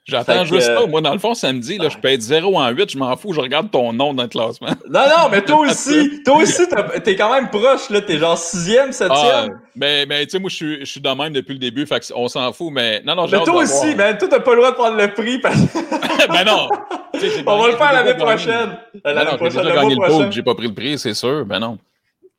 J'attends 0.09 0.45
juste 0.47 0.75
pas. 0.75 0.87
Moi, 0.87 1.03
dans 1.03 1.13
le 1.13 1.19
fond, 1.19 1.35
samedi, 1.35 1.77
là, 1.77 1.91
je 1.91 1.99
peux 1.99 2.09
être 2.09 2.23
0 2.23 2.57
en 2.57 2.69
8, 2.71 2.93
je 2.93 2.99
m'en 2.99 3.15
fous, 3.17 3.35
je 3.35 3.41
regarde 3.41 3.71
ton 3.71 3.93
nom 3.93 4.15
dans 4.15 4.23
le 4.23 4.29
classement. 4.29 4.69
Non, 4.89 5.01
non, 5.01 5.29
mais 5.31 5.43
toi 5.43 5.59
aussi, 5.59 6.23
toi 6.25 6.37
aussi, 6.37 6.63
t'es 7.05 7.15
quand 7.15 7.33
même 7.33 7.51
proche, 7.51 7.91
là. 7.91 8.01
T'es 8.01 8.17
genre 8.17 8.37
6e, 8.39 8.91
7e. 8.91 9.09
Ah, 9.11 9.47
mais, 9.77 10.07
mais 10.07 10.25
tu 10.25 10.31
sais, 10.31 10.39
moi, 10.39 10.49
je 10.49 10.57
suis, 10.57 10.81
je 10.81 10.85
suis 10.87 11.01
de 11.01 11.09
même 11.11 11.33
depuis 11.33 11.53
le 11.53 11.59
début, 11.59 11.87
fait 11.87 12.11
on 12.17 12.27
s'en 12.27 12.51
fout, 12.53 12.73
mais 12.73 13.03
non, 13.05 13.15
non, 13.15 13.27
Mais 13.31 13.43
toi 13.45 13.63
aussi, 13.63 13.95
mais 13.95 14.17
toi, 14.17 14.29
t'as 14.29 14.41
pas 14.41 14.53
le 14.53 14.57
droit 14.57 14.71
de 14.71 14.77
prendre 14.77 14.97
le 14.97 15.13
prix 15.13 15.39
parce 15.39 15.57
Ben 16.31 16.45
non! 16.45 16.69
On 17.47 17.59
va 17.59 17.69
le 17.69 17.77
faire 17.77 17.93
l'année 17.93 18.15
prochaine. 18.15 18.79
L'année 19.05 19.37
prochaine, 19.37 19.51
j'ai 19.51 19.69
déjà 19.69 19.75
gagné 19.75 19.95
le 19.95 20.07
pool, 20.07 20.33
j'ai 20.33 20.43
pas 20.43 20.55
pris 20.55 20.69
le 20.69 20.75
prix, 20.75 20.99
c'est 20.99 21.15
sûr, 21.15 21.45
ben 21.45 21.59
non. 21.59 21.79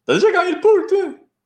T'as 0.08 0.16
déjà 0.16 0.32
gagné 0.32 0.52
le 0.54 0.60
pool, 0.60 0.86
toi? 0.90 1.00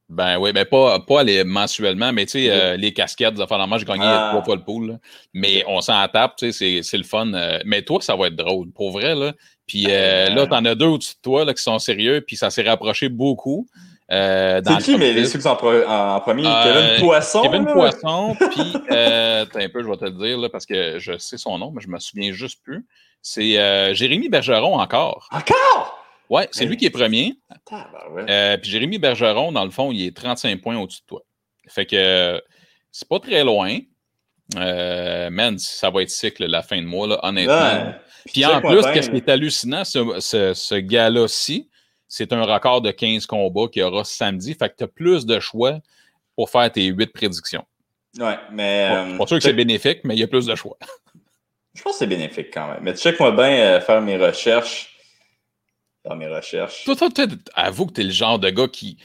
Ben 0.09 0.37
oui, 0.37 0.51
mais 0.53 0.65
pas, 0.65 0.99
pas 0.99 1.23
les, 1.23 1.43
mensuellement, 1.43 2.11
mais 2.11 2.25
tu 2.25 2.31
sais, 2.33 2.49
euh, 2.49 2.75
les 2.75 2.93
casquettes, 2.93 3.39
enfin, 3.39 3.65
j'ai 3.77 3.85
gagné 3.85 4.03
ah. 4.05 4.29
trois 4.31 4.43
fois 4.43 4.55
le 4.55 4.61
pool. 4.61 4.99
Mais 5.33 5.63
on 5.67 5.81
s'en 5.81 6.07
tape, 6.07 6.35
tu 6.37 6.51
sais, 6.51 6.81
c'est 6.83 6.97
le 6.97 7.03
fun. 7.03 7.33
Euh, 7.33 7.59
mais 7.65 7.81
toi, 7.81 7.99
ça 8.01 8.15
va 8.15 8.27
être 8.27 8.35
drôle, 8.35 8.71
pour 8.71 8.91
vrai, 8.91 9.15
là. 9.15 9.33
Puis 9.65 9.85
euh, 9.87 10.29
là, 10.29 10.45
t'en 10.45 10.63
as 10.65 10.75
deux 10.75 10.87
au-dessus 10.87 11.15
de 11.15 11.21
toi 11.21 11.45
là, 11.45 11.53
qui 11.53 11.63
sont 11.63 11.79
sérieux, 11.79 12.21
puis 12.21 12.35
ça 12.35 12.49
s'est 12.49 12.63
rapproché 12.63 13.07
beaucoup. 13.07 13.65
c'est 14.09 14.61
qui, 14.83 14.97
mais 14.97 15.13
les 15.13 15.23
qui 15.23 15.41
sont 15.41 15.49
en, 15.49 16.19
premier? 16.19 16.43
Kevin 16.43 16.99
Poisson? 16.99 17.41
Kevin 17.41 17.65
Poisson, 17.65 18.35
puis, 18.51 18.73
un 18.89 19.69
peu, 19.69 19.81
je 19.81 19.89
vais 19.89 19.97
te 19.97 20.05
le 20.05 20.11
dire, 20.11 20.37
là, 20.37 20.49
parce 20.49 20.65
que 20.65 20.99
je 20.99 21.17
sais 21.17 21.37
son 21.37 21.57
nom, 21.57 21.71
mais 21.71 21.81
je 21.81 21.87
me 21.87 21.97
souviens 21.97 22.33
juste 22.33 22.61
plus. 22.61 22.85
C'est 23.25 23.57
euh, 23.57 23.93
Jérémy 23.93 24.27
Bergeron 24.27 24.77
encore. 24.77 25.29
Encore? 25.31 26.02
Ouais, 26.33 26.47
c'est 26.51 26.63
Hey. 26.63 26.69
lui 26.69 26.77
qui 26.77 26.85
est 26.85 26.89
premier. 26.89 27.35
Euh, 28.29 28.57
puis 28.57 28.71
Jérémy 28.71 28.97
Bergeron, 28.97 29.51
dans 29.51 29.65
le 29.65 29.71
fond, 29.71 29.91
il 29.91 30.05
est 30.07 30.15
35 30.15 30.61
points 30.61 30.77
au-dessus 30.77 31.01
de 31.01 31.05
toi. 31.07 31.21
Fait 31.67 31.85
que 31.85 31.95
euh, 31.95 32.39
c'est 32.91 33.07
pas 33.07 33.19
très 33.19 33.43
loin. 33.43 33.77
Euh, 34.57 35.29
man, 35.29 35.57
ça 35.57 35.89
va 35.89 36.01
être 36.01 36.09
cycle 36.09 36.45
la 36.45 36.61
fin 36.61 36.77
de 36.81 36.85
mois, 36.87 37.07
là, 37.07 37.19
honnêtement. 37.23 37.53
Ouais. 37.55 37.95
Puis 38.25 38.45
en 38.45 38.61
plus, 38.61 38.81
bien, 38.81 38.93
qu'est-ce 38.93 39.09
qui 39.09 39.17
est 39.17 39.29
hallucinant, 39.29 39.83
ce, 39.83 40.19
ce, 40.19 40.53
ce 40.53 40.75
gars-là-ci, 40.75 41.69
c'est 42.07 42.31
un 42.33 42.43
record 42.43 42.81
de 42.81 42.91
15 42.91 43.25
combats 43.25 43.67
qu'il 43.71 43.81
y 43.81 43.83
aura 43.83 44.03
samedi. 44.03 44.53
Fait 44.53 44.69
que 44.69 44.75
tu 44.77 44.83
as 44.83 44.87
plus 44.87 45.25
de 45.25 45.39
choix 45.39 45.79
pour 46.35 46.49
faire 46.49 46.71
tes 46.71 46.85
8 46.85 47.07
prédictions. 47.13 47.65
Ouais, 48.19 48.37
mais. 48.51 48.89
Pas- 48.89 49.05
euh, 49.07 49.17
pas 49.17 49.27
sûr 49.27 49.37
que 49.37 49.43
c'est 49.43 49.53
bénéfique, 49.53 49.99
mais 50.03 50.15
il 50.15 50.19
y 50.19 50.23
a 50.23 50.27
plus 50.27 50.45
de 50.45 50.55
choix. 50.55 50.77
Je 51.73 51.81
pense 51.81 51.93
que 51.93 51.99
c'est 51.99 52.07
bénéfique 52.07 52.47
quand 52.53 52.67
même. 52.67 52.79
Mais 52.81 52.93
check-moi 52.95 53.31
bien 53.31 53.49
euh, 53.57 53.81
faire 53.81 54.01
mes 54.01 54.17
recherches. 54.17 54.92
Faire 56.03 56.15
mes 56.15 56.27
recherches. 56.27 56.83
Toi, 56.83 56.95
toi, 56.95 57.09
toi, 57.09 57.25
avoue 57.55 57.87
que 57.87 57.93
tu 57.93 58.01
es 58.01 58.03
le 58.05 58.11
genre 58.11 58.37
de 58.37 58.49
gars 58.49 58.67
qui 58.67 58.97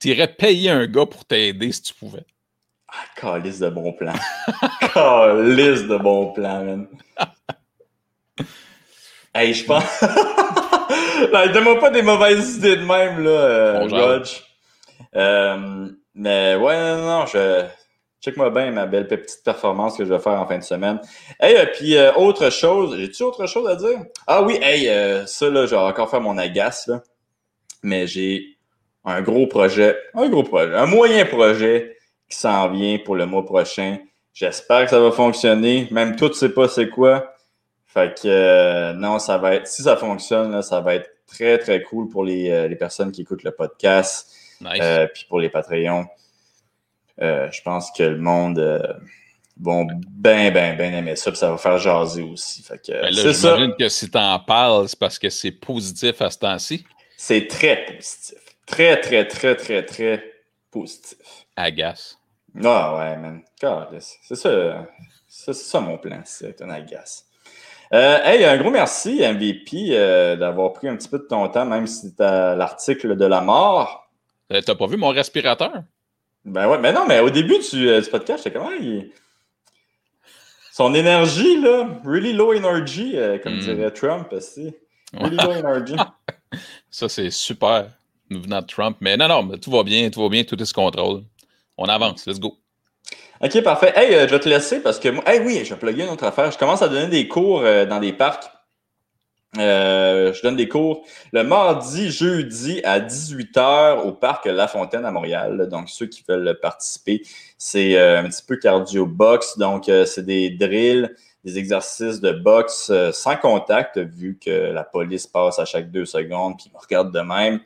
t'irais 0.00 0.28
payer 0.28 0.70
un 0.70 0.86
gars 0.86 1.06
pour 1.06 1.24
t'aider 1.24 1.70
si 1.70 1.82
tu 1.82 1.94
pouvais. 1.94 2.26
Ah, 2.88 3.04
calice 3.16 3.60
de 3.60 3.70
bon 3.70 3.92
plan. 3.92 4.12
calice 4.94 5.86
de 5.86 5.96
bon 5.96 6.32
plan, 6.32 6.64
man. 6.64 6.88
hey, 9.34 9.54
je 9.54 9.64
pense. 9.64 10.04
Donne-moi 11.54 11.78
pas 11.78 11.90
des 11.90 12.02
mauvaises 12.02 12.56
idées 12.56 12.76
de 12.76 12.84
même, 12.84 13.22
là, 13.22 13.30
euh. 13.30 14.24
Euh, 15.14 15.88
mais 16.14 16.56
ouais, 16.56 16.76
non, 16.76 17.06
non, 17.20 17.26
je. 17.26 17.66
Check-moi 18.22 18.50
bien 18.50 18.70
ma 18.70 18.86
belle 18.86 19.08
petite 19.08 19.42
performance 19.44 19.96
que 19.96 20.04
je 20.04 20.14
vais 20.14 20.20
faire 20.20 20.40
en 20.40 20.46
fin 20.46 20.56
de 20.56 20.62
semaine. 20.62 21.00
Hey, 21.40 21.56
euh, 21.56 21.66
puis 21.74 21.96
euh, 21.96 22.12
autre 22.14 22.50
chose, 22.50 22.96
j'ai-tu 22.96 23.24
autre 23.24 23.46
chose 23.46 23.68
à 23.68 23.74
dire? 23.74 23.98
Ah 24.28 24.44
oui, 24.44 24.60
hey, 24.62 24.88
euh, 24.88 25.26
ça 25.26 25.50
là, 25.50 25.66
je 25.66 25.70
vais 25.70 25.80
encore 25.80 26.08
faire 26.08 26.20
mon 26.20 26.38
agace 26.38 26.86
là. 26.86 27.02
Mais 27.82 28.06
j'ai 28.06 28.44
un 29.04 29.22
gros 29.22 29.48
projet, 29.48 29.98
un 30.14 30.28
gros 30.28 30.44
projet, 30.44 30.72
un 30.72 30.86
moyen 30.86 31.24
projet 31.24 31.96
qui 32.30 32.36
s'en 32.36 32.70
vient 32.70 32.96
pour 33.04 33.16
le 33.16 33.26
mois 33.26 33.44
prochain. 33.44 33.98
J'espère 34.32 34.84
que 34.84 34.90
ça 34.90 35.00
va 35.00 35.10
fonctionner. 35.10 35.88
Même 35.90 36.14
toi, 36.14 36.30
tu 36.30 36.36
sais 36.36 36.50
pas 36.50 36.68
c'est 36.68 36.90
quoi. 36.90 37.34
Fait 37.86 38.16
que 38.16 38.92
non, 38.92 39.18
ça 39.18 39.36
va 39.36 39.56
être. 39.56 39.66
Si 39.66 39.82
ça 39.82 39.96
fonctionne, 39.96 40.52
là, 40.52 40.62
ça 40.62 40.80
va 40.80 40.94
être 40.94 41.10
très, 41.26 41.58
très 41.58 41.82
cool 41.82 42.08
pour 42.08 42.22
les, 42.22 42.68
les 42.68 42.76
personnes 42.76 43.10
qui 43.10 43.22
écoutent 43.22 43.42
le 43.42 43.50
podcast. 43.50 44.32
Nice. 44.60 45.08
Puis 45.12 45.26
pour 45.28 45.40
les 45.40 45.50
Patreons, 45.50 46.06
euh, 47.20 47.50
je 47.50 47.62
pense 47.62 47.90
que 47.90 48.02
le 48.02 48.18
monde 48.18 48.58
euh, 48.58 48.80
vont 49.60 49.86
bien, 50.10 50.50
bien, 50.50 50.74
bien 50.74 50.92
aimer 50.92 51.16
ça. 51.16 51.30
Puis 51.30 51.38
ça 51.38 51.50
va 51.50 51.58
faire 51.58 51.78
jaser 51.78 52.22
aussi. 52.22 52.62
Fait 52.62 52.78
que, 52.78 52.92
Ben 52.92 53.12
c'est 53.12 53.34
ça. 53.34 53.56
que 53.78 53.88
si 53.88 54.10
t'en 54.10 54.38
parles, 54.40 54.88
c'est 54.88 54.98
parce 54.98 55.18
que 55.18 55.30
c'est 55.30 55.52
positif 55.52 56.20
à 56.22 56.30
ce 56.30 56.38
temps-ci. 56.38 56.84
C'est 57.16 57.46
très 57.46 57.84
positif. 57.84 58.38
Très, 58.66 59.00
très, 59.00 59.26
très, 59.26 59.54
très, 59.56 59.84
très 59.84 60.24
positif. 60.70 61.18
Agace. 61.56 62.18
Ah 62.64 62.96
ouais, 62.96 63.16
man. 63.16 63.42
C'est 64.22 64.34
ça. 64.36 64.86
C'est 65.28 65.54
ça 65.54 65.80
mon 65.80 65.96
plan, 65.96 66.20
c'est 66.24 66.60
un 66.60 66.70
agace. 66.70 67.26
Euh, 67.94 68.18
hey, 68.24 68.44
un 68.44 68.56
gros 68.56 68.70
merci, 68.70 69.20
MVP, 69.20 69.88
euh, 69.90 70.36
d'avoir 70.36 70.72
pris 70.72 70.88
un 70.88 70.96
petit 70.96 71.08
peu 71.08 71.18
de 71.18 71.24
ton 71.24 71.48
temps, 71.48 71.66
même 71.66 71.86
si 71.86 72.12
à 72.18 72.54
l'article 72.54 73.16
de 73.16 73.24
la 73.26 73.40
mort. 73.40 74.10
Euh, 74.52 74.60
T'as 74.60 74.74
pas 74.74 74.86
vu 74.86 74.96
mon 74.96 75.08
respirateur? 75.08 75.82
Ben 76.44 76.68
ouais, 76.68 76.78
mais 76.78 76.92
non, 76.92 77.06
mais 77.06 77.20
au 77.20 77.30
début 77.30 77.58
du, 77.58 77.88
euh, 77.88 78.00
du 78.00 78.08
podcast, 78.10 78.42
j'étais 78.44 78.56
comment 78.56 78.72
il... 78.72 79.10
Son 80.72 80.94
énergie, 80.94 81.60
là, 81.60 81.86
really 82.04 82.32
low 82.32 82.54
energy, 82.54 83.12
euh, 83.14 83.38
comme 83.38 83.56
Mm. 83.56 83.60
dirait 83.60 83.90
Trump, 83.90 84.32
aussi. 84.32 84.74
Really 85.12 85.36
low 85.36 85.52
energy. 85.52 85.94
Ça, 86.90 87.08
c'est 87.08 87.30
super, 87.30 87.88
nous 88.30 88.42
venant 88.42 88.60
de 88.62 88.66
Trump. 88.66 88.96
Mais 89.00 89.16
non, 89.16 89.28
non, 89.28 89.42
mais 89.42 89.58
tout 89.58 89.70
va 89.70 89.82
bien, 89.82 90.08
tout 90.10 90.22
va 90.22 90.28
bien, 90.28 90.44
tout 90.44 90.60
est 90.60 90.64
sous 90.64 90.74
contrôle. 90.74 91.22
On 91.76 91.84
avance, 91.86 92.26
let's 92.26 92.40
go. 92.40 92.58
Ok, 93.40 93.60
parfait. 93.62 93.92
Hey, 93.96 94.14
euh, 94.14 94.26
je 94.26 94.32
vais 94.34 94.40
te 94.40 94.48
laisser 94.48 94.80
parce 94.80 94.98
que 94.98 95.08
moi, 95.10 95.22
hey, 95.26 95.40
oui, 95.40 95.62
je 95.64 95.74
vais 95.74 95.80
plugger 95.80 96.04
une 96.04 96.10
autre 96.10 96.24
affaire. 96.24 96.50
Je 96.50 96.58
commence 96.58 96.80
à 96.82 96.88
donner 96.88 97.08
des 97.08 97.28
cours 97.28 97.62
dans 97.62 98.00
des 98.00 98.12
parcs. 98.12 98.44
Euh, 99.58 100.32
je 100.32 100.40
donne 100.40 100.56
des 100.56 100.66
cours 100.66 101.04
le 101.32 101.44
mardi, 101.44 102.10
jeudi 102.10 102.80
à 102.84 103.00
18h 103.00 104.00
au 104.00 104.12
parc 104.12 104.46
La 104.46 104.66
Fontaine 104.66 105.04
à 105.04 105.10
Montréal. 105.10 105.68
Donc, 105.70 105.90
ceux 105.90 106.06
qui 106.06 106.24
veulent 106.26 106.58
participer, 106.60 107.22
c'est 107.58 107.98
euh, 107.98 108.20
un 108.20 108.28
petit 108.28 108.42
peu 108.42 108.56
cardio 108.56 109.04
box. 109.04 109.58
Donc, 109.58 109.90
euh, 109.90 110.06
c'est 110.06 110.24
des 110.24 110.48
drills, 110.48 111.14
des 111.44 111.58
exercices 111.58 112.20
de 112.20 112.32
boxe 112.32 112.90
sans 113.12 113.36
contact, 113.36 113.98
vu 113.98 114.38
que 114.42 114.72
la 114.72 114.84
police 114.84 115.26
passe 115.26 115.58
à 115.58 115.66
chaque 115.66 115.90
deux 115.90 116.06
secondes 116.06 116.56
puis 116.56 116.70
me 116.72 116.78
regarde 116.78 117.12
de 117.12 117.20
même. 117.20 117.60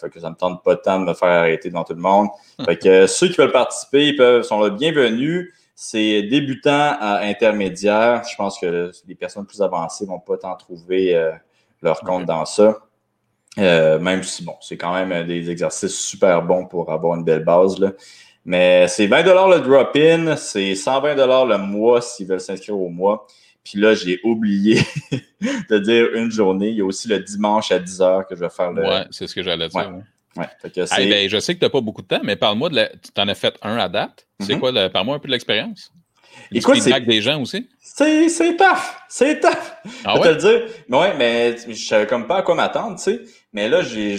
Fait 0.00 0.08
que 0.08 0.18
ça 0.18 0.30
me 0.30 0.34
tente 0.34 0.64
pas 0.64 0.76
tant 0.76 0.98
de 0.98 1.04
me 1.04 1.12
faire 1.12 1.28
arrêter 1.28 1.68
devant 1.68 1.84
tout 1.84 1.92
le 1.92 2.00
monde. 2.00 2.28
Fait 2.64 2.78
que 2.78 3.06
ceux 3.06 3.28
qui 3.28 3.34
veulent 3.34 3.52
participer 3.52 4.08
ils 4.08 4.16
peuvent, 4.16 4.42
sont 4.42 4.62
le 4.62 4.70
bienvenus. 4.70 5.52
C'est 5.74 6.22
débutant 6.22 6.96
à 7.00 7.20
intermédiaire. 7.22 8.22
Je 8.30 8.36
pense 8.36 8.58
que 8.58 8.92
les 9.06 9.14
personnes 9.14 9.46
plus 9.46 9.60
avancées 9.60 10.06
vont 10.06 10.20
pas 10.20 10.36
tant 10.36 10.54
trouver 10.56 11.16
euh, 11.16 11.32
leur 11.82 12.00
compte 12.00 12.26
dans 12.26 12.44
ça. 12.44 12.78
Euh, 13.58 13.98
même 13.98 14.22
si, 14.22 14.44
bon, 14.44 14.54
c'est 14.60 14.76
quand 14.76 14.94
même 14.94 15.26
des 15.26 15.50
exercices 15.50 15.98
super 15.98 16.42
bons 16.42 16.66
pour 16.66 16.90
avoir 16.90 17.16
une 17.16 17.24
belle 17.24 17.44
base. 17.44 17.78
Là. 17.78 17.92
Mais 18.44 18.86
c'est 18.88 19.06
20 19.06 19.22
le 19.22 19.60
drop-in, 19.60 20.36
c'est 20.36 20.74
120 20.74 21.14
le 21.14 21.58
mois 21.58 22.00
s'ils 22.00 22.26
veulent 22.26 22.40
s'inscrire 22.40 22.78
au 22.78 22.88
mois. 22.88 23.26
Puis 23.64 23.80
là, 23.80 23.94
j'ai 23.94 24.20
oublié 24.22 24.80
de 25.70 25.78
dire 25.78 26.08
une 26.14 26.30
journée. 26.30 26.68
Il 26.68 26.76
y 26.76 26.80
a 26.82 26.84
aussi 26.84 27.08
le 27.08 27.18
dimanche 27.20 27.72
à 27.72 27.78
10h 27.78 28.26
que 28.26 28.34
je 28.34 28.40
vais 28.40 28.50
faire 28.50 28.72
le. 28.72 28.82
Ouais, 28.82 29.06
c'est 29.10 29.26
ce 29.26 29.34
que 29.34 29.42
j'allais 29.42 29.68
dire. 29.68 29.80
Ouais. 29.80 29.96
ouais. 29.96 30.02
Ouais, 30.36 30.46
fait 30.60 30.70
que 30.70 30.86
c'est- 30.86 31.00
Hey, 31.00 31.08
ben, 31.08 31.28
je 31.28 31.38
sais 31.38 31.54
que 31.54 31.60
tu 31.60 31.64
n'as 31.64 31.70
pas 31.70 31.80
beaucoup 31.80 32.02
de 32.02 32.06
temps, 32.08 32.20
mais 32.22 32.36
parle-moi 32.36 32.68
de 32.68 32.76
la. 32.76 32.88
Tu 32.88 33.20
en 33.20 33.28
as 33.28 33.34
fait 33.34 33.54
un 33.62 33.76
à 33.78 33.88
date. 33.88 34.26
C'est 34.40 34.54
Mhm. 34.54 34.60
quoi, 34.60 34.72
le... 34.72 34.88
parle-moi 34.88 35.16
un 35.16 35.18
peu 35.18 35.28
de 35.28 35.32
l'expérience. 35.32 35.90
Écoute, 36.52 36.74
c'est- 36.76 36.82
feedback 36.82 37.06
des 37.06 37.22
gens 37.22 37.40
aussi. 37.40 37.68
C'est, 37.80 38.56
tough! 38.56 38.66
C'est 39.08 39.38
tough! 39.40 39.50
Ah 40.04 40.14
Je 40.16 40.20
vais 40.22 40.28
ouais? 40.28 40.36
te 40.36 40.46
le 40.46 40.58
dire. 40.58 40.74
Mais 40.88 40.98
ouais, 40.98 41.14
mais 41.16 41.56
je 41.68 41.86
savais 41.86 42.08
comme 42.08 42.26
pas 42.26 42.38
à 42.38 42.42
quoi 42.42 42.56
m'attendre, 42.56 42.96
tu 42.96 43.02
sais. 43.04 43.20
Mais 43.52 43.68
là, 43.68 43.82
j'ai, 43.82 44.16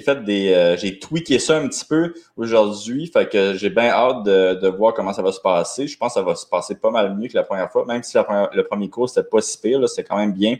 fait 0.00 0.24
des. 0.24 0.54
euh, 0.54 0.76
j'ai 0.78 0.98
tweaké 0.98 1.38
ça 1.38 1.58
un 1.58 1.68
petit 1.68 1.84
peu 1.84 2.14
aujourd'hui. 2.38 3.10
Fait 3.12 3.28
que 3.28 3.52
j'ai 3.54 3.68
bien 3.68 3.88
hâte 3.90 4.22
de, 4.24 4.54
de 4.54 4.68
voir 4.68 4.94
comment 4.94 5.12
ça 5.12 5.20
va 5.20 5.30
se 5.32 5.40
passer. 5.40 5.86
Je 5.86 5.96
pense 5.98 6.14
que 6.14 6.20
ça 6.20 6.22
va 6.24 6.34
se 6.34 6.46
passer 6.46 6.74
pas 6.76 6.90
mal 6.90 7.14
mieux 7.14 7.28
que 7.28 7.34
la 7.34 7.42
première 7.42 7.70
fois. 7.70 7.84
Même 7.84 8.02
si 8.02 8.16
la 8.16 8.24
première- 8.24 8.48
le 8.54 8.64
premier 8.64 8.88
cours, 8.88 9.10
c'était 9.10 9.28
pas 9.28 9.42
si 9.42 9.60
pire, 9.60 9.86
c'était 9.88 10.04
quand 10.08 10.16
même 10.16 10.32
bien. 10.32 10.56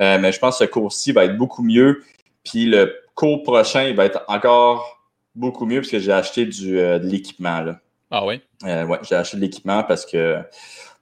Euh, 0.00 0.18
mais 0.20 0.30
je 0.30 0.38
pense 0.38 0.58
que 0.58 0.64
ce 0.66 0.70
cours-ci 0.70 1.10
va 1.10 1.24
être 1.24 1.36
beaucoup 1.36 1.64
mieux. 1.64 2.02
Puis 2.44 2.66
le 2.66 2.94
cours 3.14 3.42
prochain, 3.42 3.84
il 3.84 3.96
va 3.96 4.04
être 4.06 4.24
encore 4.28 5.00
beaucoup 5.34 5.66
mieux 5.66 5.80
parce 5.80 5.90
que 5.90 5.98
j'ai 5.98 6.12
acheté 6.12 6.46
du, 6.46 6.78
euh, 6.78 6.98
de 6.98 7.06
l'équipement, 7.06 7.60
là. 7.60 7.80
Ah 8.10 8.24
ouais? 8.24 8.40
Euh, 8.64 8.84
ouais, 8.86 8.98
j'ai 9.08 9.14
acheté 9.16 9.36
de 9.36 9.42
l'équipement 9.42 9.82
parce 9.82 10.06
que 10.06 10.38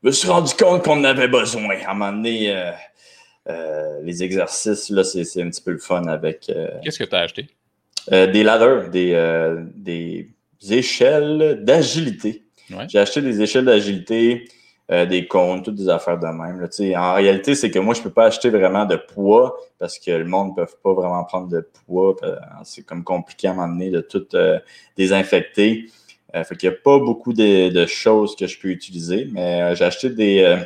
je 0.02 0.08
me 0.08 0.12
suis 0.12 0.28
rendu 0.28 0.54
compte 0.54 0.82
qu'on 0.84 1.00
en 1.00 1.04
avait 1.04 1.28
besoin. 1.28 1.76
À 1.86 1.90
un 1.90 1.94
moment 1.94 2.12
donné, 2.12 2.54
euh, 3.48 4.00
les 4.02 4.22
exercices, 4.22 4.88
là, 4.90 5.04
c'est 5.04 5.24
c'est 5.24 5.42
un 5.42 5.50
petit 5.50 5.62
peu 5.62 5.72
le 5.72 5.78
fun 5.78 6.06
avec 6.06 6.50
Qu'est-ce 6.82 6.98
que 6.98 7.04
tu 7.04 7.14
as 7.14 7.20
acheté? 7.20 7.48
des 8.10 8.42
ladders, 8.42 8.88
des, 8.90 9.14
des 9.76 10.28
échelles 10.70 11.60
d'agilité. 11.62 12.42
Ouais. 12.70 12.86
J'ai 12.88 12.98
acheté 12.98 13.20
des 13.20 13.40
échelles 13.42 13.64
d'agilité, 13.66 14.48
euh, 14.92 15.06
des 15.06 15.26
cônes, 15.26 15.62
toutes 15.62 15.76
des 15.76 15.88
affaires 15.88 16.18
de 16.18 16.26
même. 16.26 16.60
Là. 16.60 16.68
En 17.00 17.14
réalité, 17.14 17.54
c'est 17.54 17.70
que 17.70 17.78
moi, 17.78 17.94
je 17.94 18.02
peux 18.02 18.10
pas 18.10 18.26
acheter 18.26 18.50
vraiment 18.50 18.84
de 18.84 18.96
poids 18.96 19.56
parce 19.78 19.98
que 19.98 20.10
le 20.10 20.26
monde 20.26 20.50
ne 20.50 20.54
peut 20.64 20.70
pas 20.82 20.92
vraiment 20.92 21.24
prendre 21.24 21.48
de 21.48 21.66
poids. 21.86 22.14
euh, 22.22 22.36
C'est 22.62 22.82
comme 22.82 23.02
compliqué 23.02 23.48
à 23.48 23.54
donné 23.54 23.88
de 23.88 24.02
tout 24.02 24.26
euh, 24.34 24.58
désinfecter. 24.98 25.86
Euh, 26.34 26.44
fait 26.44 26.56
qu'il 26.56 26.68
n'y 26.68 26.74
a 26.74 26.78
pas 26.78 26.98
beaucoup 26.98 27.32
de, 27.32 27.86
choses 27.86 28.36
que 28.36 28.46
je 28.46 28.60
peux 28.60 28.68
utiliser, 28.68 29.28
mais 29.32 29.74
j'ai 29.76 29.84
acheté 29.84 30.10
des, 30.10 30.62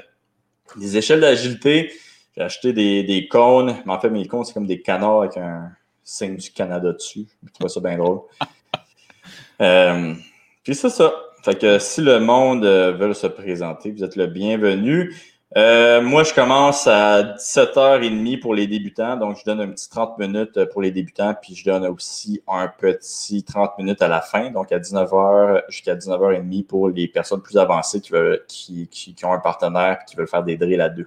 des 0.77 0.97
échelles 0.97 1.21
d'agilité, 1.21 1.93
j'ai 2.37 2.43
acheté 2.43 2.73
des, 2.73 3.05
des 3.05 3.29
cônes. 3.29 3.77
Mais 3.87 3.93
en 3.93 4.01
fait, 4.01 4.11
mes 4.11 4.27
cônes, 4.27 4.45
c'est 4.45 4.55
comme 4.55 4.67
des 4.67 4.83
canards 4.83 5.23
avec 5.23 5.37
un 5.37 5.71
signe 6.03 6.37
du 6.37 6.51
Canada 6.51 6.93
dessus. 6.93 7.27
Je 7.45 7.53
trouve 7.53 7.69
ça 7.69 7.81
bien 7.81 7.97
drôle. 7.97 8.23
Puis 10.65 10.75
c'est 10.75 10.91
ça. 10.91 11.13
Fait 11.47 11.57
que 11.57 11.79
si 11.79 12.01
le 12.01 12.19
monde 12.19 12.65
euh, 12.65 12.91
veut 12.91 13.15
se 13.15 13.29
présenter, 13.29 13.93
vous 13.93 14.03
êtes 14.03 14.17
le 14.17 14.27
bienvenu. 14.27 15.15
Euh, 15.57 16.03
moi, 16.03 16.25
je 16.25 16.35
commence 16.35 16.89
à 16.89 17.23
17h30 17.23 18.41
pour 18.41 18.53
les 18.53 18.67
débutants, 18.67 19.17
donc 19.17 19.39
je 19.39 19.45
donne 19.45 19.61
un 19.61 19.69
petit 19.69 19.89
30 19.89 20.19
minutes 20.19 20.65
pour 20.73 20.83
les 20.83 20.91
débutants, 20.91 21.37
puis 21.41 21.55
je 21.55 21.65
donne 21.65 21.87
aussi 21.87 22.43
un 22.49 22.67
petit 22.67 23.45
30 23.45 23.79
minutes 23.79 24.03
à 24.03 24.09
la 24.09 24.23
fin, 24.23 24.51
donc 24.51 24.73
à 24.73 24.81
19h 24.81 25.63
jusqu'à 25.69 25.95
19h30 25.95 26.67
pour 26.67 26.89
les 26.89 27.07
personnes 27.07 27.43
plus 27.43 27.57
avancées 27.59 28.01
qui, 28.01 28.11
veulent, 28.11 28.43
qui, 28.49 28.89
qui, 28.89 29.15
qui 29.15 29.25
ont 29.25 29.33
un 29.33 29.39
partenaire 29.39 29.99
et 30.03 30.05
qui 30.05 30.17
veulent 30.17 30.27
faire 30.27 30.43
des 30.43 30.57
drills 30.57 30.81
à 30.81 30.89
deux. 30.89 31.07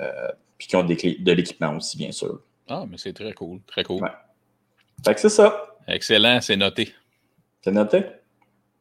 Euh, 0.00 0.28
puis 0.56 0.66
qui 0.66 0.76
ont 0.76 0.82
des 0.82 0.96
clés- 0.96 1.18
de 1.20 1.32
l'équipement 1.32 1.76
aussi, 1.76 1.98
bien 1.98 2.10
sûr. 2.10 2.40
Ah, 2.70 2.86
mais 2.90 2.96
c'est 2.96 3.12
très 3.12 3.34
cool. 3.34 3.60
Très 3.66 3.84
cool. 3.84 4.02
Ouais. 4.02 4.08
Fait 5.04 5.14
que 5.14 5.20
c'est 5.20 5.28
ça. 5.28 5.76
Excellent, 5.86 6.40
c'est 6.40 6.56
noté. 6.56 6.94
C'est 7.62 7.70
noté? 7.70 8.02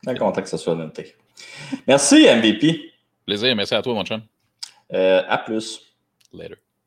Bien 0.04 0.16
content 0.16 0.42
que 0.42 0.50
ça 0.50 0.58
soit 0.58 0.76
noté. 0.76 1.16
Merci, 1.88 2.28
MVP. 2.28 2.92
Plaisir, 3.26 3.56
merci 3.56 3.76
à 3.76 3.82
toi, 3.82 3.94
mon 3.94 4.04
chum. 4.04 4.22
Euh, 4.94 5.24
à 5.28 5.38
plus. 5.38 5.82
Later. 6.34 6.56